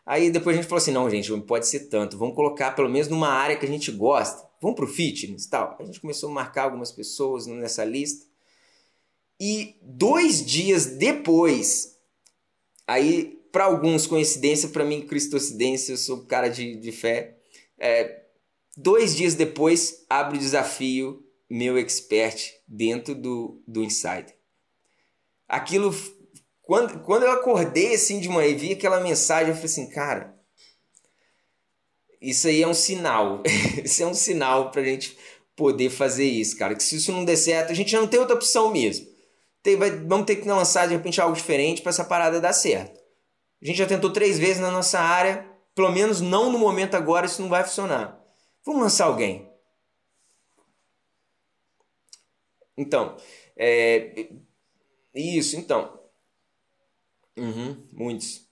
Aí 0.06 0.30
depois 0.32 0.56
a 0.56 0.62
gente 0.62 0.70
falou 0.70 0.82
assim, 0.82 0.92
não, 0.92 1.10
gente, 1.10 1.30
não 1.30 1.42
pode 1.42 1.68
ser 1.68 1.90
tanto. 1.90 2.18
Vamos 2.18 2.34
colocar 2.34 2.72
pelo 2.72 2.90
menos 2.90 3.10
numa 3.10 3.28
área 3.28 3.58
que 3.58 3.66
a 3.66 3.70
gente 3.70 3.92
gosta 3.92 4.48
vamos 4.62 4.78
pro 4.78 4.88
fitness 4.88 5.48
tal. 5.48 5.76
A 5.78 5.84
gente 5.84 6.00
começou 6.00 6.30
a 6.30 6.34
marcar 6.34 6.64
algumas 6.64 6.90
pessoas 6.90 7.46
nessa 7.46 7.84
lista. 7.84 8.26
E 9.38 9.76
dois 9.82 10.46
dias 10.46 10.86
depois, 10.86 11.98
aí 12.88 13.38
para 13.52 13.66
alguns 13.66 14.08
coincidência, 14.08 14.70
para 14.70 14.86
mim 14.86 15.06
cristocidência, 15.06 15.92
eu 15.92 15.98
sou 15.98 16.26
cara 16.26 16.48
de, 16.48 16.78
de 16.78 16.92
fé. 16.94 17.38
É, 17.78 18.24
dois 18.78 19.14
dias 19.14 19.36
depois, 19.36 20.06
abre 20.10 20.38
o 20.38 20.40
desafio 20.40 21.27
meu 21.50 21.78
expert 21.78 22.54
dentro 22.68 23.16
do, 23.16 23.62
do 23.68 23.84
Insider. 23.84 24.36
Aquilo, 25.48 25.96
quando, 26.62 27.00
quando 27.00 27.24
eu 27.24 27.32
acordei 27.32 27.94
assim 27.94 28.20
de 28.20 28.28
manhã 28.28 28.50
e 28.50 28.56
vi 28.56 28.74
aquela 28.74 29.00
mensagem, 29.00 29.50
eu 29.50 29.56
falei 29.56 29.66
assim, 29.66 29.90
cara, 29.90 30.36
isso 32.22 32.48
aí 32.48 32.62
é 32.62 32.68
um 32.68 32.74
sinal. 32.74 33.42
isso 33.84 34.04
é 34.04 34.06
um 34.06 34.14
sinal 34.14 34.72
pra 34.72 34.84
gente 34.84 35.18
poder 35.56 35.90
fazer 35.90 36.26
isso, 36.26 36.58
cara. 36.58 36.76
Que 36.76 36.84
se 36.84 36.98
isso 36.98 37.12
não 37.12 37.24
der 37.24 37.38
certo, 37.38 37.72
a 37.72 37.76
gente 37.76 37.96
não 37.96 38.08
tem 38.08 38.20
outra 38.20 38.36
opção 38.36 38.72
mesmo. 38.72 39.08
Tem, 39.64 39.76
vai, 39.76 39.92
vamos 39.92 40.26
ter 40.26 40.38
que 40.38 40.48
lançar 40.48 40.88
de 40.88 40.94
repente 40.94 41.20
algo 41.20 41.36
diferente 41.36 41.82
para 41.82 41.90
essa 41.90 42.06
parada 42.06 42.40
dar 42.40 42.54
certo. 42.54 43.00
A 43.62 43.66
gente 43.66 43.78
já 43.78 43.88
tentou 43.88 44.12
três 44.12 44.38
vezes 44.38 44.60
na 44.62 44.70
nossa 44.70 45.00
área, 45.00 45.46
pelo 45.74 45.92
menos 45.92 46.22
não 46.22 46.52
no 46.52 46.60
momento 46.60 46.96
agora, 46.96 47.26
isso 47.26 47.42
não 47.42 47.50
vai 47.50 47.64
funcionar. 47.64 48.20
Vamos 48.66 48.82
lançar 48.82 49.06
alguém. 49.06 49.47
Então, 52.78 53.18
é, 53.56 54.28
isso, 55.14 55.58
então. 55.58 56.00
Uhum, 57.36 57.84
muitos. 57.92 58.48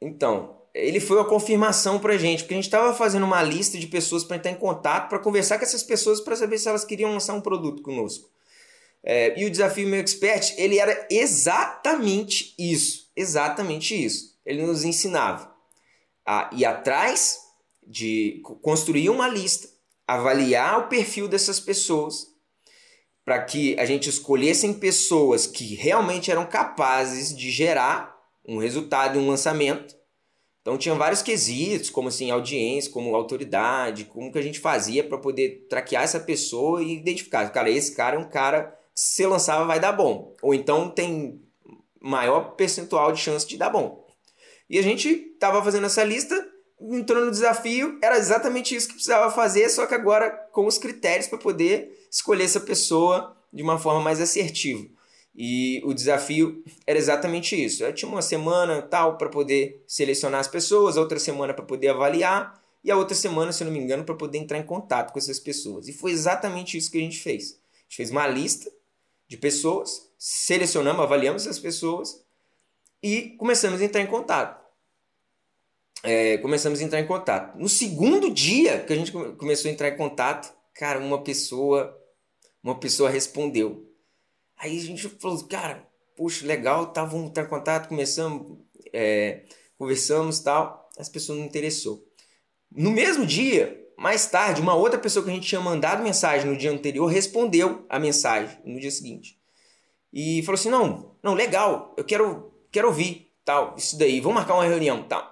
Então, 0.00 0.62
ele 0.74 1.00
foi 1.00 1.18
uma 1.18 1.28
confirmação 1.28 1.98
pra 1.98 2.16
gente, 2.16 2.42
porque 2.42 2.54
a 2.54 2.56
gente 2.56 2.64
estava 2.64 2.94
fazendo 2.94 3.24
uma 3.24 3.42
lista 3.42 3.78
de 3.78 3.86
pessoas 3.86 4.24
para 4.24 4.36
entrar 4.36 4.50
em 4.50 4.56
contato, 4.56 5.08
para 5.08 5.18
conversar 5.18 5.58
com 5.58 5.64
essas 5.64 5.82
pessoas 5.82 6.20
para 6.20 6.34
saber 6.34 6.58
se 6.58 6.68
elas 6.68 6.84
queriam 6.84 7.12
lançar 7.12 7.34
um 7.34 7.40
produto 7.40 7.82
conosco. 7.82 8.30
É, 9.04 9.38
e 9.38 9.44
o 9.44 9.50
desafio 9.50 9.88
meu 9.88 10.00
expert, 10.00 10.54
ele 10.56 10.78
era 10.78 11.06
exatamente 11.10 12.54
isso, 12.58 13.10
exatamente 13.16 13.94
isso. 13.94 14.38
Ele 14.46 14.64
nos 14.64 14.84
ensinava 14.84 15.52
a 16.24 16.50
ir 16.52 16.64
atrás 16.64 17.40
de 17.84 18.40
construir 18.62 19.10
uma 19.10 19.28
lista, 19.28 19.68
avaliar 20.06 20.80
o 20.80 20.88
perfil 20.88 21.26
dessas 21.26 21.58
pessoas, 21.58 22.31
para 23.24 23.42
que 23.42 23.78
a 23.78 23.84
gente 23.84 24.08
escolhesse 24.08 24.72
pessoas 24.74 25.46
que 25.46 25.74
realmente 25.74 26.30
eram 26.30 26.46
capazes 26.46 27.36
de 27.36 27.50
gerar 27.50 28.16
um 28.46 28.58
resultado, 28.58 29.18
um 29.18 29.28
lançamento, 29.28 29.94
então 30.62 30.78
tinha 30.78 30.94
vários 30.94 31.22
quesitos, 31.22 31.90
como 31.90 32.08
assim, 32.08 32.30
audiência, 32.30 32.90
como 32.92 33.14
autoridade, 33.16 34.04
como 34.04 34.30
que 34.30 34.38
a 34.38 34.42
gente 34.42 34.60
fazia 34.60 35.02
para 35.02 35.18
poder 35.18 35.66
traquear 35.68 36.04
essa 36.04 36.20
pessoa 36.20 36.80
e 36.80 36.94
identificar, 36.98 37.50
cara, 37.50 37.68
esse 37.68 37.94
cara 37.94 38.16
é 38.16 38.18
um 38.18 38.28
cara 38.28 38.64
que 38.94 39.00
se 39.00 39.26
lançava 39.26 39.64
vai 39.64 39.80
dar 39.80 39.92
bom, 39.92 40.36
ou 40.40 40.54
então 40.54 40.88
tem 40.88 41.42
maior 42.00 42.54
percentual 42.54 43.10
de 43.12 43.20
chance 43.20 43.46
de 43.46 43.56
dar 43.56 43.70
bom. 43.70 44.06
E 44.70 44.78
a 44.78 44.82
gente 44.82 45.08
estava 45.08 45.62
fazendo 45.62 45.86
essa 45.86 46.04
lista, 46.04 46.34
entrou 46.90 47.24
no 47.24 47.30
desafio, 47.30 47.98
era 48.02 48.18
exatamente 48.18 48.74
isso 48.74 48.88
que 48.88 48.94
precisava 48.94 49.30
fazer, 49.30 49.68
só 49.68 49.86
que 49.86 49.94
agora 49.94 50.30
com 50.52 50.66
os 50.66 50.78
critérios 50.78 51.26
para 51.26 51.38
poder 51.38 52.06
escolher 52.10 52.44
essa 52.44 52.60
pessoa 52.60 53.36
de 53.52 53.62
uma 53.62 53.78
forma 53.78 54.00
mais 54.00 54.20
assertiva. 54.20 54.86
E 55.34 55.80
o 55.84 55.94
desafio 55.94 56.62
era 56.86 56.98
exatamente 56.98 57.56
isso. 57.62 57.82
Eu 57.82 57.94
tinha 57.94 58.10
uma 58.10 58.20
semana 58.20 58.82
tal 58.82 59.16
para 59.16 59.28
poder 59.28 59.82
selecionar 59.86 60.40
as 60.40 60.48
pessoas, 60.48 60.96
outra 60.96 61.18
semana 61.18 61.54
para 61.54 61.64
poder 61.64 61.88
avaliar 61.88 62.60
e 62.84 62.90
a 62.90 62.96
outra 62.96 63.14
semana, 63.14 63.52
se 63.52 63.62
eu 63.62 63.66
não 63.66 63.72
me 63.72 63.78
engano, 63.78 64.04
para 64.04 64.14
poder 64.14 64.38
entrar 64.38 64.58
em 64.58 64.66
contato 64.66 65.12
com 65.12 65.18
essas 65.18 65.38
pessoas. 65.38 65.88
E 65.88 65.92
foi 65.92 66.10
exatamente 66.10 66.76
isso 66.76 66.90
que 66.90 66.98
a 66.98 67.00
gente 67.00 67.18
fez. 67.18 67.52
A 67.52 67.82
gente 67.84 67.96
fez 67.96 68.10
uma 68.10 68.26
lista 68.26 68.70
de 69.28 69.36
pessoas, 69.36 70.10
selecionamos, 70.18 71.02
avaliamos 71.02 71.42
essas 71.42 71.58
pessoas 71.58 72.22
e 73.02 73.30
começamos 73.38 73.80
a 73.80 73.84
entrar 73.84 74.02
em 74.02 74.06
contato. 74.06 74.61
É, 76.02 76.38
começamos 76.38 76.80
a 76.80 76.84
entrar 76.84 77.00
em 77.00 77.06
contato. 77.06 77.56
No 77.58 77.68
segundo 77.68 78.32
dia 78.32 78.80
que 78.80 78.92
a 78.92 78.96
gente 78.96 79.12
começou 79.12 79.70
a 79.70 79.72
entrar 79.72 79.88
em 79.88 79.96
contato, 79.96 80.52
cara, 80.74 80.98
uma 80.98 81.22
pessoa, 81.22 81.96
uma 82.62 82.78
pessoa 82.78 83.08
respondeu 83.08 83.92
Aí 84.62 84.78
a 84.78 84.80
gente 84.80 85.08
falou, 85.08 85.42
cara, 85.48 85.84
puxa, 86.16 86.46
legal, 86.46 86.92
tá, 86.92 87.04
vamos 87.04 87.30
entrar 87.30 87.42
em 87.42 87.48
contato, 87.48 87.88
começamos, 87.88 88.58
é, 88.92 89.42
conversamos 89.76 90.38
tal. 90.38 90.88
As 90.96 91.08
pessoas 91.08 91.38
não 91.38 91.44
interessou. 91.44 92.06
No 92.70 92.92
mesmo 92.92 93.26
dia, 93.26 93.84
mais 93.98 94.24
tarde, 94.26 94.60
uma 94.60 94.76
outra 94.76 95.00
pessoa 95.00 95.24
que 95.24 95.30
a 95.32 95.34
gente 95.34 95.48
tinha 95.48 95.60
mandado 95.60 96.04
mensagem 96.04 96.48
no 96.48 96.56
dia 96.56 96.70
anterior 96.70 97.06
respondeu 97.06 97.84
a 97.88 97.98
mensagem 97.98 98.56
no 98.64 98.78
dia 98.78 98.90
seguinte. 98.92 99.36
E 100.12 100.44
falou 100.44 100.56
assim: 100.58 100.70
não, 100.70 101.16
não, 101.20 101.34
legal, 101.34 101.92
eu 101.96 102.04
quero, 102.04 102.54
quero 102.70 102.86
ouvir, 102.86 103.32
tal, 103.44 103.74
isso 103.76 103.98
daí, 103.98 104.20
vamos 104.20 104.36
marcar 104.36 104.54
uma 104.54 104.64
reunião, 104.64 105.02
tal. 105.02 105.31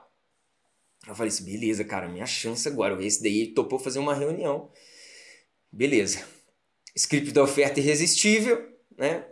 Eu 1.10 1.14
falei 1.14 1.28
assim, 1.28 1.44
beleza, 1.44 1.84
cara, 1.84 2.08
minha 2.08 2.26
chance 2.26 2.66
agora. 2.68 3.04
Esse 3.04 3.22
daí 3.22 3.48
topou 3.48 3.78
fazer 3.78 3.98
uma 3.98 4.14
reunião. 4.14 4.70
Beleza. 5.70 6.24
Script 6.94 7.32
da 7.32 7.42
oferta 7.42 7.78
irresistível 7.80 8.70
né? 9.00 9.24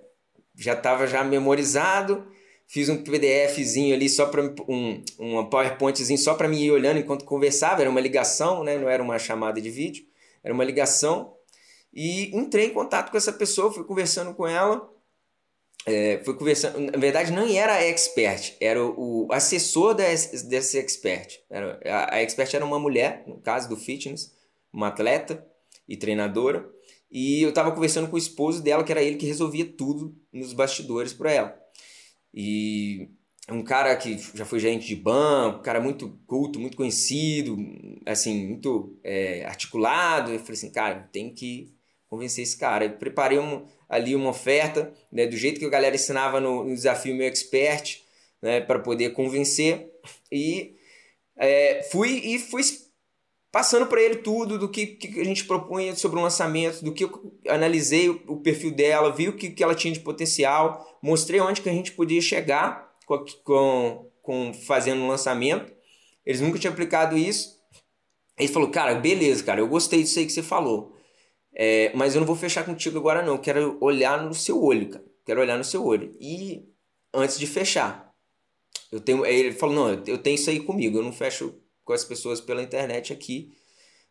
Já 0.56 0.72
estava 0.72 1.06
já 1.06 1.22
memorizado. 1.22 2.26
fiz 2.66 2.88
um 2.88 3.02
PDFzinho 3.04 3.94
ali 3.94 4.08
só 4.08 4.26
para 4.26 4.42
um, 4.66 5.04
um 5.18 5.44
PowerPointzinho 5.44 6.18
só 6.18 6.34
para 6.34 6.48
mim 6.48 6.62
ir 6.62 6.70
olhando 6.70 6.98
enquanto 6.98 7.24
conversava, 7.24 7.82
era 7.82 7.90
uma 7.90 8.00
ligação, 8.00 8.64
né? 8.64 8.78
Não 8.78 8.88
era 8.88 9.02
uma 9.02 9.18
chamada 9.18 9.60
de 9.60 9.70
vídeo, 9.70 10.04
era 10.42 10.52
uma 10.52 10.64
ligação. 10.64 11.34
E 11.92 12.34
entrei 12.36 12.66
em 12.66 12.72
contato 12.72 13.10
com 13.10 13.16
essa 13.16 13.32
pessoa, 13.32 13.72
fui 13.72 13.84
conversando 13.84 14.34
com 14.34 14.46
ela. 14.46 14.90
É, 15.88 16.22
fui 16.24 16.34
conversando, 16.34 16.78
na 16.78 16.98
verdade 16.98 17.32
não 17.32 17.48
era 17.48 17.82
expert, 17.82 18.54
era 18.60 18.84
o, 18.84 19.26
o 19.26 19.32
assessor 19.32 19.94
desse, 19.94 20.46
desse 20.48 20.78
expert. 20.78 21.40
Era, 21.48 21.80
a, 21.84 22.16
a 22.16 22.22
expert 22.22 22.54
era 22.54 22.64
uma 22.64 22.78
mulher, 22.78 23.24
no 23.26 23.40
caso 23.40 23.68
do 23.68 23.76
fitness, 23.76 24.34
uma 24.72 24.88
atleta 24.88 25.44
e 25.88 25.96
treinadora. 25.96 26.68
E 27.10 27.42
eu 27.42 27.48
estava 27.48 27.72
conversando 27.72 28.08
com 28.08 28.16
o 28.16 28.18
esposo 28.18 28.62
dela, 28.62 28.84
que 28.84 28.92
era 28.92 29.02
ele 29.02 29.16
que 29.16 29.26
resolvia 29.26 29.64
tudo 29.64 30.14
nos 30.32 30.52
bastidores 30.52 31.12
para 31.12 31.32
ela. 31.32 31.58
E 32.34 33.08
um 33.50 33.62
cara 33.62 33.96
que 33.96 34.18
já 34.34 34.44
foi 34.44 34.58
gerente 34.58 34.86
de 34.86 34.94
banco, 34.94 35.60
um 35.60 35.62
cara 35.62 35.80
muito 35.80 36.20
culto, 36.26 36.60
muito 36.60 36.76
conhecido, 36.76 37.56
assim, 38.04 38.46
muito 38.46 38.98
é, 39.02 39.44
articulado. 39.46 40.32
Eu 40.32 40.38
falei 40.40 40.52
assim, 40.52 40.70
cara, 40.70 41.08
tem 41.10 41.32
que 41.32 41.74
convencer 42.08 42.42
esse 42.42 42.56
cara. 42.56 42.86
Eu 42.86 42.92
preparei 42.92 43.38
um, 43.38 43.66
ali 43.88 44.14
uma 44.14 44.30
oferta, 44.30 44.92
né, 45.12 45.26
do 45.26 45.36
jeito 45.36 45.60
que 45.60 45.66
a 45.66 45.70
galera 45.70 45.94
ensinava 45.94 46.40
no, 46.40 46.64
no 46.64 46.74
desafio 46.74 47.14
meu 47.14 47.26
expert, 47.26 48.02
né, 48.42 48.60
para 48.60 48.78
poder 48.78 49.10
convencer. 49.10 49.90
E 50.32 50.76
é, 51.36 51.82
fui 51.90 52.10
e 52.10 52.38
fui 52.38 52.62
passando 53.50 53.86
para 53.86 54.02
ele 54.02 54.16
tudo 54.16 54.58
do 54.58 54.68
que, 54.68 54.86
que 54.86 55.20
a 55.20 55.24
gente 55.24 55.44
propunha 55.44 55.94
sobre 55.96 56.18
o 56.18 56.22
lançamento, 56.22 56.84
do 56.84 56.92
que 56.92 57.04
eu 57.04 57.32
analisei 57.48 58.08
o, 58.08 58.20
o 58.26 58.36
perfil 58.40 58.70
dela, 58.70 59.12
vi 59.12 59.28
o 59.28 59.36
que, 59.36 59.50
que 59.50 59.62
ela 59.62 59.74
tinha 59.74 59.92
de 59.92 60.00
potencial, 60.00 60.98
mostrei 61.02 61.40
onde 61.40 61.60
que 61.60 61.68
a 61.68 61.72
gente 61.72 61.92
podia 61.92 62.20
chegar 62.20 62.94
com, 63.06 63.24
com, 63.44 64.10
com 64.22 64.54
fazendo 64.54 65.02
um 65.02 65.08
lançamento. 65.08 65.72
Eles 66.24 66.40
nunca 66.40 66.58
tinham 66.58 66.72
aplicado 66.72 67.16
isso. 67.16 67.56
Ele 68.38 68.48
falou, 68.48 68.70
cara, 68.70 68.94
beleza, 68.94 69.42
cara, 69.42 69.60
eu 69.60 69.66
gostei 69.66 70.02
disso 70.02 70.18
aí 70.18 70.26
que 70.26 70.32
você 70.32 70.42
falou. 70.42 70.97
É, 71.54 71.90
mas 71.94 72.14
eu 72.14 72.20
não 72.20 72.26
vou 72.26 72.36
fechar 72.36 72.64
contigo 72.64 72.98
agora 72.98 73.22
não. 73.22 73.38
Quero 73.38 73.76
olhar 73.80 74.22
no 74.22 74.34
seu 74.34 74.62
olho, 74.62 74.88
cara. 74.90 75.04
Quero 75.24 75.40
olhar 75.40 75.58
no 75.58 75.64
seu 75.64 75.84
olho. 75.84 76.14
E 76.20 76.64
antes 77.12 77.38
de 77.38 77.46
fechar, 77.46 78.14
eu 78.90 79.00
tenho. 79.00 79.24
Ele 79.26 79.52
falou, 79.52 79.74
não, 79.74 80.02
eu 80.06 80.18
tenho 80.18 80.34
isso 80.34 80.50
aí 80.50 80.60
comigo. 80.60 80.98
Eu 80.98 81.02
não 81.02 81.12
fecho 81.12 81.54
com 81.84 81.92
as 81.92 82.04
pessoas 82.04 82.40
pela 82.40 82.62
internet 82.62 83.12
aqui. 83.12 83.52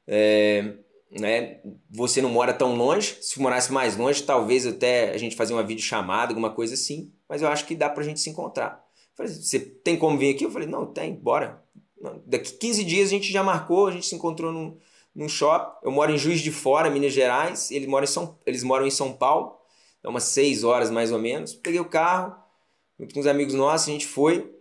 É, 0.05 0.75
né? 1.11 1.61
Você 1.89 2.21
não 2.21 2.29
mora 2.29 2.53
tão 2.53 2.75
longe. 2.75 3.17
Se 3.21 3.39
morasse 3.39 3.71
mais 3.71 3.95
longe, 3.97 4.23
talvez 4.23 4.65
até 4.65 5.11
a 5.11 5.17
gente 5.17 5.35
fazer 5.35 5.53
uma 5.53 5.63
videochamada, 5.63 6.31
alguma 6.31 6.51
coisa 6.51 6.73
assim. 6.73 7.13
Mas 7.29 7.41
eu 7.41 7.47
acho 7.47 7.65
que 7.65 7.75
dá 7.75 7.89
pra 7.89 8.03
gente 8.03 8.19
se 8.19 8.29
encontrar. 8.29 8.83
Falei, 9.15 9.31
você 9.31 9.59
tem 9.59 9.97
como 9.97 10.17
vir 10.17 10.35
aqui? 10.35 10.45
Eu 10.45 10.51
falei, 10.51 10.67
não, 10.67 10.85
tem, 10.85 11.15
bora. 11.15 11.63
Daqui 12.25 12.53
15 12.53 12.83
dias 12.83 13.07
a 13.07 13.11
gente 13.11 13.31
já 13.31 13.43
marcou, 13.43 13.87
a 13.87 13.91
gente 13.91 14.05
se 14.05 14.15
encontrou 14.15 14.51
num, 14.51 14.77
num 15.17 15.27
shopping. 15.27 15.79
Eu 15.83 15.91
moro 15.91 16.11
em 16.11 16.17
Juiz 16.17 16.39
de 16.41 16.51
Fora, 16.51 16.91
Minas 16.91 17.11
Gerais. 17.11 17.71
Eles 17.71 17.87
moram 17.87 18.03
em 18.03 18.07
São, 18.07 18.39
eles 18.45 18.63
moram 18.63 18.85
em 18.85 18.91
São 18.91 19.11
Paulo. 19.11 19.57
É 20.03 20.07
umas 20.07 20.25
6 20.25 20.63
horas 20.63 20.91
mais 20.91 21.11
ou 21.11 21.17
menos. 21.17 21.55
Peguei 21.55 21.79
o 21.79 21.89
carro, 21.89 22.35
com 22.97 23.19
uns 23.19 23.25
amigos 23.25 23.55
nossos, 23.55 23.89
a 23.89 23.91
gente 23.91 24.05
foi 24.05 24.53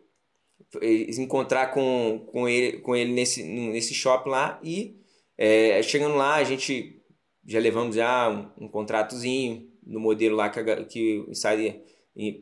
encontrar 1.18 1.68
com, 1.68 2.26
com 2.32 2.48
ele, 2.48 2.78
com 2.78 2.96
ele 2.96 3.12
nesse, 3.12 3.42
nesse 3.42 3.94
shopping 3.94 4.30
lá 4.30 4.58
e 4.62 4.98
é, 5.38 5.80
chegando 5.82 6.16
lá 6.16 6.34
a 6.34 6.44
gente 6.44 7.02
já 7.46 7.60
levamos 7.60 7.94
já 7.94 8.28
um, 8.28 8.64
um 8.64 8.68
contratozinho 8.68 9.70
no 9.86 10.00
modelo 10.00 10.34
lá 10.34 10.50
que, 10.50 10.58
a, 10.58 10.84
que 10.84 11.20
o 11.20 11.30
Insider 11.30 11.82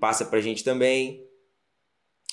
passa 0.00 0.24
para 0.24 0.38
a 0.38 0.42
gente 0.42 0.64
também, 0.64 1.22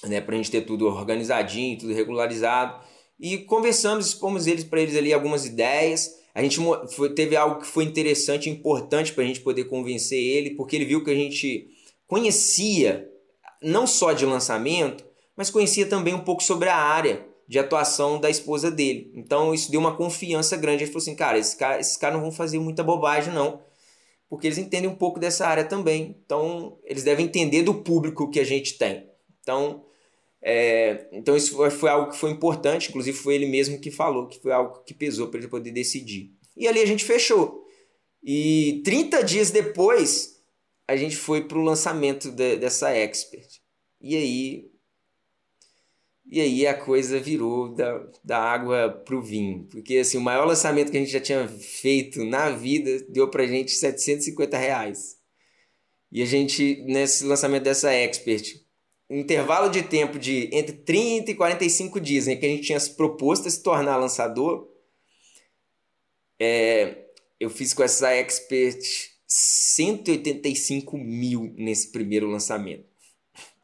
né, 0.05 0.21
para 0.21 0.33
a 0.33 0.37
gente 0.37 0.49
ter 0.49 0.61
tudo 0.61 0.87
organizadinho, 0.87 1.77
tudo 1.77 1.93
regularizado 1.93 2.81
e 3.21 3.37
conversamos, 3.37 4.07
expomos 4.07 4.47
eles 4.47 4.63
para 4.63 4.81
eles 4.81 4.97
ali 4.97 5.13
algumas 5.13 5.45
ideias. 5.45 6.19
A 6.33 6.41
gente 6.41 6.57
foi, 6.95 7.13
teve 7.13 7.35
algo 7.35 7.61
que 7.61 7.67
foi 7.67 7.83
interessante, 7.83 8.49
importante 8.49 9.13
para 9.13 9.23
a 9.23 9.27
gente 9.27 9.41
poder 9.41 9.65
convencer 9.65 10.17
ele, 10.17 10.55
porque 10.55 10.75
ele 10.75 10.85
viu 10.85 11.03
que 11.03 11.11
a 11.11 11.15
gente 11.15 11.67
conhecia 12.07 13.07
não 13.61 13.85
só 13.85 14.11
de 14.11 14.25
lançamento, 14.25 15.05
mas 15.37 15.51
conhecia 15.51 15.85
também 15.85 16.15
um 16.15 16.23
pouco 16.23 16.41
sobre 16.41 16.67
a 16.67 16.75
área 16.75 17.27
de 17.47 17.59
atuação 17.59 18.19
da 18.19 18.29
esposa 18.29 18.71
dele. 18.71 19.11
Então 19.13 19.53
isso 19.53 19.69
deu 19.69 19.79
uma 19.79 19.95
confiança 19.95 20.57
grande. 20.57 20.83
Ele 20.83 20.91
falou 20.91 21.03
assim, 21.03 21.15
cara, 21.15 21.37
esses 21.37 21.53
caras, 21.53 21.85
esses 21.85 21.97
caras 21.97 22.15
não 22.15 22.23
vão 22.23 22.31
fazer 22.31 22.57
muita 22.57 22.81
bobagem 22.81 23.31
não, 23.31 23.61
porque 24.27 24.47
eles 24.47 24.57
entendem 24.57 24.89
um 24.89 24.95
pouco 24.95 25.19
dessa 25.19 25.45
área 25.45 25.63
também. 25.63 26.15
Então 26.25 26.79
eles 26.85 27.03
devem 27.03 27.25
entender 27.25 27.61
do 27.61 27.75
público 27.75 28.31
que 28.31 28.39
a 28.39 28.45
gente 28.45 28.79
tem. 28.79 29.05
Então, 29.41 29.83
é, 30.43 31.07
então 31.11 31.35
isso 31.35 31.55
foi, 31.55 31.69
foi 31.69 31.89
algo 31.89 32.11
que 32.11 32.17
foi 32.17 32.31
importante, 32.31 32.89
inclusive 32.89 33.17
foi 33.17 33.35
ele 33.35 33.45
mesmo 33.45 33.79
que 33.79 33.91
falou, 33.91 34.27
que 34.27 34.39
foi 34.39 34.51
algo 34.51 34.83
que 34.83 34.93
pesou 34.93 35.27
para 35.27 35.39
ele 35.39 35.47
poder 35.47 35.71
decidir. 35.71 36.33
E 36.57 36.67
ali 36.67 36.79
a 36.79 36.85
gente 36.85 37.05
fechou. 37.05 37.65
E 38.23 38.81
30 38.83 39.23
dias 39.23 39.51
depois, 39.51 40.41
a 40.87 40.95
gente 40.95 41.15
foi 41.15 41.43
para 41.47 41.57
o 41.57 41.63
lançamento 41.63 42.31
de, 42.31 42.57
dessa 42.57 42.91
Expert. 42.91 43.61
E 43.99 44.15
aí 44.15 44.71
e 46.31 46.39
aí 46.39 46.65
a 46.65 46.73
coisa 46.73 47.19
virou 47.19 47.75
da, 47.75 48.09
da 48.23 48.39
água 48.39 48.89
pro 48.89 49.21
vinho. 49.21 49.67
Porque 49.69 49.97
assim, 49.97 50.17
o 50.17 50.21
maior 50.21 50.45
lançamento 50.45 50.89
que 50.89 50.97
a 50.97 50.99
gente 51.01 51.11
já 51.11 51.19
tinha 51.19 51.45
feito 51.47 52.23
na 52.23 52.49
vida 52.49 53.05
deu 53.09 53.29
pra 53.29 53.45
gente 53.45 53.71
750 53.71 54.57
reais. 54.57 55.17
E 56.09 56.21
a 56.21 56.25
gente, 56.25 56.83
nesse 56.85 57.25
lançamento 57.25 57.63
dessa 57.63 57.91
Expert, 57.91 58.60
intervalo 59.19 59.69
de 59.69 59.83
tempo 59.83 60.17
de 60.17 60.49
entre 60.51 60.73
30 60.73 61.31
e 61.31 61.35
45 61.35 61.99
dias 61.99 62.27
em 62.27 62.39
que 62.39 62.45
a 62.45 62.49
gente 62.49 62.63
tinha 62.63 62.79
se 62.79 62.95
proposto 62.95 63.47
a 63.47 63.51
se 63.51 63.61
tornar 63.61 63.97
lançador, 63.97 64.67
é, 66.39 67.05
eu 67.39 67.49
fiz 67.49 67.73
com 67.73 67.83
essa 67.83 68.11
Expert 68.11 68.81
185 69.27 70.97
mil 70.97 71.53
nesse 71.57 71.91
primeiro 71.91 72.29
lançamento. 72.29 72.85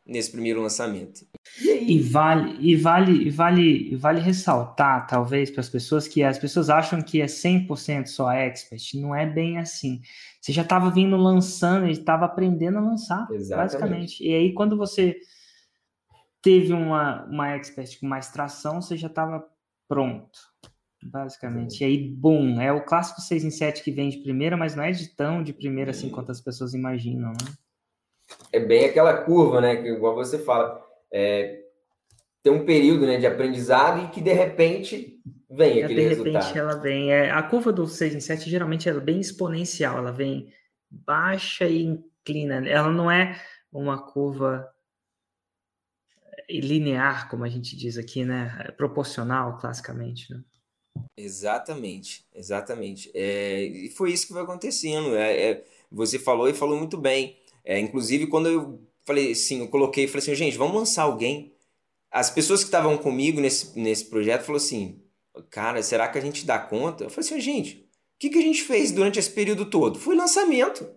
Nesse 0.06 0.32
primeiro 0.32 0.62
lançamento. 0.62 1.26
E 1.62 2.00
vale, 2.00 2.56
e 2.62 2.76
vale, 2.76 3.28
e 3.28 3.30
vale, 3.30 3.92
e 3.92 3.96
vale 3.96 4.22
ressaltar, 4.22 5.06
talvez, 5.06 5.50
para 5.50 5.60
as 5.60 5.70
pessoas 5.70 6.08
que 6.08 6.24
as 6.24 6.38
pessoas 6.38 6.70
acham 6.70 7.02
que 7.02 7.22
é 7.22 7.26
100% 7.26 8.08
só 8.08 8.32
expert. 8.32 8.94
Não 8.96 9.14
é 9.14 9.26
bem 9.26 9.58
assim. 9.58 10.00
Você 10.40 10.54
já 10.54 10.62
estava 10.62 10.90
vindo 10.90 11.18
lançando, 11.18 11.90
estava 11.90 12.26
aprendendo 12.26 12.78
a 12.78 12.82
lançar, 12.82 13.28
Exatamente. 13.32 13.72
basicamente. 13.72 14.24
E 14.24 14.34
aí, 14.34 14.54
quando 14.54 14.78
você 14.78 15.18
teve 16.48 16.72
uma, 16.72 17.26
uma 17.26 17.50
expert 17.58 18.00
com 18.00 18.08
mais 18.08 18.32
tração, 18.32 18.82
você 18.82 18.96
já 18.96 19.08
estava 19.08 19.46
pronto, 19.86 20.40
basicamente. 21.04 21.82
E 21.82 21.84
aí, 21.84 21.98
bum, 22.08 22.62
é 22.62 22.72
o 22.72 22.86
clássico 22.86 23.20
6 23.20 23.44
em 23.44 23.52
7 23.52 23.84
que 23.84 23.92
vem 23.92 24.08
de 24.08 24.20
primeira, 24.20 24.56
mas 24.56 24.74
não 24.74 24.86
é 24.86 24.92
de 24.92 25.14
tão 25.14 25.44
de 25.44 25.52
primeira 25.52 25.92
assim 25.92 26.10
quanto 26.10 26.32
as 26.32 26.40
pessoas 26.40 26.74
imaginam, 26.74 27.32
né? 27.32 27.54
É 28.54 28.62
bem 28.62 28.86
aquela 28.86 29.24
curva, 29.24 29.60
né? 29.60 29.76
Que 29.76 29.90
igual 29.90 30.16
você 30.16 30.40
fala 30.40 30.82
é, 31.12 31.64
tem 32.42 32.54
um 32.54 32.66
período 32.66 33.06
né, 33.06 33.18
de 33.18 33.28
aprendizado 33.28 34.06
e 34.06 34.08
que 34.08 34.22
de 34.22 34.32
repente 34.32 35.20
vem 35.52 35.82
é, 35.82 35.84
aquele 35.84 36.02
de 36.02 36.08
resultado. 36.08 36.34
repente 36.34 36.58
ela 36.58 36.76
vem. 36.78 37.12
É, 37.12 37.30
a 37.30 37.44
curva 37.44 37.74
do 37.74 37.86
6 37.86 38.16
em 38.16 38.22
7 38.22 38.50
geralmente 38.50 38.88
é 38.88 38.94
bem 38.94 39.20
exponencial, 39.20 39.98
ela 39.98 40.14
vem 40.14 40.48
baixa 40.90 41.66
e 41.66 41.84
inclina. 41.84 42.66
Ela 42.66 42.90
não 42.90 43.12
é 43.12 43.38
uma 43.70 44.02
curva 44.02 44.66
linear, 46.50 47.30
como 47.30 47.44
a 47.44 47.50
gente 47.50 47.76
diz 47.76 47.98
aqui, 47.98 48.24
né? 48.24 48.72
Proporcional, 48.78 49.58
classicamente, 49.58 50.32
né? 50.32 50.42
Exatamente, 51.16 52.26
exatamente. 52.34 53.12
É, 53.14 53.64
e 53.64 53.90
foi 53.90 54.12
isso 54.12 54.28
que 54.28 54.34
foi 54.34 54.42
acontecendo. 54.42 55.16
É, 55.16 55.52
é, 55.52 55.66
você 55.92 56.18
falou 56.18 56.48
e 56.50 56.54
falou 56.54 56.78
muito 56.78 56.98
bem. 56.98 57.38
É, 57.64 57.80
inclusive, 57.80 58.28
quando 58.28 58.48
eu 58.48 58.82
falei 59.06 59.32
assim, 59.32 59.60
eu 59.60 59.68
coloquei, 59.68 60.08
falei 60.08 60.24
assim, 60.24 60.36
gente, 60.36 60.58
vamos 60.58 60.76
lançar 60.76 61.04
alguém. 61.04 61.54
As 62.12 62.30
pessoas 62.30 62.62
que 62.62 62.68
estavam 62.68 62.98
comigo 62.98 63.40
nesse, 63.42 63.78
nesse 63.78 64.06
projeto 64.06 64.44
falou 64.44 64.58
assim, 64.58 65.02
cara, 65.50 65.84
será 65.84 66.08
que 66.08 66.18
a 66.18 66.22
gente 66.22 66.46
dá 66.46 66.58
conta? 66.58 67.04
Eu 67.04 67.10
falei 67.10 67.30
assim, 67.30 67.40
gente, 67.40 67.88
o 68.16 68.20
que, 68.20 68.30
que 68.30 68.40
a 68.40 68.42
gente 68.42 68.64
fez 68.64 68.92
durante 68.92 69.20
esse 69.20 69.30
período 69.30 69.66
todo? 69.66 70.00
Foi 70.00 70.16
lançamento. 70.16 70.90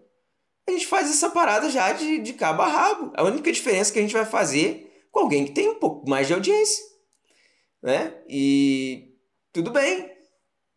A 0.69 0.73
gente 0.73 0.87
faz 0.87 1.11
essa 1.11 1.31
parada 1.31 1.69
já 1.69 1.93
de, 1.93 2.19
de 2.19 2.33
cabo 2.33 2.63
a 2.63 2.69
rabo. 2.69 3.13
A 3.15 3.25
única 3.25 3.51
diferença 3.51 3.93
que 3.93 3.99
a 3.99 4.03
gente 4.03 4.15
vai 4.15 4.25
fazer 4.25 4.90
com 5.11 5.21
alguém 5.21 5.47
que 5.47 5.53
tem 5.53 5.69
um 5.69 5.79
pouco 5.79 6.09
mais 6.09 6.27
de 6.27 6.35
audiência. 6.35 6.85
Né? 7.83 8.15
E 8.29 9.15
tudo 9.53 9.71
bem. 9.71 10.11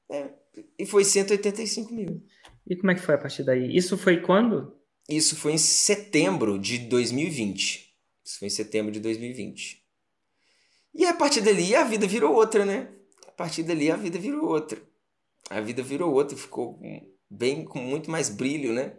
É, 0.09 0.29
e 0.77 0.85
foi 0.85 1.03
185 1.03 1.93
mil. 1.93 2.23
E 2.67 2.75
como 2.75 2.91
é 2.91 2.95
que 2.95 3.01
foi 3.01 3.15
a 3.15 3.17
partir 3.17 3.43
daí? 3.43 3.75
Isso 3.75 3.97
foi 3.97 4.21
quando? 4.21 4.75
Isso 5.09 5.35
foi 5.35 5.53
em 5.53 5.57
setembro 5.57 6.57
de 6.57 6.77
2020. 6.77 7.93
Isso 8.23 8.39
foi 8.39 8.47
em 8.47 8.51
setembro 8.51 8.91
de 8.91 8.99
2020. 8.99 9.83
E 10.93 11.05
a 11.05 11.13
partir 11.13 11.41
dali 11.41 11.75
a 11.75 11.83
vida 11.83 12.07
virou 12.07 12.33
outra, 12.33 12.65
né? 12.65 12.89
A 13.27 13.31
partir 13.31 13.63
dali 13.63 13.91
a 13.91 13.95
vida 13.95 14.17
virou 14.17 14.45
outra. 14.45 14.81
A 15.49 15.59
vida 15.59 15.83
virou 15.83 16.13
outra, 16.13 16.37
ficou 16.37 16.79
bem 17.29 17.65
com 17.65 17.79
muito 17.79 18.09
mais 18.09 18.29
brilho, 18.29 18.71
né? 18.71 18.95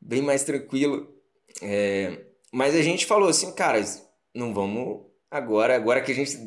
Bem 0.00 0.22
mais 0.22 0.44
tranquilo. 0.44 1.12
É... 1.60 2.24
Mas 2.52 2.74
a 2.74 2.82
gente 2.82 3.04
falou 3.04 3.28
assim, 3.28 3.52
cara, 3.52 3.82
não 4.34 4.52
vamos 4.52 5.06
agora, 5.30 5.76
agora 5.76 6.00
que 6.00 6.12
a 6.12 6.14
gente 6.14 6.38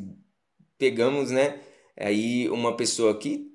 pegamos, 0.78 1.32
né, 1.32 1.60
aí 1.98 2.50
uma 2.50 2.76
pessoa 2.76 3.18
que 3.18 3.48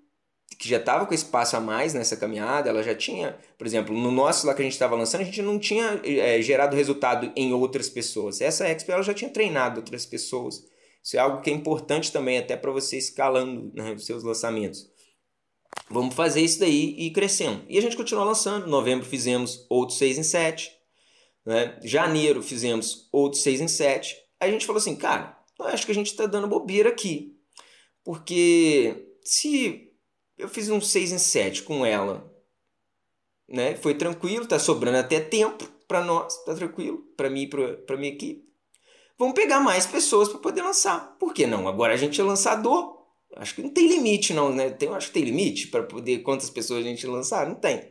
que 0.59 0.69
já 0.69 0.77
estava 0.77 1.07
com 1.07 1.15
espaço 1.15 1.57
a 1.57 1.61
mais 1.61 1.93
nessa 1.93 2.17
caminhada, 2.17 2.69
ela 2.69 2.85
já 2.85 2.95
tinha, 2.95 3.37
por 3.59 3.67
exemplo, 3.67 3.97
no 3.97 4.13
nosso 4.13 4.47
lá 4.47 4.55
que 4.55 4.63
a 4.63 4.65
gente 4.65 4.75
estava 4.75 4.95
lançando, 4.95 5.23
a 5.23 5.25
gente 5.25 5.43
não 5.43 5.59
tinha 5.59 6.01
é, 6.05 6.41
gerado 6.41 6.77
resultado 6.77 7.33
em 7.35 7.53
outras 7.53 7.89
pessoas. 7.89 8.41
Essa 8.41 8.69
Expo 8.69 8.93
ela 8.93 9.03
já 9.03 9.13
tinha 9.13 9.29
treinado 9.29 9.81
outras 9.81 10.07
pessoas. 10.07 10.65
Isso 11.03 11.17
é 11.17 11.19
algo 11.19 11.41
que 11.41 11.51
é 11.51 11.53
importante 11.53 12.13
também 12.13 12.39
até 12.39 12.57
para 12.57 12.71
você 12.71 12.97
escalando 12.97 13.73
né, 13.75 13.93
os 13.93 14.07
seus 14.07 14.23
lançamentos. 14.23 14.89
Vamos 15.91 16.15
fazer 16.15 16.41
isso 16.41 16.61
daí 16.61 16.95
e 16.97 17.07
ir 17.09 17.11
crescendo. 17.11 17.65
E 17.69 17.77
a 17.77 17.83
gente 17.83 17.97
continua 17.97 18.25
lançando. 18.25 18.69
Novembro 18.69 19.05
fizemos 19.05 19.67
outros 19.69 19.99
6 19.99 20.19
em 20.19 20.23
7. 20.23 20.71
Né? 21.45 21.77
Janeiro 21.83 22.41
fizemos 22.41 23.09
outros 23.11 23.43
6 23.43 23.63
em 23.63 23.69
7. 23.69 24.17
A 24.43 24.51
gente 24.51 24.67
falou 24.67 24.79
assim, 24.79 24.97
cara, 24.97 25.39
eu 25.59 25.67
acho 25.67 25.87
que 25.87 25.93
a 25.93 25.95
gente 25.95 26.09
está 26.09 26.27
dando 26.27 26.49
bobeira 26.49 26.89
aqui. 26.89 27.37
Porque 28.05 29.17
se 29.23 29.93
eu 30.37 30.49
fiz 30.49 30.69
um 30.69 30.81
6 30.81 31.13
em 31.13 31.19
7 31.19 31.63
com 31.63 31.87
ela. 31.87 32.31
Né? 33.49 33.77
Foi 33.77 33.95
tranquilo, 33.95 34.47
tá 34.47 34.59
sobrando 34.59 34.99
até 34.99 35.21
tempo 35.21 35.65
para 35.87 36.03
nós, 36.03 36.43
tá 36.45 36.55
tranquilo, 36.55 36.99
para 37.17 37.29
mim 37.29 37.43
e 37.43 37.47
para 37.49 37.97
minha 37.97 38.13
equipe. 38.13 38.43
Vamos 39.19 39.35
pegar 39.35 39.61
mais 39.61 39.87
pessoas 39.87 40.29
para 40.29 40.39
poder 40.39 40.63
lançar. 40.63 41.17
Por 41.19 41.35
que 41.35 41.47
não? 41.47 41.69
Agora 41.69 41.93
a 41.93 41.97
gente 41.97 42.21
é 42.21 42.25
lançador. 42.25 43.01
Acho 43.37 43.55
que 43.55 43.63
não 43.63 43.71
tem 43.71 43.87
limite 43.87 44.35
não, 44.35 44.53
né? 44.53 44.71
Tem, 44.71 44.89
acho 44.89 45.09
que 45.09 45.15
tem 45.15 45.25
limite 45.25 45.69
para 45.69 45.83
poder 45.83 46.19
quantas 46.23 46.51
pessoas 46.51 46.85
a 46.85 46.89
gente 46.89 47.07
lançar, 47.07 47.47
não 47.47 47.55
tem. 47.55 47.91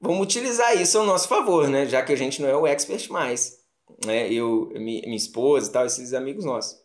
Vamos 0.00 0.22
utilizar 0.22 0.80
isso 0.80 0.98
ao 0.98 1.06
nosso 1.06 1.28
favor, 1.28 1.68
né? 1.68 1.86
Já 1.86 2.02
que 2.02 2.12
a 2.12 2.16
gente 2.16 2.40
não 2.40 2.48
é 2.48 2.56
o 2.56 2.66
expert 2.66 3.08
mais, 3.10 3.58
né? 4.04 4.32
Eu, 4.32 4.70
minha 4.74 5.16
esposa 5.16 5.68
e 5.68 5.72
tal, 5.72 5.86
esses 5.86 6.12
amigos 6.14 6.44
nossos. 6.44 6.78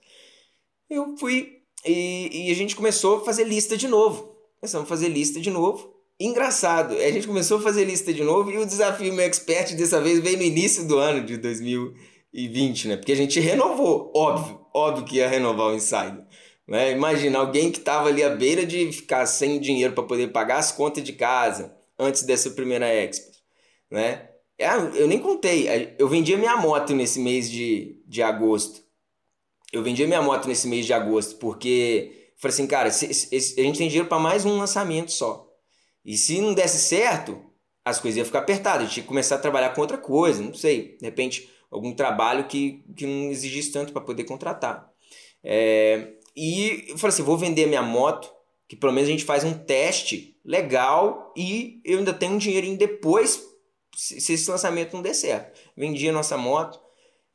Eu 0.89 1.15
fui 1.17 1.61
e, 1.85 2.47
e 2.47 2.51
a 2.51 2.55
gente 2.55 2.75
começou 2.75 3.17
a 3.17 3.25
fazer 3.25 3.43
lista 3.43 3.75
de 3.75 3.87
novo 3.87 4.33
Começamos 4.63 4.85
a 4.85 4.89
fazer 4.89 5.09
lista 5.09 5.41
de 5.41 5.49
novo. 5.49 5.93
Engraçado, 6.17 6.95
a 6.95 7.11
gente 7.11 7.27
começou 7.27 7.57
a 7.57 7.61
fazer 7.61 7.83
lista 7.83 8.13
de 8.13 8.23
novo 8.23 8.49
e 8.49 8.57
o 8.57 8.65
desafio 8.65 9.11
meu 9.11 9.25
expert 9.25 9.75
dessa 9.75 9.99
vez 9.99 10.21
veio 10.21 10.37
no 10.37 10.43
início 10.43 10.87
do 10.87 10.97
ano 10.97 11.25
de 11.25 11.35
2020, 11.35 12.87
né? 12.87 12.95
Porque 12.95 13.11
a 13.11 13.15
gente 13.15 13.41
renovou, 13.41 14.09
óbvio, 14.15 14.65
óbvio 14.73 15.03
que 15.03 15.17
ia 15.17 15.27
renovar 15.27 15.67
o 15.67 15.75
Insider. 15.75 16.25
Né? 16.65 16.93
Imagina 16.93 17.39
alguém 17.39 17.73
que 17.73 17.79
estava 17.79 18.07
ali 18.07 18.23
à 18.23 18.29
beira 18.29 18.65
de 18.65 18.89
ficar 18.93 19.25
sem 19.25 19.59
dinheiro 19.59 19.91
para 19.91 20.05
poder 20.05 20.31
pagar 20.31 20.59
as 20.59 20.71
contas 20.71 21.03
de 21.03 21.11
casa 21.11 21.75
antes 21.99 22.23
dessa 22.23 22.49
primeira 22.51 22.87
Expo, 22.87 23.29
né? 23.91 24.29
É, 24.57 24.67
eu 24.95 25.07
nem 25.07 25.19
contei, 25.19 25.95
eu 25.97 26.07
vendi 26.07 26.33
a 26.33 26.37
minha 26.37 26.55
moto 26.57 26.93
nesse 26.93 27.19
mês 27.19 27.49
de, 27.49 28.01
de 28.05 28.21
agosto. 28.21 28.83
Eu 29.71 29.81
vendi 29.81 30.03
a 30.03 30.07
minha 30.07 30.21
moto 30.21 30.47
nesse 30.47 30.67
mês 30.67 30.85
de 30.85 30.93
agosto 30.93 31.37
porque 31.37 32.23
Falei 32.43 32.55
assim, 32.55 32.67
cara, 32.67 32.91
se, 32.91 33.13
se, 33.13 33.57
a 33.57 33.63
gente 33.63 33.77
tem 33.77 33.87
dinheiro 33.87 34.09
para 34.09 34.19
mais 34.19 34.43
um 34.43 34.57
lançamento 34.57 35.13
só. 35.13 35.49
E 36.03 36.17
se 36.17 36.41
não 36.41 36.53
desse 36.53 36.77
certo, 36.77 37.41
as 37.85 38.01
coisas 38.01 38.17
iam 38.17 38.25
ficar 38.25 38.39
apertadas. 38.39 38.81
A 38.81 38.85
gente 38.89 39.01
que 39.01 39.07
começar 39.07 39.35
a 39.35 39.39
trabalhar 39.39 39.69
com 39.69 39.79
outra 39.79 39.97
coisa, 39.97 40.43
não 40.43 40.53
sei. 40.53 40.97
De 40.99 41.05
repente, 41.05 41.49
algum 41.71 41.93
trabalho 41.93 42.43
que, 42.45 42.83
que 42.97 43.05
não 43.05 43.31
exigisse 43.31 43.71
tanto 43.71 43.93
para 43.93 44.01
poder 44.01 44.25
contratar. 44.25 44.91
É, 45.41 46.15
e 46.35 46.83
eu 46.89 46.97
falei 46.97 47.13
assim, 47.13 47.23
vou 47.23 47.37
vender 47.37 47.65
minha 47.65 47.81
moto, 47.81 48.29
que 48.67 48.75
pelo 48.75 48.91
menos 48.91 49.07
a 49.07 49.13
gente 49.13 49.23
faz 49.23 49.45
um 49.45 49.53
teste 49.53 50.37
legal 50.43 51.33
e 51.37 51.81
eu 51.85 51.99
ainda 51.99 52.13
tenho 52.13 52.33
um 52.33 52.37
dinheirinho 52.37 52.77
depois 52.77 53.41
se, 53.95 54.19
se 54.19 54.33
esse 54.33 54.49
lançamento 54.49 54.93
não 54.93 55.01
der 55.01 55.13
certo. 55.13 55.59
Vendi 55.75 56.07
a 56.09 56.13
nossa 56.13 56.37
moto 56.37 56.79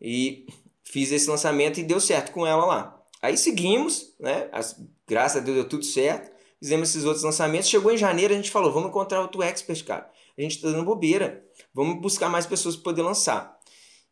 e 0.00 0.46
fiz 0.84 1.12
esse 1.12 1.28
lançamento 1.28 1.78
e 1.78 1.82
deu 1.82 2.00
certo 2.00 2.32
com 2.32 2.46
ela 2.46 2.64
lá. 2.64 3.02
Aí 3.20 3.36
seguimos, 3.36 4.14
né? 4.18 4.48
As, 4.52 4.76
graças 5.06 5.42
a 5.42 5.44
Deus 5.44 5.56
deu 5.56 5.68
tudo 5.68 5.84
certo. 5.84 6.30
Fizemos 6.58 6.90
esses 6.90 7.04
outros 7.04 7.24
lançamentos. 7.24 7.68
Chegou 7.68 7.92
em 7.92 7.96
janeiro, 7.96 8.32
a 8.32 8.36
gente 8.36 8.50
falou: 8.50 8.72
vamos 8.72 8.90
encontrar 8.90 9.20
outro 9.20 9.42
expert, 9.42 9.84
cara. 9.84 10.10
A 10.36 10.42
gente 10.42 10.60
tá 10.60 10.68
dando 10.68 10.84
bobeira. 10.84 11.44
Vamos 11.74 12.00
buscar 12.00 12.28
mais 12.28 12.46
pessoas 12.46 12.76
para 12.76 12.84
poder 12.84 13.02
lançar. 13.02 13.58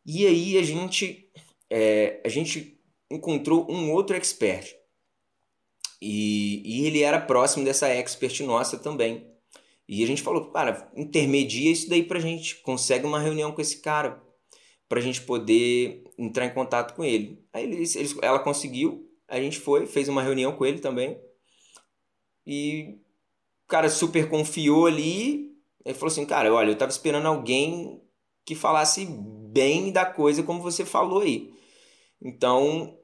E 0.05 0.27
aí 0.27 0.59
a 0.59 0.63
gente, 0.63 1.31
é, 1.71 2.21
a 2.25 2.29
gente 2.29 2.81
encontrou 3.11 3.67
um 3.71 3.93
outro 3.93 4.17
expert. 4.17 4.75
E, 6.01 6.63
e 6.65 6.87
ele 6.87 7.03
era 7.03 7.21
próximo 7.21 7.65
dessa 7.65 7.89
expert 7.89 8.41
nossa 8.41 8.77
também. 8.77 9.36
E 9.89 10.03
a 10.03 10.07
gente 10.07 10.23
falou, 10.23 10.51
cara, 10.51 10.91
intermedia 10.97 11.71
isso 11.71 11.89
daí 11.89 12.03
pra 12.03 12.19
gente. 12.19 12.57
Consegue 12.63 13.07
uma 13.07 13.21
reunião 13.21 13.53
com 13.53 13.61
esse 13.61 13.81
cara 13.81 14.23
pra 14.89 15.01
gente 15.01 15.23
poder 15.23 16.05
entrar 16.19 16.47
em 16.47 16.55
contato 16.55 16.95
com 16.95 17.05
ele. 17.05 17.45
Aí 17.53 17.65
eles, 17.65 17.95
eles, 17.95 18.17
ela 18.23 18.39
conseguiu, 18.39 19.09
a 19.29 19.41
gente 19.41 19.59
foi, 19.59 19.87
fez 19.87 20.09
uma 20.09 20.23
reunião 20.23 20.53
com 20.53 20.67
ele 20.67 20.81
também. 20.81 21.21
E 22.47 22.99
o 23.65 23.69
cara 23.69 23.89
super 23.89 24.29
confiou 24.29 24.87
ali. 24.87 25.53
Ele 25.85 25.95
falou 25.95 26.13
assim: 26.13 26.27
Cara, 26.27 26.53
olha, 26.53 26.71
eu 26.71 26.79
tava 26.79 26.91
esperando 26.91 27.27
alguém 27.27 28.01
que 28.45 28.55
falasse 28.55 29.07
bem 29.07 29.91
da 29.91 30.05
coisa 30.07 30.43
como 30.43 30.63
você 30.63 30.85
falou 30.85 31.21
aí. 31.21 31.53
Então, 32.23 32.97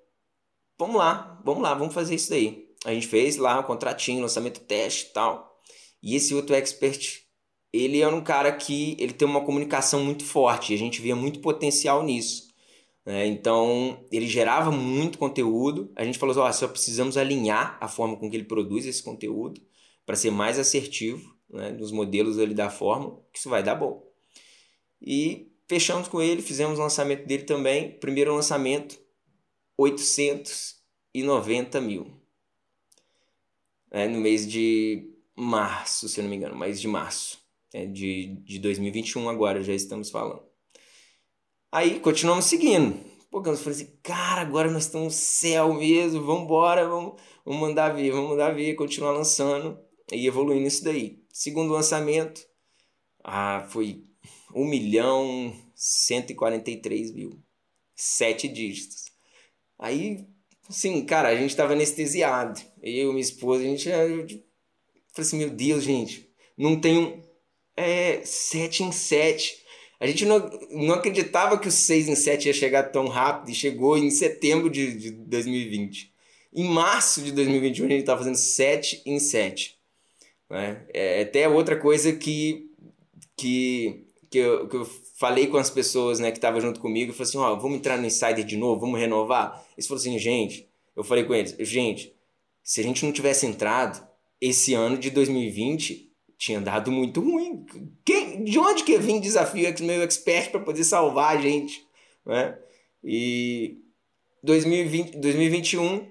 vamos 0.78 0.96
lá, 0.96 1.40
vamos 1.44 1.62
lá, 1.62 1.74
vamos 1.74 1.94
fazer 1.94 2.14
isso 2.14 2.30
daí. 2.30 2.68
A 2.84 2.92
gente 2.92 3.06
fez 3.06 3.36
lá 3.36 3.60
o 3.60 3.64
contratinho, 3.64 4.22
lançamento 4.22 4.60
teste 4.60 5.10
e 5.10 5.12
tal. 5.12 5.51
E 6.02 6.16
esse 6.16 6.34
outro 6.34 6.54
expert, 6.54 7.22
ele 7.72 8.02
era 8.02 8.14
um 8.14 8.22
cara 8.22 8.52
que 8.52 8.96
ele 8.98 9.12
tem 9.12 9.26
uma 9.26 9.44
comunicação 9.44 10.04
muito 10.04 10.24
forte. 10.24 10.74
A 10.74 10.78
gente 10.78 11.00
via 11.00 11.14
muito 11.14 11.40
potencial 11.40 12.02
nisso. 12.02 12.52
Né? 13.04 13.26
Então, 13.26 14.04
ele 14.10 14.26
gerava 14.26 14.70
muito 14.70 15.18
conteúdo. 15.18 15.92
A 15.96 16.04
gente 16.04 16.18
falou 16.18 16.32
assim, 16.32 16.48
oh, 16.48 16.52
só 16.52 16.68
precisamos 16.68 17.16
alinhar 17.16 17.78
a 17.80 17.88
forma 17.88 18.16
com 18.16 18.28
que 18.28 18.36
ele 18.36 18.44
produz 18.44 18.84
esse 18.86 19.02
conteúdo 19.02 19.60
para 20.04 20.16
ser 20.16 20.30
mais 20.30 20.58
assertivo 20.58 21.34
né, 21.48 21.70
nos 21.70 21.92
modelos 21.92 22.38
ali 22.38 22.54
da 22.54 22.68
forma, 22.70 23.18
que 23.32 23.38
isso 23.38 23.48
vai 23.48 23.62
dar 23.62 23.76
bom. 23.76 24.04
E 25.00 25.50
fechamos 25.68 26.08
com 26.08 26.20
ele, 26.20 26.42
fizemos 26.42 26.78
o 26.78 26.82
lançamento 26.82 27.26
dele 27.26 27.44
também. 27.44 27.98
Primeiro 27.98 28.34
lançamento, 28.34 29.00
890 29.78 31.80
mil. 31.80 32.20
É, 33.90 34.06
no 34.08 34.20
mês 34.20 34.50
de 34.50 35.11
março, 35.36 36.08
se 36.08 36.20
eu 36.20 36.24
não 36.24 36.30
me 36.30 36.36
engano, 36.36 36.58
mês 36.58 36.80
de 36.80 36.88
março. 36.88 37.40
É, 37.72 37.86
de, 37.86 38.36
de 38.44 38.58
2021 38.58 39.28
agora, 39.28 39.62
já 39.62 39.72
estamos 39.72 40.10
falando. 40.10 40.42
Aí 41.70 42.00
continuamos 42.00 42.44
seguindo. 42.44 42.98
Pô, 43.30 43.38
eu 43.38 43.56
falei 43.56 43.72
assim, 43.72 43.98
cara, 44.02 44.42
agora 44.42 44.70
nós 44.70 44.84
estamos 44.84 45.06
no 45.06 45.10
céu 45.10 45.72
mesmo, 45.72 46.22
vamos 46.22 46.44
embora, 46.44 46.86
vamos, 46.86 47.20
vamos 47.46 47.60
mandar 47.60 47.88
ver, 47.88 48.10
vamos 48.10 48.28
mandar 48.28 48.54
ver, 48.54 48.74
continuar 48.74 49.12
lançando 49.12 49.78
e 50.12 50.26
evoluindo 50.26 50.68
isso 50.68 50.84
daí. 50.84 51.24
Segundo 51.32 51.72
lançamento, 51.72 52.42
ah, 53.24 53.66
foi 53.70 54.04
1 54.54 54.66
milhão 54.66 55.54
143 55.74 57.12
mil. 57.12 57.42
Sete 57.94 58.48
dígitos. 58.48 59.06
Aí, 59.78 60.26
assim, 60.68 61.04
cara, 61.04 61.28
a 61.28 61.36
gente 61.36 61.56
tava 61.56 61.72
anestesiado. 61.72 62.60
Eu, 62.82 63.10
minha 63.12 63.20
esposa, 63.20 63.62
a 63.62 63.66
gente. 63.66 64.44
Falei 65.12 65.26
assim, 65.26 65.38
meu 65.38 65.50
Deus, 65.50 65.84
gente, 65.84 66.28
não 66.56 66.80
tem 66.80 67.22
é, 67.76 68.22
7 68.24 68.84
em 68.84 68.92
7 68.92 69.62
a 70.02 70.06
gente 70.08 70.26
não, 70.26 70.50
não 70.72 70.94
acreditava 70.96 71.56
que 71.56 71.68
o 71.68 71.70
6 71.70 72.08
em 72.08 72.16
7 72.16 72.48
ia 72.48 72.52
chegar 72.52 72.82
tão 72.90 73.06
rápido 73.06 73.52
e 73.52 73.54
chegou 73.54 73.96
em 73.96 74.10
setembro 74.10 74.68
de, 74.68 74.96
de 74.96 75.10
2020. 75.12 76.12
Em 76.52 76.64
março 76.64 77.22
de 77.22 77.30
2021 77.30 77.86
a 77.86 77.88
gente 77.88 78.00
está 78.00 78.18
fazendo 78.18 78.34
7 78.34 79.00
em 79.06 79.20
7. 79.20 79.78
Né? 80.50 80.84
É 80.92 81.22
até 81.22 81.48
outra 81.48 81.76
coisa 81.76 82.12
que, 82.12 82.68
que, 83.36 84.04
que, 84.28 84.38
eu, 84.38 84.66
que 84.66 84.74
eu 84.74 84.84
falei 85.20 85.46
com 85.46 85.56
as 85.56 85.70
pessoas 85.70 86.18
né, 86.18 86.32
que 86.32 86.38
estavam 86.38 86.60
junto 86.60 86.80
comigo. 86.80 87.12
Eu 87.12 87.14
falei 87.14 87.28
assim: 87.28 87.38
ó, 87.38 87.54
vamos 87.54 87.78
entrar 87.78 87.96
no 87.96 88.04
Insider 88.04 88.44
de 88.44 88.56
novo, 88.56 88.80
vamos 88.80 88.98
renovar. 88.98 89.64
Eles 89.76 89.86
falaram 89.86 90.00
assim: 90.00 90.18
gente, 90.18 90.68
eu 90.96 91.04
falei 91.04 91.22
com 91.22 91.32
eles: 91.32 91.54
gente, 91.60 92.12
se 92.60 92.80
a 92.80 92.82
gente 92.82 93.04
não 93.04 93.12
tivesse 93.12 93.46
entrado, 93.46 94.04
esse 94.42 94.74
ano 94.74 94.98
de 94.98 95.08
2020 95.10 96.10
tinha 96.36 96.60
dado 96.60 96.90
muito 96.90 97.20
ruim. 97.20 97.64
Quem, 98.04 98.42
de 98.42 98.58
onde 98.58 98.82
que 98.82 98.98
vinha 98.98 99.20
desafio 99.20 99.72
meio 99.82 100.02
expert 100.02 100.50
para 100.50 100.58
poder 100.58 100.82
salvar 100.82 101.36
a 101.36 101.40
gente, 101.40 101.86
né? 102.26 102.58
E 103.04 103.76
2020, 104.42 105.18
2021, 105.18 106.08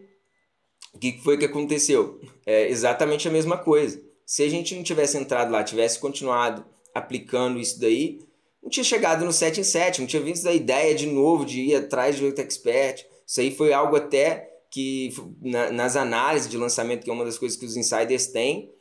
o 0.93 0.97
que 0.97 1.19
foi 1.21 1.37
que 1.37 1.43
aconteceu? 1.43 2.21
É 2.45 2.69
exatamente 2.69 3.27
a 3.27 3.31
mesma 3.31 3.57
coisa. 3.57 4.01
Se 4.25 4.43
a 4.43 4.49
gente 4.49 4.73
não 4.73 4.83
tivesse 4.83 5.17
entrado 5.17 5.51
lá, 5.51 5.61
tivesse 5.61 5.99
continuado 5.99 6.65
aplicando 6.95 7.59
isso 7.59 7.81
daí, 7.81 8.19
não 8.63 8.69
tinha 8.69 8.83
chegado 8.85 9.25
no 9.25 9.33
7 9.33 9.59
em 9.59 9.63
7, 9.63 9.99
não 9.99 10.07
tinha 10.07 10.21
visto 10.21 10.47
a 10.47 10.53
ideia 10.53 10.95
de 10.95 11.07
novo 11.07 11.45
de 11.45 11.59
ir 11.59 11.75
atrás 11.75 12.15
de 12.15 12.25
expert. 12.39 13.05
Isso 13.27 13.41
aí 13.41 13.53
foi 13.53 13.73
algo 13.73 13.97
até 13.97 14.50
que 14.71 15.13
na, 15.41 15.69
nas 15.69 15.95
análises 15.97 16.49
de 16.49 16.57
lançamento, 16.57 17.03
que 17.03 17.09
é 17.09 17.13
uma 17.13 17.25
das 17.25 17.37
coisas 17.37 17.57
que 17.57 17.65
os 17.65 17.75
insiders 17.75 18.27
têm, 18.27 18.71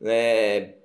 é, 0.00 0.76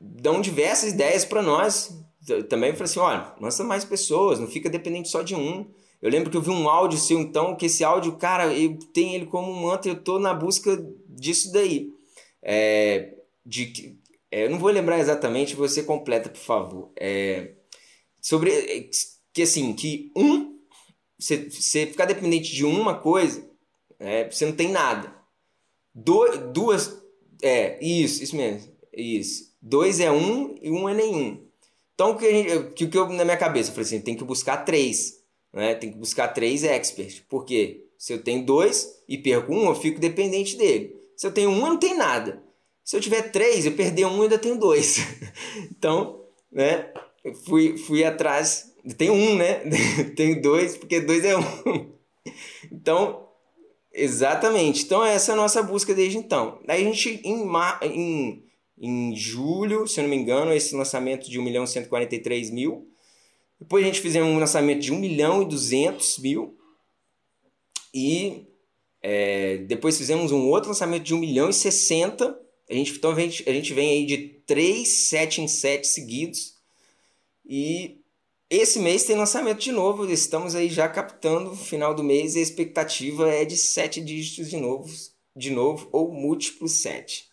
dão 0.00 0.40
diversas 0.40 0.92
ideias 0.92 1.24
para 1.24 1.42
nós. 1.42 2.02
Também 2.48 2.72
falei 2.72 2.84
assim, 2.84 2.98
olha, 2.98 3.34
lança 3.40 3.62
mais 3.62 3.84
pessoas, 3.84 4.40
não 4.40 4.48
fica 4.48 4.70
dependente 4.70 5.08
só 5.08 5.22
de 5.22 5.34
um. 5.34 5.70
Eu 6.00 6.10
lembro 6.10 6.30
que 6.30 6.36
eu 6.36 6.42
vi 6.42 6.50
um 6.50 6.68
áudio 6.68 6.98
seu, 6.98 7.20
então, 7.20 7.54
que 7.54 7.66
esse 7.66 7.84
áudio, 7.84 8.16
cara, 8.16 8.52
eu 8.52 8.78
tenho 8.92 9.14
ele 9.14 9.26
como 9.26 9.52
mantra, 9.54 9.90
eu 9.90 10.02
tô 10.02 10.18
na 10.18 10.34
busca 10.34 10.76
disso 11.08 11.52
daí. 11.52 11.90
É, 12.42 13.14
de, 13.44 13.96
é, 14.30 14.44
eu 14.44 14.50
não 14.50 14.58
vou 14.58 14.70
lembrar 14.70 14.98
exatamente, 14.98 15.54
você 15.54 15.82
completa, 15.82 16.28
por 16.28 16.40
favor. 16.40 16.92
É, 16.98 17.52
sobre 18.20 18.90
que 19.32 19.42
assim, 19.42 19.72
que 19.74 20.10
um, 20.16 20.58
você 21.18 21.48
ficar 21.86 22.06
dependente 22.06 22.54
de 22.54 22.64
uma 22.64 22.94
coisa, 22.94 23.48
é, 23.98 24.30
você 24.30 24.46
não 24.46 24.52
tem 24.52 24.70
nada. 24.70 25.14
Do, 25.94 26.52
duas, 26.52 27.02
é, 27.42 27.82
isso, 27.84 28.22
isso 28.22 28.36
mesmo, 28.36 28.70
isso. 28.92 29.54
Dois 29.60 30.00
é 30.00 30.10
um 30.10 30.54
e 30.60 30.70
um 30.70 30.88
é 30.88 30.94
nenhum. 30.94 31.46
Então, 31.94 32.10
o 32.10 32.16
que, 32.18 32.30
gente, 32.30 32.72
que, 32.74 32.86
que 32.86 32.98
eu, 32.98 33.08
na 33.08 33.24
minha 33.24 33.36
cabeça, 33.36 33.70
eu 33.70 33.74
falei 33.74 33.86
assim, 33.86 34.00
tem 34.00 34.14
que 34.14 34.22
buscar 34.22 34.58
três, 34.58 35.22
né? 35.52 35.74
Tem 35.74 35.90
que 35.90 35.96
buscar 35.96 36.28
três 36.28 36.62
experts. 36.62 37.20
Por 37.20 37.44
quê? 37.46 37.86
Se 37.98 38.12
eu 38.12 38.22
tenho 38.22 38.44
dois 38.44 39.02
e 39.08 39.16
perco 39.16 39.52
um, 39.52 39.68
eu 39.68 39.74
fico 39.74 39.98
dependente 39.98 40.56
dele. 40.56 40.94
Se 41.16 41.26
eu 41.26 41.32
tenho 41.32 41.48
um, 41.48 41.60
eu 41.60 41.68
não 41.68 41.78
tenho 41.78 41.96
nada. 41.96 42.42
Se 42.84 42.94
eu 42.94 43.00
tiver 43.00 43.32
três, 43.32 43.64
eu 43.64 43.72
perder 43.72 44.04
um, 44.06 44.16
eu 44.16 44.22
ainda 44.24 44.38
tenho 44.38 44.58
dois. 44.58 44.98
então, 45.72 46.22
né? 46.52 46.92
Fui, 47.46 47.78
fui 47.78 48.04
atrás. 48.04 48.72
Tenho 48.98 49.14
um, 49.14 49.34
né? 49.34 49.62
tenho 50.14 50.40
dois, 50.42 50.76
porque 50.76 51.00
dois 51.00 51.24
é 51.24 51.36
um. 51.36 51.92
então, 52.70 53.25
exatamente. 53.96 54.84
Então, 54.84 55.04
essa 55.04 55.32
é 55.32 55.34
a 55.34 55.36
nossa 55.36 55.62
busca 55.62 55.94
desde 55.94 56.18
então. 56.18 56.60
Aí 56.68 56.82
a 56.82 56.84
gente, 56.84 57.20
em, 57.24 57.46
em 57.82 58.46
em 58.78 59.16
julho, 59.16 59.86
se 59.86 59.98
eu 59.98 60.02
não 60.02 60.10
me 60.10 60.16
engano, 60.16 60.52
esse 60.52 60.74
lançamento 60.74 61.30
de 61.30 61.38
1 61.38 61.42
milhão 61.42 61.64
e 61.64 61.68
143 61.68 62.50
mil. 62.50 62.90
Depois 63.58 63.82
a 63.82 63.86
gente 63.86 64.00
fizemos 64.00 64.28
um 64.28 64.38
lançamento 64.38 64.80
de 64.80 64.92
1 64.92 64.98
milhão 64.98 65.42
e 65.42 65.46
200 65.46 66.18
mil. 66.18 66.58
E 67.94 68.46
é, 69.02 69.58
depois 69.58 69.96
fizemos 69.96 70.30
um 70.30 70.48
outro 70.48 70.68
lançamento 70.68 71.04
de 71.04 71.14
1 71.14 71.18
milhão 71.18 71.48
e 71.48 71.54
60. 71.54 72.38
A 72.68 72.74
gente, 72.74 72.92
então 72.92 73.12
a 73.12 73.20
gente, 73.20 73.48
a 73.48 73.52
gente 73.52 73.72
vem 73.72 73.90
aí 73.90 74.04
de 74.04 74.18
3, 74.46 74.86
7 74.86 75.40
em 75.40 75.48
7 75.48 75.86
seguidos. 75.86 76.56
E 77.48 78.02
esse 78.48 78.78
mês 78.78 79.04
tem 79.04 79.16
lançamento 79.16 79.60
de 79.60 79.72
novo. 79.72 80.10
Estamos 80.10 80.54
aí 80.54 80.68
já 80.68 80.88
captando 80.88 81.50
o 81.50 81.56
final 81.56 81.94
do 81.94 82.04
mês 82.04 82.34
e 82.34 82.38
a 82.38 82.42
expectativa 82.42 83.28
é 83.28 83.44
de 83.44 83.56
7 83.56 84.00
dígitos 84.00 84.48
de 84.48 84.56
novo, 84.56 84.88
de 85.34 85.50
novo 85.50 85.88
ou 85.92 86.12
múltiplo 86.12 86.68
7. 86.68 87.26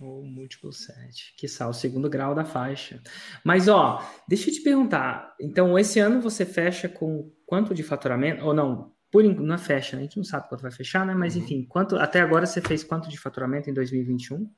Ou 0.00 0.22
múltiplo 0.24 0.72
7, 0.72 1.34
que 1.36 1.46
o 1.46 1.72
segundo 1.72 2.08
grau 2.08 2.34
da 2.34 2.44
faixa. 2.44 3.02
Mas, 3.44 3.68
ó, 3.68 4.02
deixa 4.26 4.48
eu 4.48 4.54
te 4.54 4.62
perguntar. 4.62 5.34
Então, 5.40 5.78
esse 5.78 6.00
ano 6.00 6.20
você 6.20 6.46
fecha 6.46 6.88
com 6.88 7.30
quanto 7.44 7.74
de 7.74 7.82
faturamento? 7.82 8.44
Ou 8.44 8.54
não, 8.54 8.92
por 9.10 9.22
não 9.22 9.54
é 9.54 9.58
fecha, 9.58 9.96
né? 9.96 10.02
a 10.02 10.04
gente 10.04 10.16
não 10.16 10.24
sabe 10.24 10.48
quanto 10.48 10.62
vai 10.62 10.72
fechar, 10.72 11.04
né? 11.04 11.14
Mas, 11.14 11.36
uhum. 11.36 11.42
enfim, 11.42 11.66
quanto 11.68 11.96
até 11.96 12.20
agora 12.20 12.46
você 12.46 12.60
fez 12.60 12.82
quanto 12.82 13.08
de 13.08 13.18
faturamento 13.18 13.68
em 13.68 13.74
2021? 13.74 14.50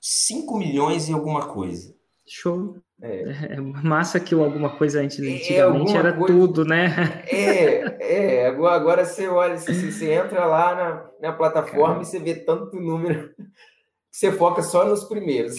5 0.00 0.58
milhões 0.58 1.08
e 1.08 1.12
alguma 1.12 1.46
coisa. 1.46 1.94
Show. 2.26 2.82
É. 3.02 3.54
é 3.54 3.60
massa 3.60 4.20
que 4.20 4.32
alguma 4.32 4.70
coisa 4.76 5.00
antes, 5.00 5.18
é, 5.18 5.34
antigamente 5.34 5.92
é, 5.92 5.96
era 5.96 6.12
coisa... 6.12 6.32
tudo, 6.32 6.64
né? 6.64 7.24
É, 7.26 8.44
é. 8.44 8.46
Agora 8.46 9.04
você 9.04 9.26
olha, 9.26 9.58
você, 9.58 9.74
você 9.74 10.12
entra 10.12 10.44
lá 10.44 10.74
na, 10.74 11.10
na 11.28 11.32
plataforma 11.36 12.02
e 12.02 12.04
você 12.04 12.20
vê 12.20 12.36
tanto 12.36 12.80
número 12.80 13.34
você 14.12 14.30
foca 14.30 14.62
só 14.62 14.86
nos 14.86 15.04
primeiros. 15.04 15.56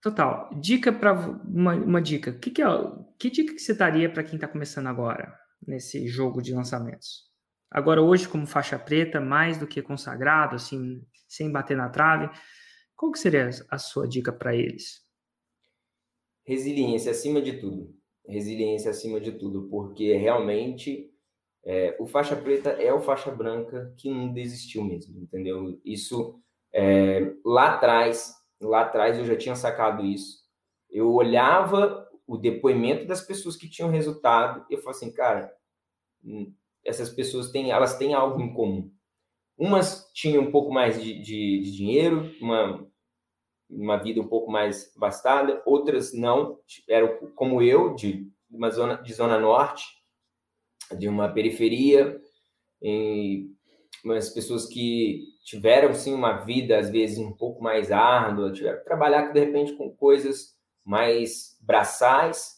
Total. 0.00 0.48
Dica 0.60 0.92
para 0.92 1.12
uma, 1.12 1.74
uma, 1.74 2.00
dica. 2.00 2.32
Que, 2.32 2.50
que, 2.50 2.62
é, 2.62 2.66
que 3.18 3.30
dica 3.30 3.54
que 3.54 3.58
você 3.58 3.74
daria 3.74 4.08
para 4.08 4.22
quem 4.22 4.36
está 4.36 4.46
começando 4.46 4.86
agora 4.86 5.34
nesse 5.66 6.06
jogo 6.06 6.40
de 6.40 6.54
lançamentos? 6.54 7.24
Agora 7.68 8.00
hoje 8.00 8.28
como 8.28 8.46
faixa 8.46 8.78
preta, 8.78 9.20
mais 9.20 9.58
do 9.58 9.66
que 9.66 9.82
consagrado, 9.82 10.54
assim, 10.54 11.02
sem 11.26 11.50
bater 11.50 11.76
na 11.76 11.88
trave, 11.88 12.30
qual 12.94 13.10
que 13.10 13.18
seria 13.18 13.50
a 13.68 13.78
sua 13.78 14.06
dica 14.06 14.32
para 14.32 14.54
eles? 14.54 15.05
Resiliência 16.46 17.10
acima 17.10 17.42
de 17.42 17.54
tudo. 17.54 17.92
Resiliência 18.26 18.90
acima 18.90 19.20
de 19.20 19.32
tudo, 19.32 19.68
porque 19.68 20.16
realmente 20.16 21.10
é, 21.64 21.96
o 21.98 22.06
faixa 22.06 22.36
preta 22.36 22.70
é 22.70 22.94
o 22.94 23.00
faixa 23.00 23.30
branca 23.30 23.92
que 23.96 24.08
não 24.08 24.32
desistiu 24.32 24.84
mesmo, 24.84 25.20
entendeu? 25.20 25.80
Isso 25.84 26.40
é, 26.72 27.32
lá 27.44 27.74
atrás, 27.74 28.32
lá 28.60 28.82
atrás 28.82 29.18
eu 29.18 29.24
já 29.24 29.36
tinha 29.36 29.56
sacado 29.56 30.04
isso. 30.04 30.44
Eu 30.88 31.12
olhava 31.12 32.08
o 32.24 32.36
depoimento 32.36 33.06
das 33.06 33.20
pessoas 33.20 33.56
que 33.56 33.68
tinham 33.68 33.90
resultado 33.90 34.64
e 34.70 34.74
eu 34.74 34.78
falava 34.78 34.96
assim, 34.96 35.12
cara, 35.12 35.52
hum, 36.24 36.54
essas 36.84 37.10
pessoas 37.10 37.50
têm, 37.50 37.72
elas 37.72 37.98
têm 37.98 38.14
algo 38.14 38.40
em 38.40 38.54
comum. 38.54 38.92
Umas 39.58 40.08
tinham 40.12 40.44
um 40.44 40.50
pouco 40.52 40.72
mais 40.72 41.02
de, 41.02 41.20
de, 41.20 41.62
de 41.62 41.72
dinheiro, 41.72 42.30
uma, 42.40 42.86
uma 43.68 43.96
vida 43.96 44.20
um 44.20 44.28
pouco 44.28 44.50
mais 44.50 44.92
bastada, 44.96 45.62
outras 45.66 46.12
não, 46.12 46.58
eram 46.88 47.16
como 47.34 47.62
eu, 47.62 47.94
de 47.94 48.30
uma 48.50 48.70
zona 48.70 48.96
de 48.96 49.12
zona 49.12 49.38
norte, 49.38 49.84
de 50.96 51.08
uma 51.08 51.28
periferia, 51.28 52.20
e 52.80 53.50
umas 54.04 54.30
pessoas 54.30 54.66
que 54.66 55.24
tiveram 55.44 55.94
sim 55.94 56.14
uma 56.14 56.38
vida 56.44 56.78
às 56.78 56.90
vezes 56.90 57.18
um 57.18 57.32
pouco 57.32 57.62
mais 57.62 57.90
árdua, 57.90 58.52
tiveram 58.52 58.78
que 58.78 58.84
trabalhar 58.84 59.32
de 59.32 59.40
repente 59.40 59.72
com 59.74 59.90
coisas 59.90 60.54
mais 60.84 61.56
braçais. 61.60 62.56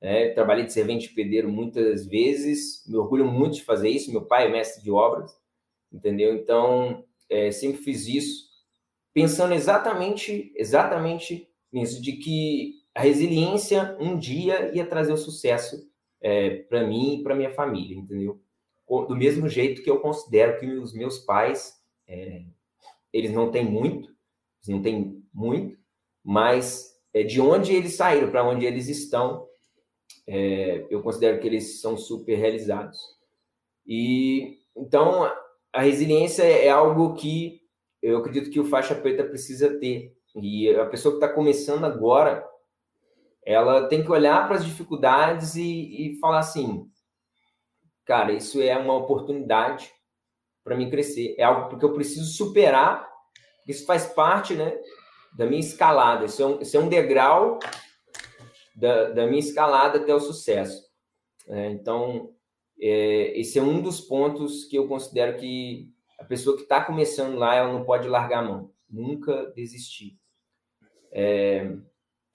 Né? 0.00 0.30
Trabalhei 0.30 0.66
de 0.66 0.72
servente 0.72 1.14
pedreiro 1.14 1.48
muitas 1.48 2.06
vezes, 2.06 2.84
me 2.86 2.96
orgulho 2.96 3.24
muito 3.24 3.54
de 3.54 3.64
fazer 3.64 3.88
isso. 3.88 4.10
Meu 4.10 4.26
pai 4.26 4.46
é 4.46 4.50
mestre 4.50 4.82
de 4.82 4.90
obras, 4.90 5.30
entendeu? 5.90 6.34
Então 6.34 7.04
é, 7.30 7.50
sempre 7.50 7.82
fiz 7.82 8.06
isso, 8.06 8.51
pensando 9.12 9.54
exatamente, 9.54 10.52
exatamente 10.56 11.48
nisso, 11.72 12.00
de 12.02 12.12
que 12.12 12.82
a 12.94 13.00
resiliência 13.00 13.96
um 13.98 14.18
dia 14.18 14.74
ia 14.74 14.86
trazer 14.86 15.12
o 15.12 15.16
sucesso 15.16 15.88
é, 16.20 16.56
para 16.64 16.86
mim 16.86 17.16
e 17.16 17.22
para 17.22 17.34
minha 17.34 17.50
família, 17.50 17.96
entendeu? 17.96 18.40
Do 18.88 19.16
mesmo 19.16 19.48
jeito 19.48 19.82
que 19.82 19.90
eu 19.90 20.00
considero 20.00 20.58
que 20.60 20.66
os 20.66 20.92
meus 20.92 21.18
pais 21.18 21.80
é, 22.06 22.44
eles 23.12 23.32
não 23.32 23.50
têm 23.50 23.64
muito, 23.64 24.08
eles 24.08 24.68
não 24.68 24.82
têm 24.82 25.22
muito, 25.32 25.78
mas 26.22 26.94
é, 27.12 27.22
de 27.22 27.40
onde 27.40 27.74
eles 27.74 27.94
saíram 27.94 28.30
para 28.30 28.46
onde 28.46 28.64
eles 28.64 28.88
estão, 28.88 29.46
é, 30.26 30.86
eu 30.90 31.02
considero 31.02 31.40
que 31.40 31.46
eles 31.46 31.80
são 31.80 31.96
super 31.96 32.36
realizados. 32.36 32.98
E 33.86 34.58
então 34.76 35.30
a 35.72 35.82
resiliência 35.82 36.42
é 36.42 36.68
algo 36.68 37.14
que 37.14 37.61
eu 38.02 38.18
acredito 38.18 38.50
que 38.50 38.58
o 38.58 38.64
faixa 38.64 38.94
preta 38.94 39.24
precisa 39.24 39.78
ter. 39.78 40.12
E 40.34 40.74
a 40.74 40.86
pessoa 40.86 41.12
que 41.12 41.24
está 41.24 41.32
começando 41.32 41.84
agora, 41.84 42.44
ela 43.44 43.86
tem 43.86 44.02
que 44.02 44.10
olhar 44.10 44.46
para 44.46 44.56
as 44.56 44.64
dificuldades 44.64 45.54
e, 45.54 45.62
e 46.16 46.18
falar 46.18 46.40
assim, 46.40 46.86
cara, 48.04 48.32
isso 48.32 48.60
é 48.60 48.76
uma 48.76 48.96
oportunidade 48.96 49.92
para 50.64 50.76
mim 50.76 50.90
crescer. 50.90 51.34
É 51.38 51.44
algo 51.44 51.68
porque 51.68 51.84
eu 51.84 51.92
preciso 51.92 52.26
superar. 52.32 53.08
Isso 53.68 53.86
faz 53.86 54.06
parte, 54.06 54.54
né, 54.54 54.76
da 55.36 55.46
minha 55.46 55.60
escalada. 55.60 56.24
Isso 56.24 56.42
é 56.42 56.46
um, 56.46 56.60
isso 56.60 56.76
é 56.76 56.80
um 56.80 56.88
degrau 56.88 57.58
da, 58.74 59.10
da 59.10 59.26
minha 59.26 59.40
escalada 59.40 59.98
até 59.98 60.14
o 60.14 60.20
sucesso. 60.20 60.82
É, 61.48 61.70
então, 61.70 62.30
é, 62.80 63.38
esse 63.38 63.58
é 63.58 63.62
um 63.62 63.80
dos 63.80 64.00
pontos 64.00 64.64
que 64.64 64.76
eu 64.76 64.88
considero 64.88 65.36
que 65.38 65.91
a 66.22 66.24
pessoa 66.24 66.56
que 66.56 66.62
está 66.62 66.82
começando 66.82 67.36
lá, 67.36 67.56
ela 67.56 67.72
não 67.72 67.84
pode 67.84 68.08
largar 68.08 68.38
a 68.38 68.48
mão. 68.48 68.70
Nunca 68.88 69.50
desistir. 69.56 70.16
É, 71.10 71.76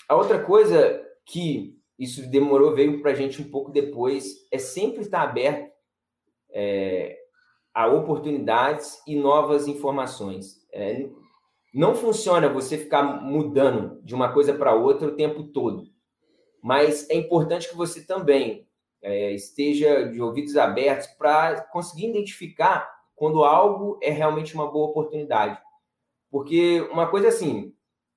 a 0.10 0.16
outra 0.16 0.44
coisa 0.44 1.02
que 1.26 1.80
isso 1.98 2.30
demorou, 2.30 2.76
veio 2.76 3.02
para 3.02 3.12
a 3.12 3.16
gente 3.16 3.42
um 3.42 3.50
pouco 3.50 3.72
depois, 3.72 4.46
é 4.52 4.58
sempre 4.58 5.02
estar 5.02 5.22
aberto 5.22 5.72
é, 6.52 7.18
a 7.74 7.88
oportunidades 7.88 9.02
e 9.08 9.16
novas 9.16 9.68
informações. 9.68 10.68
É, 10.74 11.08
não 11.74 11.96
funciona 11.96 12.50
você 12.50 12.78
ficar 12.78 13.04
mudando 13.04 14.02
de 14.04 14.14
uma 14.14 14.34
coisa 14.34 14.54
para 14.54 14.76
outra 14.76 15.08
o 15.08 15.16
tempo 15.16 15.44
todo, 15.46 15.86
mas 16.62 17.10
é 17.10 17.16
importante 17.16 17.70
que 17.70 17.76
você 17.76 18.06
também 18.06 18.68
é, 19.02 19.32
esteja 19.32 20.04
de 20.12 20.22
ouvidos 20.22 20.58
abertos 20.58 21.08
para 21.08 21.62
conseguir 21.62 22.10
identificar 22.10 22.97
quando 23.18 23.44
algo 23.44 24.00
é 24.02 24.12
realmente 24.12 24.54
uma 24.54 24.72
boa 24.72 24.88
oportunidade. 24.88 25.60
Porque 26.30 26.82
uma 26.92 27.08
coisa 27.08 27.30
assim, 27.30 27.74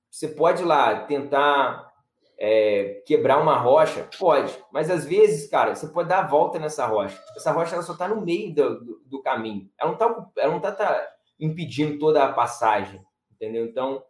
você 0.09 0.27
pode 0.27 0.63
lá 0.63 1.05
tentar 1.05 1.91
é, 2.37 3.01
quebrar 3.05 3.41
uma 3.41 3.57
rocha? 3.57 4.07
Pode, 4.19 4.55
mas 4.71 4.91
às 4.91 5.03
vezes, 5.03 5.49
cara, 5.49 5.73
você 5.73 5.87
pode 5.87 6.07
dar 6.07 6.19
a 6.19 6.27
volta 6.27 6.59
nessa 6.59 6.85
rocha. 6.85 7.19
Essa 7.35 7.51
rocha 7.51 7.73
ela 7.73 7.83
só 7.83 7.93
está 7.93 8.07
no 8.07 8.21
meio 8.21 8.53
do, 8.53 9.01
do, 9.05 9.21
caminho. 9.23 9.69
Ela 9.79 9.89
não 9.89 10.57
está 10.57 10.71
tá, 10.71 10.85
tá, 10.85 11.07
impedindo 11.39 11.97
toda 11.97 12.23
a 12.23 12.31
passagem, 12.31 13.03
entendeu? 13.31 13.65
Então, 13.65 14.03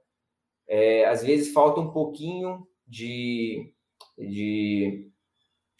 é, 0.67 1.05
às 1.05 1.23
vezes 1.23 1.53
falta 1.53 1.79
um 1.79 1.91
pouquinho 1.91 2.67
de, 2.85 3.73
de 4.17 5.10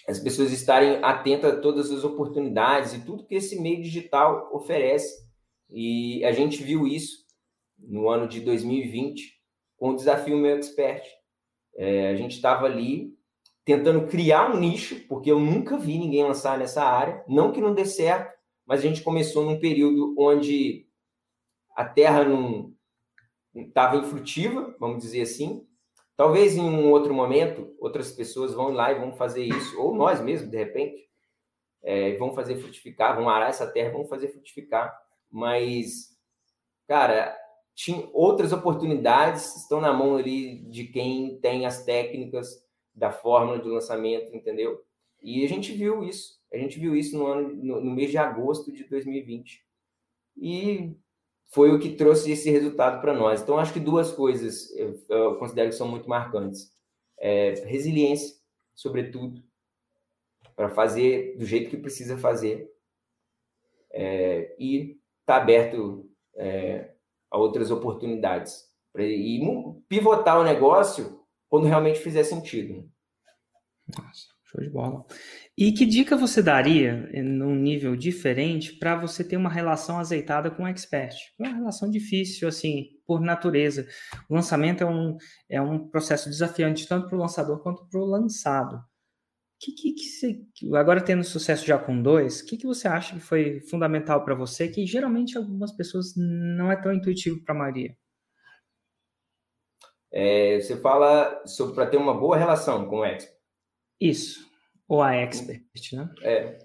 as 0.08 0.20
pessoas 0.20 0.52
estarem 0.52 1.04
atentas 1.04 1.54
a 1.54 1.60
todas 1.60 1.92
as 1.92 2.04
oportunidades 2.04 2.94
e 2.94 3.06
tudo 3.06 3.26
que 3.26 3.36
esse 3.36 3.60
meio 3.60 3.82
digital 3.82 4.50
oferece. 4.54 5.30
E 5.70 6.24
a 6.26 6.32
gente 6.32 6.64
viu 6.64 6.88
isso 6.88 7.26
no 7.78 8.10
ano 8.10 8.28
de 8.28 8.42
2020 8.42 9.40
com 9.78 9.90
o 9.90 9.96
desafio 9.96 10.38
Meu 10.38 10.58
Expert. 10.58 11.04
É, 11.76 12.10
a 12.10 12.16
gente 12.16 12.36
estava 12.36 12.66
ali 12.66 13.16
tentando 13.64 14.08
criar 14.08 14.54
um 14.54 14.60
nicho, 14.60 15.08
porque 15.08 15.32
eu 15.32 15.40
nunca 15.40 15.78
vi 15.78 15.98
ninguém 15.98 16.24
lançar 16.24 16.58
nessa 16.58 16.84
área. 16.84 17.24
Não 17.28 17.52
que 17.52 17.62
não 17.62 17.74
dê 17.74 17.86
certo, 17.86 18.36
mas 18.66 18.80
a 18.80 18.84
gente 18.84 19.02
começou 19.02 19.46
num 19.46 19.60
período 19.60 20.16
onde 20.18 20.88
a 21.76 21.86
terra 21.86 22.24
não 22.24 22.74
estava 23.56 23.98
infrutiva, 23.98 24.76
vamos 24.80 25.04
dizer 25.04 25.22
assim. 25.22 25.66
Talvez 26.22 26.56
em 26.56 26.62
um 26.62 26.92
outro 26.92 27.16
momento, 27.16 27.76
outras 27.80 28.12
pessoas 28.12 28.54
vão 28.54 28.72
lá 28.72 28.92
e 28.92 29.00
vão 29.00 29.12
fazer 29.12 29.44
isso, 29.44 29.82
ou 29.82 29.96
nós 29.96 30.22
mesmos, 30.22 30.52
de 30.52 30.56
repente, 30.56 31.10
é, 31.82 32.16
vão 32.18 32.32
fazer 32.32 32.58
frutificar, 32.58 33.16
vão 33.16 33.28
arar 33.28 33.50
essa 33.50 33.66
terra, 33.66 33.90
vão 33.90 34.06
fazer 34.06 34.28
frutificar. 34.28 34.96
Mas, 35.32 36.16
cara, 36.88 37.36
tinha 37.74 38.08
outras 38.14 38.54
oportunidades 38.54 39.56
estão 39.56 39.82
na 39.82 39.92
mão 39.92 40.16
ali 40.16 40.60
de 40.70 40.84
quem 40.84 41.40
tem 41.40 41.66
as 41.66 41.84
técnicas 41.84 42.64
da 42.94 43.10
fórmula 43.12 43.58
de 43.58 43.68
lançamento, 43.68 44.36
entendeu? 44.36 44.80
E 45.24 45.44
a 45.44 45.50
gente 45.50 45.72
viu 45.72 46.04
isso. 46.04 46.40
A 46.54 46.58
gente 46.58 46.80
viu 46.80 46.96
isso 46.96 47.18
no 47.18 47.26
ano 47.26 47.50
no, 47.56 47.82
no 47.82 47.90
mês 47.90 48.12
de 48.12 48.20
agosto 48.20 48.72
de 48.72 48.84
2020. 48.84 49.66
E 50.38 50.96
foi 51.54 51.72
o 51.72 51.80
que 51.80 51.96
trouxe 51.96 52.32
esse 52.32 52.50
resultado 52.50 53.02
para 53.02 53.14
nós. 53.14 53.42
Então, 53.42 53.60
acho 53.60 53.74
que 53.74 53.80
duas 53.80 54.12
coisas 54.12 54.72
eu, 54.76 55.04
eu 55.10 55.36
considero 55.36 55.70
que 55.70 55.76
são 55.76 55.88
muito 55.88 56.10
marcantes. 56.10 56.74
É, 57.20 57.54
resiliência, 57.66 58.36
sobretudo, 58.74 59.44
para 60.56 60.70
fazer 60.70 61.38
do 61.38 61.46
jeito 61.46 61.70
que 61.70 61.78
precisa 61.78 62.18
fazer. 62.18 62.72
É, 63.94 64.56
e 64.58 64.98
estar 65.20 65.36
tá 65.36 65.42
aberto 65.42 66.10
é, 66.36 66.94
a 67.30 67.38
outras 67.38 67.70
oportunidades. 67.70 68.70
E 68.98 69.42
pivotar 69.90 70.40
o 70.40 70.44
negócio 70.44 71.22
quando 71.50 71.68
realmente 71.68 72.00
fizer 72.00 72.24
sentido. 72.24 72.90
Nossa, 73.98 74.31
show 74.52 74.62
de 74.62 74.70
bola. 74.70 75.06
E 75.58 75.72
que 75.72 75.86
dica 75.86 76.18
você 76.18 76.42
daria 76.42 77.10
eh, 77.14 77.24
num 77.24 77.56
nível 77.56 77.96
diferente 77.96 78.74
para 78.78 78.96
você 78.96 79.24
ter 79.24 79.38
uma 79.38 79.50
relação 79.50 80.00
azeitada 80.00 80.52
com 80.52 80.64
o 80.64 80.68
expert? 80.68 81.16
Uma 81.40 81.50
relação 81.50 81.90
difícil, 81.90 82.48
assim, 82.48 82.90
por 83.06 83.22
natureza. 83.22 83.88
O 84.30 84.36
lançamento 84.36 84.84
é 84.84 84.86
um, 84.86 85.18
é 85.50 85.62
um 85.62 85.88
processo 85.88 86.30
desafiante 86.30 86.88
tanto 86.88 87.08
para 87.08 87.18
o 87.18 87.22
lançador 87.22 87.62
quanto 87.64 87.88
para 87.90 88.00
o 88.00 88.06
lançado. 88.06 88.80
Que, 89.60 89.74
que, 89.74 89.94
que 89.94 90.04
você, 90.04 90.42
agora 90.76 91.04
tendo 91.04 91.24
sucesso 91.24 91.66
já 91.66 91.78
com 91.78 92.02
dois, 92.02 92.42
o 92.42 92.46
que, 92.48 92.58
que 92.58 92.66
você 92.66 92.88
acha 92.88 93.14
que 93.14 93.22
foi 93.22 93.62
fundamental 93.70 94.26
para 94.26 94.34
você, 94.34 94.68
que 94.68 94.88
geralmente 94.88 95.38
algumas 95.38 95.72
pessoas 95.72 96.14
não 96.18 96.72
é 96.72 96.76
tão 96.76 96.92
intuitivo 96.92 97.44
para 97.44 97.54
a 97.54 97.58
maioria? 97.58 97.96
É, 100.12 100.60
você 100.60 100.76
fala 100.78 101.46
sobre 101.46 101.76
para 101.76 101.86
ter 101.86 101.98
uma 101.98 102.14
boa 102.14 102.36
relação 102.36 102.86
com 102.88 102.98
o 102.98 103.06
expert. 103.06 103.41
Isso, 104.02 104.50
ou 104.88 105.02
a 105.02 105.16
expert, 105.16 105.62
né? 105.94 106.10
É, 106.24 106.58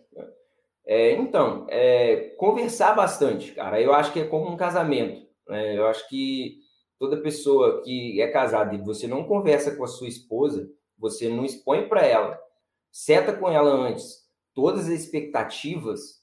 é 0.86 1.12
então, 1.12 1.66
é, 1.68 2.34
conversar 2.38 2.94
bastante, 2.94 3.52
cara. 3.52 3.80
Eu 3.80 3.92
acho 3.92 4.12
que 4.12 4.20
é 4.20 4.24
como 4.24 4.50
um 4.50 4.56
casamento. 4.56 5.28
Né? 5.46 5.76
Eu 5.76 5.86
acho 5.86 6.08
que 6.08 6.60
toda 6.98 7.20
pessoa 7.20 7.82
que 7.84 8.20
é 8.20 8.28
casada 8.28 8.74
e 8.74 8.78
você 8.78 9.06
não 9.06 9.24
conversa 9.24 9.76
com 9.76 9.84
a 9.84 9.88
sua 9.88 10.08
esposa, 10.08 10.66
você 10.98 11.28
não 11.28 11.44
expõe 11.44 11.86
para 11.86 12.06
ela 12.06 12.40
seta 12.96 13.34
com 13.34 13.50
ela 13.50 13.70
antes 13.70 14.24
todas 14.54 14.88
as 14.88 15.00
expectativas, 15.00 16.22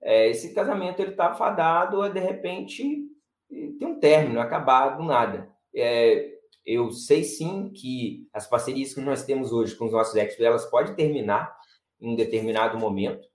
é, 0.00 0.28
esse 0.28 0.54
casamento 0.54 1.00
ele 1.00 1.10
está 1.10 1.34
fadado 1.34 2.00
a 2.00 2.08
de 2.08 2.20
repente 2.20 3.08
ter 3.48 3.84
um 3.84 3.98
término, 3.98 4.38
acabar 4.38 4.90
do 4.90 5.02
nada. 5.02 5.50
É, 5.74 6.35
eu 6.66 6.90
sei 6.90 7.22
sim 7.22 7.70
que 7.70 8.28
as 8.32 8.48
parcerias 8.48 8.92
que 8.92 9.00
nós 9.00 9.24
temos 9.24 9.52
hoje 9.52 9.76
com 9.76 9.86
os 9.86 9.92
nossos 9.92 10.16
experts, 10.16 10.44
elas 10.44 10.66
podem 10.66 10.94
terminar 10.96 11.56
em 12.00 12.12
um 12.12 12.16
determinado 12.16 12.76
momento, 12.76 13.26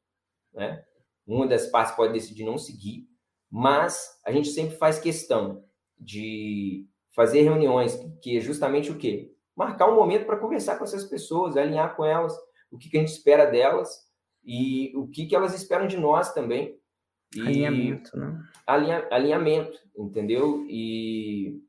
né? 0.54 0.84
Uma 1.26 1.48
das 1.48 1.68
partes 1.68 1.96
pode 1.96 2.12
decidir 2.12 2.44
não 2.44 2.58
seguir, 2.58 3.08
mas 3.50 4.20
a 4.26 4.32
gente 4.32 4.50
sempre 4.50 4.76
faz 4.76 5.00
questão 5.00 5.64
de 5.98 6.86
fazer 7.16 7.42
reuniões 7.42 7.98
que 8.22 8.38
é 8.38 8.42
justamente 8.42 8.92
o 8.92 8.98
quê? 8.98 9.34
Marcar 9.56 9.90
um 9.90 9.96
momento 9.96 10.26
para 10.26 10.38
conversar 10.38 10.78
com 10.78 10.84
essas 10.84 11.06
pessoas, 11.06 11.56
alinhar 11.56 11.96
com 11.96 12.04
elas, 12.04 12.36
o 12.70 12.78
que, 12.78 12.90
que 12.90 12.98
a 12.98 13.00
gente 13.00 13.12
espera 13.12 13.46
delas 13.46 13.90
e 14.44 14.92
o 14.96 15.08
que, 15.08 15.26
que 15.26 15.36
elas 15.36 15.54
esperam 15.54 15.88
de 15.88 15.98
nós 15.98 16.34
também. 16.34 16.78
E 17.36 17.42
alinhamento, 17.42 18.18
né? 18.18 18.42
Alinha, 18.68 19.08
alinhamento, 19.10 19.78
entendeu? 19.98 20.66
E, 20.68 21.62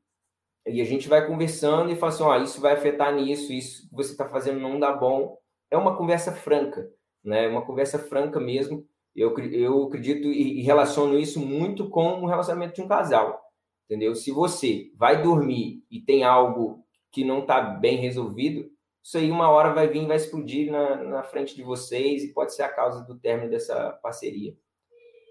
e 0.65 0.81
a 0.81 0.85
gente 0.85 1.09
vai 1.09 1.27
conversando 1.27 1.91
e 1.91 1.95
fala 1.95 2.11
assim, 2.11 2.43
isso 2.43 2.61
vai 2.61 2.73
afetar 2.73 3.13
nisso, 3.13 3.51
isso 3.51 3.87
que 3.89 3.95
você 3.95 4.11
está 4.11 4.27
fazendo 4.27 4.59
não 4.59 4.79
dá 4.79 4.93
bom. 4.93 5.37
É 5.69 5.77
uma 5.77 5.97
conversa 5.97 6.31
franca, 6.31 6.89
né? 7.23 7.47
Uma 7.47 7.65
conversa 7.65 7.99
franca 7.99 8.39
mesmo. 8.39 8.87
Eu, 9.15 9.37
eu 9.37 9.83
acredito 9.83 10.27
e, 10.27 10.59
e 10.59 10.61
relaciono 10.61 11.19
isso 11.19 11.39
muito 11.39 11.89
com 11.89 12.21
o 12.21 12.27
relacionamento 12.27 12.75
de 12.75 12.81
um 12.81 12.87
casal, 12.87 13.41
entendeu? 13.85 14.15
Se 14.15 14.31
você 14.31 14.91
vai 14.95 15.21
dormir 15.21 15.83
e 15.91 15.99
tem 15.99 16.23
algo 16.23 16.83
que 17.11 17.23
não 17.23 17.41
está 17.41 17.61
bem 17.61 17.97
resolvido, 17.97 18.71
isso 19.03 19.17
aí 19.17 19.29
uma 19.29 19.49
hora 19.49 19.73
vai 19.73 19.87
vir, 19.87 20.07
vai 20.07 20.15
explodir 20.15 20.71
na, 20.71 20.95
na 21.03 21.23
frente 21.23 21.55
de 21.55 21.61
vocês 21.61 22.23
e 22.23 22.33
pode 22.33 22.55
ser 22.55 22.63
a 22.63 22.69
causa 22.69 23.03
do 23.03 23.19
término 23.19 23.51
dessa 23.51 23.91
parceria. 24.01 24.55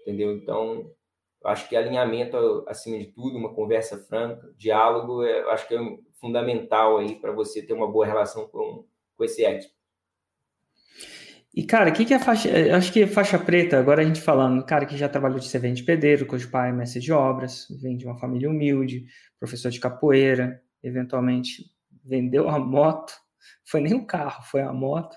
Entendeu? 0.01 0.31
Então, 0.33 0.91
eu 1.43 1.49
acho 1.49 1.67
que 1.67 1.75
alinhamento, 1.75 2.63
acima 2.67 2.97
de 2.97 3.07
tudo, 3.07 3.37
uma 3.37 3.53
conversa 3.53 3.97
franca, 3.97 4.53
diálogo, 4.57 5.23
é, 5.23 5.41
eu 5.41 5.49
acho 5.51 5.67
que 5.67 5.75
é 5.75 5.79
fundamental 6.19 6.97
aí 6.97 7.15
para 7.15 7.31
você 7.31 7.61
ter 7.61 7.73
uma 7.73 7.91
boa 7.91 8.05
relação 8.05 8.47
com, 8.47 8.85
com 9.17 9.23
esse 9.23 9.43
expert. 9.43 9.73
E, 11.55 11.63
cara, 11.63 11.91
o 11.91 11.93
que, 11.93 12.05
que 12.05 12.13
é 12.13 12.19
faixa. 12.19 12.49
Eu 12.49 12.75
acho 12.75 12.91
que 12.91 13.03
é 13.03 13.07
faixa 13.07 13.37
preta, 13.37 13.77
agora 13.77 14.01
a 14.01 14.05
gente 14.05 14.21
falando, 14.21 14.65
cara 14.65 14.87
que 14.87 14.97
já 14.97 15.07
trabalhou 15.07 15.37
de 15.37 15.47
servente 15.47 15.83
pedreiro, 15.83 16.25
cujo 16.25 16.49
pai 16.49 16.69
é 16.69 16.73
mestre 16.73 16.99
de 16.99 17.11
obras, 17.11 17.67
vem 17.81 17.95
de 17.95 18.05
uma 18.05 18.17
família 18.17 18.49
humilde, 18.49 19.05
professor 19.39 19.69
de 19.69 19.79
capoeira, 19.79 20.59
eventualmente 20.81 21.71
vendeu 22.03 22.49
a 22.49 22.57
moto 22.57 23.13
foi 23.65 23.81
nem 23.81 23.93
o 23.93 24.05
carro, 24.05 24.43
foi 24.43 24.61
a 24.61 24.71
moto, 24.71 25.15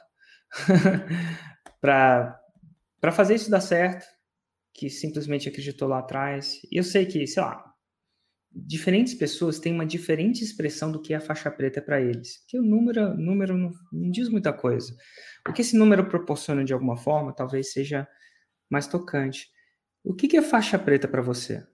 para 1.80 3.12
fazer 3.12 3.34
isso 3.34 3.50
dar 3.50 3.60
certo, 3.60 4.04
que 4.76 4.90
simplesmente 4.90 5.48
acreditou 5.48 5.88
lá 5.88 6.00
atrás. 6.00 6.60
E 6.70 6.76
eu 6.76 6.84
sei 6.84 7.06
que, 7.06 7.26
sei 7.26 7.42
lá, 7.42 7.64
diferentes 8.52 9.14
pessoas 9.14 9.58
têm 9.58 9.72
uma 9.72 9.86
diferente 9.86 10.44
expressão 10.44 10.92
do 10.92 11.00
que 11.00 11.14
é 11.14 11.16
a 11.16 11.20
faixa 11.20 11.50
preta 11.50 11.80
para 11.80 12.00
eles. 12.00 12.44
Que 12.46 12.58
o 12.58 12.62
número, 12.62 13.14
número 13.16 13.56
não, 13.56 13.70
não, 13.90 14.10
diz 14.10 14.28
muita 14.28 14.52
coisa. 14.52 14.94
O 15.48 15.52
que 15.52 15.62
esse 15.62 15.76
número 15.76 16.06
proporciona 16.06 16.62
de 16.62 16.74
alguma 16.74 16.96
forma 16.96 17.34
talvez 17.34 17.72
seja 17.72 18.06
mais 18.70 18.86
tocante. 18.86 19.48
O 20.04 20.14
que, 20.14 20.28
que 20.28 20.36
é 20.36 20.42
faixa 20.42 20.78
preta 20.78 21.08
para 21.08 21.22
você? 21.22 21.66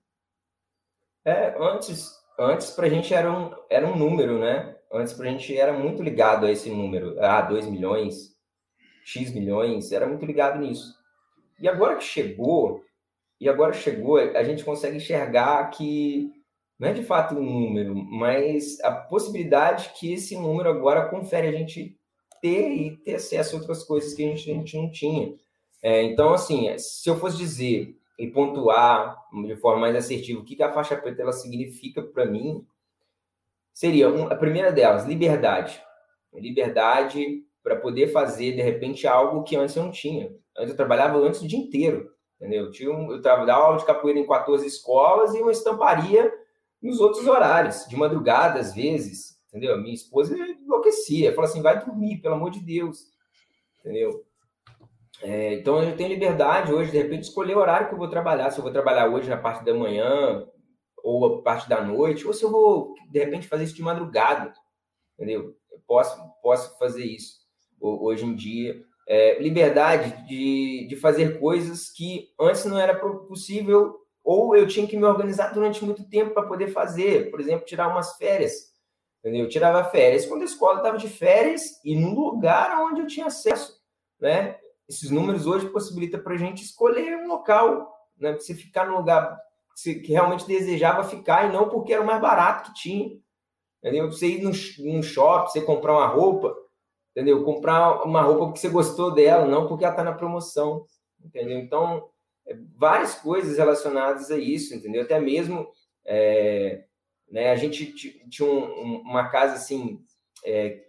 É, 1.25 1.55
antes, 1.59 2.11
antes 2.39 2.71
para 2.71 2.87
a 2.87 2.91
gente 2.91 3.13
era 3.13 3.31
um, 3.31 3.51
era 3.69 3.87
um 3.87 3.97
número, 3.97 4.39
né? 4.39 4.77
Antes 4.93 5.13
para 5.13 5.27
a 5.27 5.31
gente 5.31 5.57
era 5.57 5.73
muito 5.73 6.03
ligado 6.03 6.47
a 6.47 6.53
esse 6.53 6.71
número. 6.71 7.19
Ah, 7.21 7.43
2 7.43 7.67
milhões, 7.67 8.37
X 9.05 9.33
milhões, 9.33 9.91
era 9.91 10.07
muito 10.07 10.25
ligado 10.25 10.61
nisso. 10.61 11.03
E 11.61 11.69
agora 11.69 11.97
que 11.97 12.05
chegou, 12.05 12.85
e 13.43 13.49
agora 13.49 13.73
chegou, 13.73 14.19
a 14.19 14.45
gente 14.45 14.65
consegue 14.65 14.99
enxergar 14.99 15.69
que 15.71 16.31
não 16.79 16.91
é 16.91 16.93
de 16.93 17.03
fato 17.03 17.35
um 17.35 17.43
número, 17.43 17.93
mas 17.93 18.79
a 18.83 18.93
possibilidade 18.93 19.91
que 19.99 20.13
esse 20.13 20.37
número 20.37 20.69
agora 20.69 21.09
confere 21.09 21.49
a 21.49 21.51
gente 21.51 21.99
ter 22.41 22.71
e 22.71 22.97
ter 22.99 23.17
acesso 23.17 23.57
a 23.57 23.59
outras 23.59 23.83
coisas 23.83 24.15
que 24.15 24.25
a 24.25 24.29
gente, 24.29 24.49
a 24.49 24.55
gente 24.55 24.77
não 24.77 24.89
tinha. 24.93 25.35
É, 25.83 26.05
então, 26.05 26.33
assim, 26.33 26.69
se 26.79 27.11
eu 27.11 27.17
fosse 27.17 27.37
dizer 27.37 27.97
e 28.17 28.29
pontuar 28.29 29.21
de 29.45 29.57
forma 29.57 29.81
mais 29.81 29.97
assertiva 29.97 30.39
o 30.39 30.45
que, 30.45 30.55
que 30.55 30.63
a 30.63 30.71
faixa 30.71 30.97
preta 30.97 31.23
ela 31.23 31.33
significa 31.33 32.01
para 32.01 32.25
mim, 32.25 32.65
seria 33.75 34.09
um, 34.09 34.29
a 34.29 34.37
primeira 34.37 34.71
delas, 34.71 35.05
liberdade. 35.05 35.83
Liberdade 36.33 37.43
para 37.61 37.75
poder 37.75 38.13
fazer, 38.13 38.53
de 38.53 38.63
repente, 38.63 39.05
algo 39.05 39.43
que 39.43 39.57
antes 39.57 39.75
eu 39.75 39.83
não 39.83 39.91
tinha. 39.91 40.33
Antes 40.57 40.71
eu 40.71 40.77
trabalhava 40.77 41.19
antes 41.19 41.43
o 41.43 41.49
dia 41.49 41.59
inteiro, 41.59 42.09
entendeu? 42.43 42.65
Eu, 42.65 42.71
tinha 42.73 42.91
um, 42.91 43.13
eu 43.13 43.21
dava 43.21 43.51
aula 43.53 43.79
de 43.79 43.87
capoeira 43.87 44.19
em 44.19 44.27
14 44.27 44.67
escolas 44.67 45.33
e 45.33 45.41
uma 45.41 45.53
estamparia 45.53 46.33
nos 46.83 46.99
outros 46.99 47.25
horários, 47.29 47.87
de 47.87 47.97
madrugada 47.97 48.59
às 48.59 48.75
vezes, 48.75 49.39
entendeu? 49.49 49.81
Minha 49.81 49.95
esposa 49.95 50.37
enlouquecia, 50.37 51.33
falou 51.33 51.49
assim, 51.49 51.63
vai 51.63 51.79
dormir, 51.79 52.21
pelo 52.21 52.35
amor 52.35 52.51
de 52.51 52.59
Deus, 52.59 53.07
entendeu? 53.79 54.27
É, 55.23 55.55
então 55.55 55.81
eu 55.81 55.97
tenho 55.97 56.09
liberdade 56.09 56.73
hoje, 56.73 56.91
de 56.91 56.99
repente, 56.99 57.23
escolher 57.23 57.57
o 57.57 57.61
horário 57.61 57.87
que 57.87 57.95
eu 57.95 57.99
vou 57.99 58.09
trabalhar. 58.09 58.51
Se 58.51 58.59
eu 58.59 58.63
vou 58.65 58.73
trabalhar 58.73 59.09
hoje 59.09 59.31
na 59.31 59.37
parte 59.37 59.65
da 59.65 59.73
manhã, 59.73 60.45
ou 61.05 61.39
a 61.39 61.43
parte 61.43 61.69
da 61.69 61.81
noite, 61.81 62.27
ou 62.27 62.33
se 62.33 62.43
eu 62.43 62.51
vou, 62.51 62.95
de 63.09 63.21
repente, 63.21 63.47
fazer 63.47 63.63
isso 63.63 63.77
de 63.77 63.83
madrugada, 63.83 64.53
entendeu? 65.15 65.55
Eu 65.71 65.81
posso, 65.87 66.21
posso 66.43 66.77
fazer 66.77 67.05
isso 67.05 67.41
hoje 67.81 68.25
em 68.25 68.35
dia. 68.35 68.83
É, 69.09 69.43
liberdade 69.43 70.27
de, 70.27 70.87
de 70.89 70.97
fazer 70.97 71.39
coisas 71.39 71.91
que 71.91 72.29
antes 72.41 72.65
não 72.65 72.79
era 72.79 72.95
possível 72.95 73.97
ou 74.25 74.55
eu 74.55 74.67
tinha 74.69 74.87
que 74.87 74.97
me 74.97 75.05
organizar 75.05 75.53
durante 75.53 75.85
muito 75.85 76.09
tempo 76.09 76.33
para 76.33 76.47
poder 76.47 76.69
fazer, 76.69 77.31
por 77.31 77.41
exemplo, 77.41 77.67
tirar 77.67 77.89
umas 77.89 78.17
férias. 78.17 78.73
Entendeu? 79.19 79.45
Eu 79.45 79.49
tirava 79.49 79.85
férias 79.85 80.27
quando 80.27 80.43
a 80.43 80.47
escola 80.47 80.79
estava 80.79 80.97
de 80.97 81.09
férias 81.09 81.63
e 81.85 81.97
no 81.97 82.15
lugar 82.15 82.77
onde 82.81 83.01
eu 83.01 83.07
tinha 83.07 83.27
acesso, 83.27 83.81
né? 84.21 84.59
Esses 84.89 85.11
números 85.11 85.47
hoje 85.47 85.69
possibilitam 85.71 86.21
para 86.21 86.35
a 86.35 86.39
gente 86.39 86.63
escolher 86.63 87.17
um 87.17 87.29
local, 87.29 87.93
né? 88.19 88.35
Você 88.35 88.55
ficar 88.55 88.87
no 88.87 88.97
lugar 88.97 89.39
que 89.83 90.09
realmente 90.09 90.47
desejava 90.47 91.05
ficar 91.05 91.49
e 91.49 91.53
não 91.53 91.69
porque 91.69 91.93
era 91.93 92.03
o 92.03 92.07
mais 92.07 92.21
barato 92.21 92.71
que 92.71 92.83
tinha. 92.83 93.11
Entendeu? 93.79 94.11
Você 94.11 94.27
ir 94.27 94.43
num, 94.43 95.03
shopping, 95.03 95.51
você 95.51 95.61
comprar 95.61 95.95
uma 95.95 96.07
roupa, 96.07 96.55
entendeu? 97.13 97.45
Comprar 97.45 98.03
uma 98.03 98.23
roupa 98.23 98.47
porque 98.47 98.59
você 98.59 98.69
gostou 98.69 99.13
dela, 99.13 99.47
não 99.47 99.69
porque 99.69 99.85
ela 99.85 99.93
está 99.93 100.03
na 100.03 100.15
promoção, 100.15 100.85
entendeu? 101.25 101.59
Então, 101.59 102.09
é, 102.47 102.57
várias 102.77 103.15
coisas 103.15 103.59
relacionadas 103.59 104.31
a 104.31 104.39
isso, 104.39 104.75
entendeu? 104.75 105.03
Até 105.03 105.21
mesmo, 105.21 105.69
é, 106.05 106.85
né, 107.31 107.51
a 107.51 107.57
gente 107.57 107.87
tinha 108.29 108.49
um, 108.49 109.03
uma 109.03 109.29
casa 109.29 109.55
assim, 109.55 110.01
é, 110.45 110.83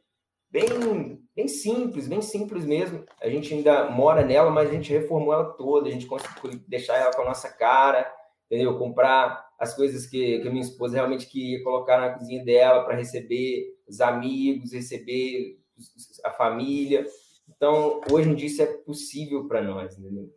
bem, 0.50 1.22
bem 1.36 1.48
simples, 1.48 2.08
bem 2.08 2.22
simples 2.22 2.66
mesmo. 2.66 3.06
A 3.22 3.30
gente 3.30 3.54
ainda 3.54 3.90
mora 3.90 4.26
nela, 4.26 4.50
mas 4.50 4.70
a 4.70 4.74
gente 4.74 4.92
reformou 4.92 5.34
ela 5.34 5.54
toda, 5.54 5.90
a 5.90 5.92
gente 5.92 6.06
conseguiu 6.06 6.60
deixar 6.68 6.98
ela 6.98 7.14
com 7.14 7.22
a 7.22 7.26
nossa 7.26 7.50
cara, 7.50 8.12
entendeu? 8.46 8.78
Comprar 8.78 9.44
as 9.60 9.76
coisas 9.76 10.06
que, 10.06 10.40
que 10.40 10.50
minha 10.50 10.64
esposa 10.64 10.96
realmente 10.96 11.28
queria 11.28 11.64
colocar 11.64 12.00
na 12.00 12.14
cozinha 12.14 12.44
dela 12.44 12.84
para 12.84 12.96
receber 12.96 13.66
os 13.88 14.02
amigos, 14.02 14.74
receber 14.74 15.63
a 16.24 16.32
família. 16.32 17.06
Então, 17.56 18.02
hoje 18.12 18.30
em 18.30 18.36
dia 18.36 18.48
isso 18.48 18.62
é 18.62 18.66
possível 18.66 19.48
para 19.48 19.62
nós, 19.62 19.98
entendeu? 19.98 20.30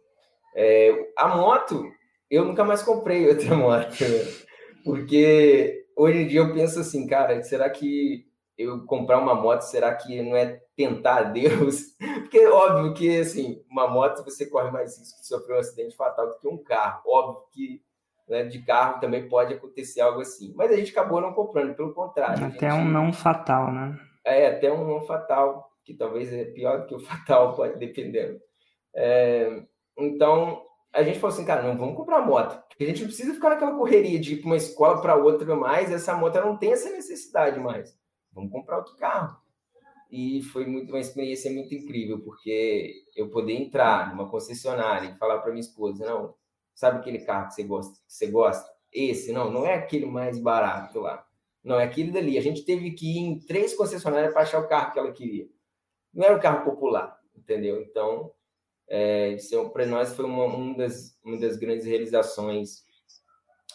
É, 0.54 1.12
a 1.16 1.28
moto, 1.28 1.84
eu 2.30 2.44
nunca 2.44 2.64
mais 2.64 2.82
comprei 2.82 3.28
outra 3.28 3.54
moto, 3.56 4.00
né? 4.00 4.46
porque 4.84 5.86
hoje 5.96 6.18
em 6.18 6.26
dia 6.26 6.40
eu 6.40 6.52
penso 6.52 6.80
assim, 6.80 7.06
cara, 7.06 7.42
será 7.42 7.68
que 7.68 8.26
eu 8.56 8.86
comprar 8.86 9.18
uma 9.18 9.34
moto, 9.34 9.62
será 9.62 9.94
que 9.94 10.22
não 10.22 10.34
é 10.34 10.60
tentar 10.76 11.16
a 11.16 11.22
Deus? 11.22 11.94
Porque 12.26 12.38
é 12.38 12.48
óbvio 12.48 12.94
que, 12.94 13.20
assim, 13.20 13.62
uma 13.70 13.86
moto 13.86 14.24
você 14.24 14.46
corre 14.46 14.70
mais 14.70 14.98
risco 14.98 15.20
de 15.20 15.26
sofrer 15.26 15.56
um 15.56 15.60
acidente 15.60 15.94
fatal 15.94 16.28
do 16.28 16.38
que 16.38 16.48
um 16.48 16.56
carro. 16.56 17.02
Óbvio 17.06 17.42
que 17.52 17.82
né, 18.28 18.44
de 18.44 18.60
carro 18.62 18.98
também 18.98 19.28
pode 19.28 19.54
acontecer 19.54 20.00
algo 20.00 20.20
assim. 20.20 20.52
Mas 20.56 20.72
a 20.72 20.76
gente 20.76 20.90
acabou 20.90 21.20
não 21.20 21.32
comprando, 21.32 21.74
pelo 21.74 21.94
contrário. 21.94 22.44
Até 22.46 22.70
gente... 22.70 22.80
um 22.80 22.84
não 22.84 23.12
fatal, 23.12 23.72
né? 23.72 23.98
É, 24.26 24.48
até 24.48 24.72
um 24.72 25.00
fatal, 25.02 25.70
que 25.84 25.94
talvez 25.94 26.32
é 26.32 26.44
pior 26.44 26.86
que 26.86 26.94
o 26.94 26.98
fatal, 27.00 27.54
pode 27.54 27.78
dependendo. 27.78 28.40
É... 28.94 29.62
Então, 29.98 30.62
a 30.92 31.02
gente 31.02 31.18
falou 31.18 31.34
assim, 31.34 31.46
cara, 31.46 31.62
não 31.62 31.78
vamos 31.78 31.96
comprar 31.96 32.20
moto. 32.20 32.62
A 32.78 32.84
gente 32.84 33.00
não 33.00 33.08
precisa 33.08 33.32
ficar 33.32 33.50
naquela 33.50 33.76
correria 33.76 34.18
de 34.18 34.34
ir 34.34 34.36
para 34.38 34.46
uma 34.46 34.56
escola 34.56 35.00
para 35.00 35.16
outra 35.16 35.56
mais, 35.56 35.90
essa 35.90 36.14
moto 36.14 36.40
não 36.40 36.56
tem 36.56 36.72
essa 36.72 36.90
necessidade 36.90 37.58
mais. 37.58 37.98
Vamos 38.32 38.52
comprar 38.52 38.78
outro 38.78 38.96
carro. 38.96 39.38
E 40.10 40.42
foi 40.42 40.66
muito, 40.66 40.90
uma 40.90 41.00
experiência 41.00 41.50
muito 41.50 41.74
incrível, 41.74 42.20
porque 42.20 42.94
eu 43.16 43.30
poder 43.30 43.54
entrar 43.54 44.10
numa 44.10 44.28
concessionária 44.28 45.08
e 45.08 45.18
falar 45.18 45.38
para 45.38 45.50
minha 45.50 45.60
esposa, 45.60 46.04
não, 46.04 46.34
Sabe 46.76 46.98
aquele 46.98 47.20
carro 47.20 47.48
que 47.48 47.54
você 47.54 47.64
gosta? 47.64 47.94
Que 47.94 48.12
você 48.12 48.26
gosta? 48.26 48.70
Esse, 48.92 49.32
não, 49.32 49.50
não 49.50 49.66
é 49.66 49.74
aquele 49.74 50.04
mais 50.04 50.38
barato 50.38 51.00
lá. 51.00 51.25
Não, 51.66 51.80
é 51.80 51.84
aquele 51.84 52.12
dali. 52.12 52.38
A 52.38 52.40
gente 52.40 52.64
teve 52.64 52.92
que 52.92 53.16
ir 53.16 53.18
em 53.18 53.40
três 53.40 53.74
concessionárias 53.74 54.32
para 54.32 54.42
achar 54.42 54.60
o 54.60 54.68
carro 54.68 54.92
que 54.92 55.00
ela 55.00 55.10
queria. 55.10 55.48
Não 56.14 56.24
era 56.24 56.36
um 56.36 56.40
carro 56.40 56.64
popular, 56.64 57.18
entendeu? 57.36 57.82
Então, 57.82 58.32
é, 58.88 59.34
é 59.34 59.68
para 59.72 59.84
nós 59.84 60.14
foi 60.14 60.26
uma, 60.26 60.44
uma, 60.44 60.76
das, 60.76 61.18
uma 61.24 61.36
das 61.36 61.56
grandes 61.56 61.84
realizações, 61.84 62.84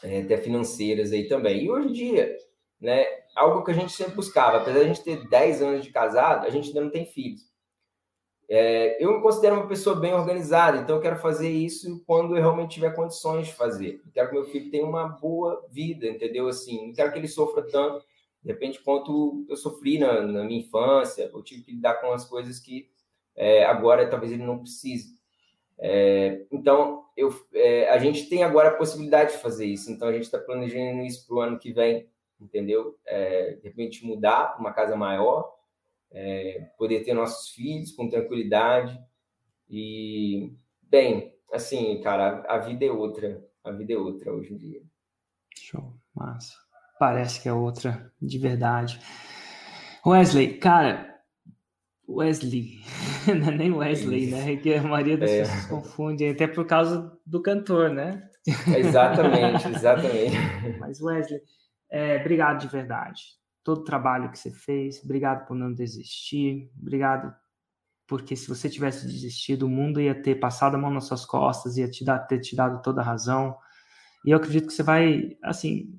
é, 0.01 0.21
até 0.21 0.37
financeiras 0.37 1.11
aí 1.11 1.27
também. 1.27 1.65
E 1.65 1.69
hoje 1.69 1.89
em 1.89 1.91
dia, 1.91 2.37
né, 2.79 3.05
algo 3.35 3.61
que 3.61 3.71
a 3.71 3.73
gente 3.73 3.91
sempre 3.91 4.15
buscava, 4.15 4.59
apesar 4.59 4.79
de 4.79 4.85
a 4.85 4.87
gente 4.87 5.03
ter 5.03 5.27
10 5.27 5.61
anos 5.61 5.83
de 5.83 5.91
casado, 5.91 6.45
a 6.45 6.49
gente 6.49 6.69
ainda 6.69 6.79
não 6.79 6.89
tem 6.89 7.05
filhos. 7.05 7.50
É, 8.53 9.01
eu 9.01 9.15
me 9.15 9.21
considero 9.21 9.55
uma 9.55 9.67
pessoa 9.67 9.95
bem 9.95 10.13
organizada, 10.13 10.79
então 10.79 10.97
eu 10.97 11.01
quero 11.01 11.15
fazer 11.19 11.49
isso 11.49 12.03
quando 12.05 12.35
eu 12.35 12.41
realmente 12.41 12.73
tiver 12.73 12.93
condições 12.93 13.47
de 13.47 13.53
fazer. 13.53 14.01
Eu 14.05 14.11
quero 14.11 14.27
que 14.27 14.33
meu 14.33 14.43
filho 14.43 14.69
tenha 14.69 14.85
uma 14.85 15.07
boa 15.07 15.65
vida, 15.71 16.05
entendeu? 16.05 16.49
Assim, 16.49 16.87
não 16.87 16.93
quero 16.93 17.13
que 17.13 17.17
ele 17.17 17.29
sofra 17.29 17.63
tanto, 17.63 18.05
de 18.43 18.51
repente, 18.51 18.81
quanto 18.83 19.45
eu 19.47 19.55
sofri 19.55 19.97
na, 19.97 20.19
na 20.23 20.43
minha 20.43 20.59
infância, 20.59 21.31
eu 21.33 21.41
tive 21.41 21.61
que 21.61 21.71
lidar 21.71 22.01
com 22.01 22.11
as 22.11 22.25
coisas 22.25 22.59
que 22.59 22.89
é, 23.37 23.63
agora 23.63 24.09
talvez 24.09 24.33
ele 24.33 24.43
não 24.43 24.59
precise. 24.59 25.15
É, 25.79 26.45
então, 26.51 27.05
eu, 27.15 27.33
é, 27.53 27.87
a 27.89 27.97
gente 27.99 28.27
tem 28.27 28.43
agora 28.43 28.67
a 28.67 28.75
possibilidade 28.75 29.31
de 29.31 29.37
fazer 29.37 29.65
isso, 29.65 29.89
então 29.89 30.09
a 30.09 30.11
gente 30.11 30.23
está 30.23 30.37
planejando 30.37 31.03
isso 31.03 31.25
para 31.25 31.35
o 31.37 31.39
ano 31.39 31.57
que 31.57 31.71
vem, 31.71 32.05
entendeu? 32.37 32.97
É, 33.05 33.51
de 33.53 33.63
repente, 33.63 34.05
mudar 34.05 34.47
para 34.47 34.59
uma 34.59 34.73
casa 34.73 34.93
maior 34.97 35.60
é, 36.11 36.69
poder 36.77 37.03
ter 37.03 37.13
nossos 37.13 37.49
filhos 37.49 37.91
com 37.91 38.09
tranquilidade. 38.09 38.99
E, 39.69 40.53
bem, 40.81 41.33
assim, 41.51 42.01
cara, 42.01 42.43
a, 42.47 42.55
a 42.55 42.57
vida 42.59 42.85
é 42.85 42.91
outra. 42.91 43.43
A 43.63 43.71
vida 43.71 43.93
é 43.93 43.97
outra 43.97 44.33
hoje 44.33 44.53
em 44.53 44.57
dia. 44.57 44.81
Show, 45.55 45.93
massa. 46.15 46.53
Parece 46.99 47.41
que 47.41 47.49
é 47.49 47.53
outra, 47.53 48.11
de 48.21 48.37
verdade. 48.37 48.99
Wesley, 50.05 50.57
cara, 50.57 51.19
Wesley, 52.07 52.81
não 53.27 53.49
é 53.49 53.57
nem 53.57 53.71
Wesley, 53.71 54.31
né? 54.31 54.55
Que 54.57 54.75
a 54.75 54.83
maioria 54.83 55.17
das 55.17 55.31
é. 55.31 55.39
pessoas 55.41 55.65
confunde, 55.67 56.27
até 56.27 56.47
por 56.47 56.65
causa 56.65 57.17
do 57.25 57.41
cantor, 57.41 57.89
né? 57.89 58.27
Exatamente, 58.75 59.67
exatamente. 59.67 60.35
Mas 60.79 61.01
Wesley, 61.01 61.41
é, 61.89 62.17
obrigado 62.17 62.61
de 62.61 62.67
verdade 62.67 63.40
todo 63.63 63.81
o 63.81 63.83
trabalho 63.83 64.31
que 64.31 64.39
você 64.39 64.51
fez, 64.51 65.03
obrigado 65.03 65.45
por 65.45 65.55
não 65.55 65.73
desistir, 65.73 66.71
obrigado 66.79 67.33
porque 68.11 68.35
se 68.35 68.49
você 68.49 68.69
tivesse 68.69 69.07
desistido, 69.07 69.63
o 69.63 69.69
mundo 69.69 70.01
ia 70.01 70.13
ter 70.13 70.35
passado 70.35 70.75
a 70.75 70.77
mão 70.77 70.91
nas 70.91 71.05
suas 71.05 71.25
costas, 71.25 71.77
ia 71.77 71.89
te 71.89 72.03
dar, 72.03 72.19
ter 72.19 72.39
te 72.39 72.57
dado 72.57 72.81
toda 72.81 72.99
a 72.99 73.03
razão. 73.05 73.55
E 74.25 74.31
eu 74.31 74.37
acredito 74.37 74.67
que 74.67 74.73
você 74.73 74.83
vai, 74.83 75.37
assim, 75.41 75.97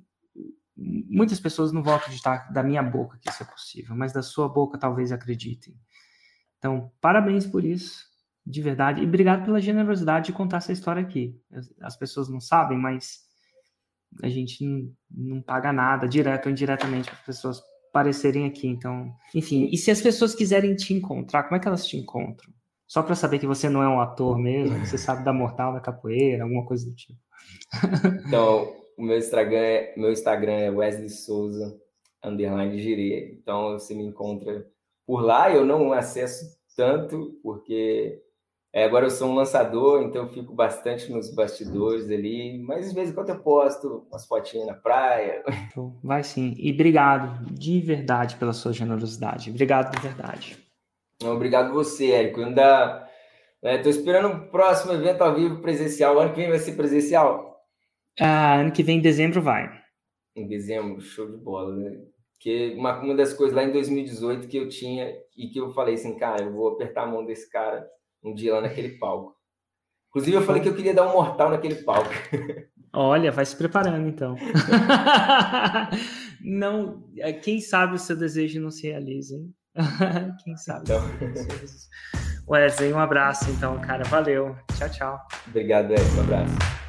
muitas 0.76 1.40
pessoas 1.40 1.72
não 1.72 1.82
vão 1.82 1.94
acreditar 1.94 2.52
da 2.52 2.62
minha 2.62 2.82
boca 2.82 3.18
que 3.18 3.30
isso 3.30 3.42
é 3.42 3.46
possível, 3.46 3.96
mas 3.96 4.12
da 4.12 4.22
sua 4.22 4.46
boca 4.46 4.76
talvez 4.76 5.10
acreditem. 5.10 5.74
Então, 6.58 6.92
parabéns 7.00 7.46
por 7.46 7.64
isso, 7.64 8.04
de 8.44 8.60
verdade, 8.60 9.00
e 9.00 9.06
obrigado 9.06 9.44
pela 9.44 9.58
generosidade 9.58 10.26
de 10.26 10.32
contar 10.34 10.58
essa 10.58 10.72
história 10.72 11.00
aqui. 11.00 11.40
As 11.80 11.96
pessoas 11.96 12.28
não 12.28 12.40
sabem, 12.40 12.76
mas 12.76 13.22
a 14.22 14.28
gente 14.28 14.64
não, 15.10 15.40
paga 15.40 15.72
nada, 15.72 16.08
direto 16.08 16.46
ou 16.46 16.52
indiretamente, 16.52 17.10
para 17.10 17.18
as 17.18 17.26
pessoas 17.26 17.62
aparecerem 17.90 18.46
aqui. 18.46 18.66
Então, 18.66 19.12
enfim, 19.34 19.68
e 19.70 19.76
se 19.76 19.90
as 19.90 20.00
pessoas 20.00 20.34
quiserem 20.34 20.74
te 20.74 20.92
encontrar, 20.92 21.44
como 21.44 21.56
é 21.56 21.60
que 21.60 21.68
elas 21.68 21.86
te 21.86 21.96
encontram? 21.96 22.52
Só 22.86 23.02
para 23.02 23.14
saber 23.14 23.38
que 23.38 23.46
você 23.46 23.68
não 23.68 23.82
é 23.82 23.88
um 23.88 24.00
ator 24.00 24.38
mesmo, 24.38 24.78
você 24.84 24.98
sabe 24.98 25.24
da 25.24 25.32
mortal, 25.32 25.72
da 25.72 25.80
capoeira, 25.80 26.44
alguma 26.44 26.66
coisa 26.66 26.84
do 26.84 26.94
tipo. 26.94 27.18
então, 28.26 28.74
o 28.98 29.02
meu 29.02 29.16
Instagram 29.16 29.58
é, 29.58 29.94
meu 29.96 30.12
Instagram 30.12 30.52
é 30.52 30.70
Wesley 30.70 31.08
Souza, 31.08 31.80
underline 32.22 32.78
girê. 32.78 33.38
Então, 33.40 33.72
você 33.72 33.94
me 33.94 34.04
encontra 34.04 34.66
por 35.06 35.22
lá. 35.22 35.50
Eu 35.50 35.64
não 35.64 35.92
acesso 35.92 36.44
tanto, 36.76 37.38
porque 37.42 38.22
é, 38.74 38.84
agora 38.84 39.04
eu 39.04 39.10
sou 39.10 39.28
um 39.28 39.34
lançador, 39.34 40.02
então 40.02 40.22
eu 40.22 40.28
fico 40.28 40.54
bastante 40.54 41.12
nos 41.12 41.34
bastidores 41.34 42.10
ali, 42.10 42.58
mas 42.58 42.88
de 42.88 42.94
vez 42.94 43.10
em 43.10 43.12
quando 43.12 43.28
eu 43.28 43.38
posto 43.38 44.06
umas 44.08 44.24
fotinhas 44.24 44.66
na 44.66 44.72
praia. 44.72 45.44
Vai 46.02 46.22
sim. 46.22 46.54
E 46.56 46.72
obrigado 46.72 47.44
de 47.52 47.80
verdade 47.80 48.36
pela 48.36 48.54
sua 48.54 48.72
generosidade. 48.72 49.50
Obrigado 49.50 49.94
de 49.94 50.00
verdade. 50.00 50.56
Obrigado 51.22 51.74
você, 51.74 52.12
Érico. 52.12 52.40
Ainda 52.40 53.06
estou 53.62 53.92
é, 53.92 53.94
esperando 53.94 54.28
o 54.28 54.46
próximo 54.48 54.94
evento 54.94 55.20
ao 55.20 55.34
vivo 55.34 55.60
presencial. 55.60 56.16
O 56.16 56.20
ano 56.20 56.30
que 56.30 56.40
vem 56.40 56.48
vai 56.48 56.58
ser 56.58 56.72
presencial? 56.72 57.60
Ah, 58.18 58.54
ano 58.54 58.72
que 58.72 58.82
vem, 58.82 58.98
em 58.98 59.02
dezembro, 59.02 59.42
vai. 59.42 59.70
Em 60.34 60.46
dezembro, 60.46 60.98
show 61.02 61.30
de 61.30 61.36
bola, 61.36 61.76
né? 61.76 61.98
Que 62.40 62.74
uma, 62.74 62.98
uma 63.00 63.14
das 63.14 63.34
coisas 63.34 63.54
lá 63.54 63.62
em 63.62 63.70
2018 63.70 64.48
que 64.48 64.56
eu 64.56 64.68
tinha 64.68 65.14
e 65.36 65.48
que 65.48 65.60
eu 65.60 65.70
falei 65.70 65.94
assim, 65.94 66.16
cara, 66.16 66.42
eu 66.42 66.52
vou 66.52 66.68
apertar 66.68 67.02
a 67.02 67.06
mão 67.06 67.24
desse 67.24 67.50
cara 67.50 67.86
um 68.22 68.34
dia 68.34 68.54
lá 68.54 68.60
naquele 68.60 68.98
palco. 68.98 69.34
Inclusive, 70.10 70.36
eu 70.36 70.42
falei 70.42 70.60
que 70.60 70.68
eu 70.68 70.74
queria 70.74 70.94
dar 70.94 71.08
um 71.08 71.12
mortal 71.12 71.50
naquele 71.50 71.76
palco. 71.76 72.10
Olha, 72.92 73.32
vai 73.32 73.46
se 73.46 73.56
preparando 73.56 74.06
então. 74.06 74.36
não, 76.44 77.08
é, 77.16 77.32
quem 77.32 77.60
sabe 77.60 77.94
o 77.94 77.98
seu 77.98 78.14
desejo 78.14 78.60
não 78.60 78.70
se 78.70 78.86
realiza, 78.86 79.34
hein? 79.34 79.54
quem 80.44 80.54
sabe. 80.56 80.82
Então... 80.82 81.00
Wesley, 82.46 82.92
um 82.92 82.98
abraço 82.98 83.50
então, 83.50 83.80
cara. 83.80 84.04
Valeu. 84.04 84.54
Tchau, 84.76 84.90
tchau. 84.90 85.18
Obrigado, 85.48 85.92
Ed. 85.92 86.02
Um 86.18 86.20
abraço. 86.20 86.81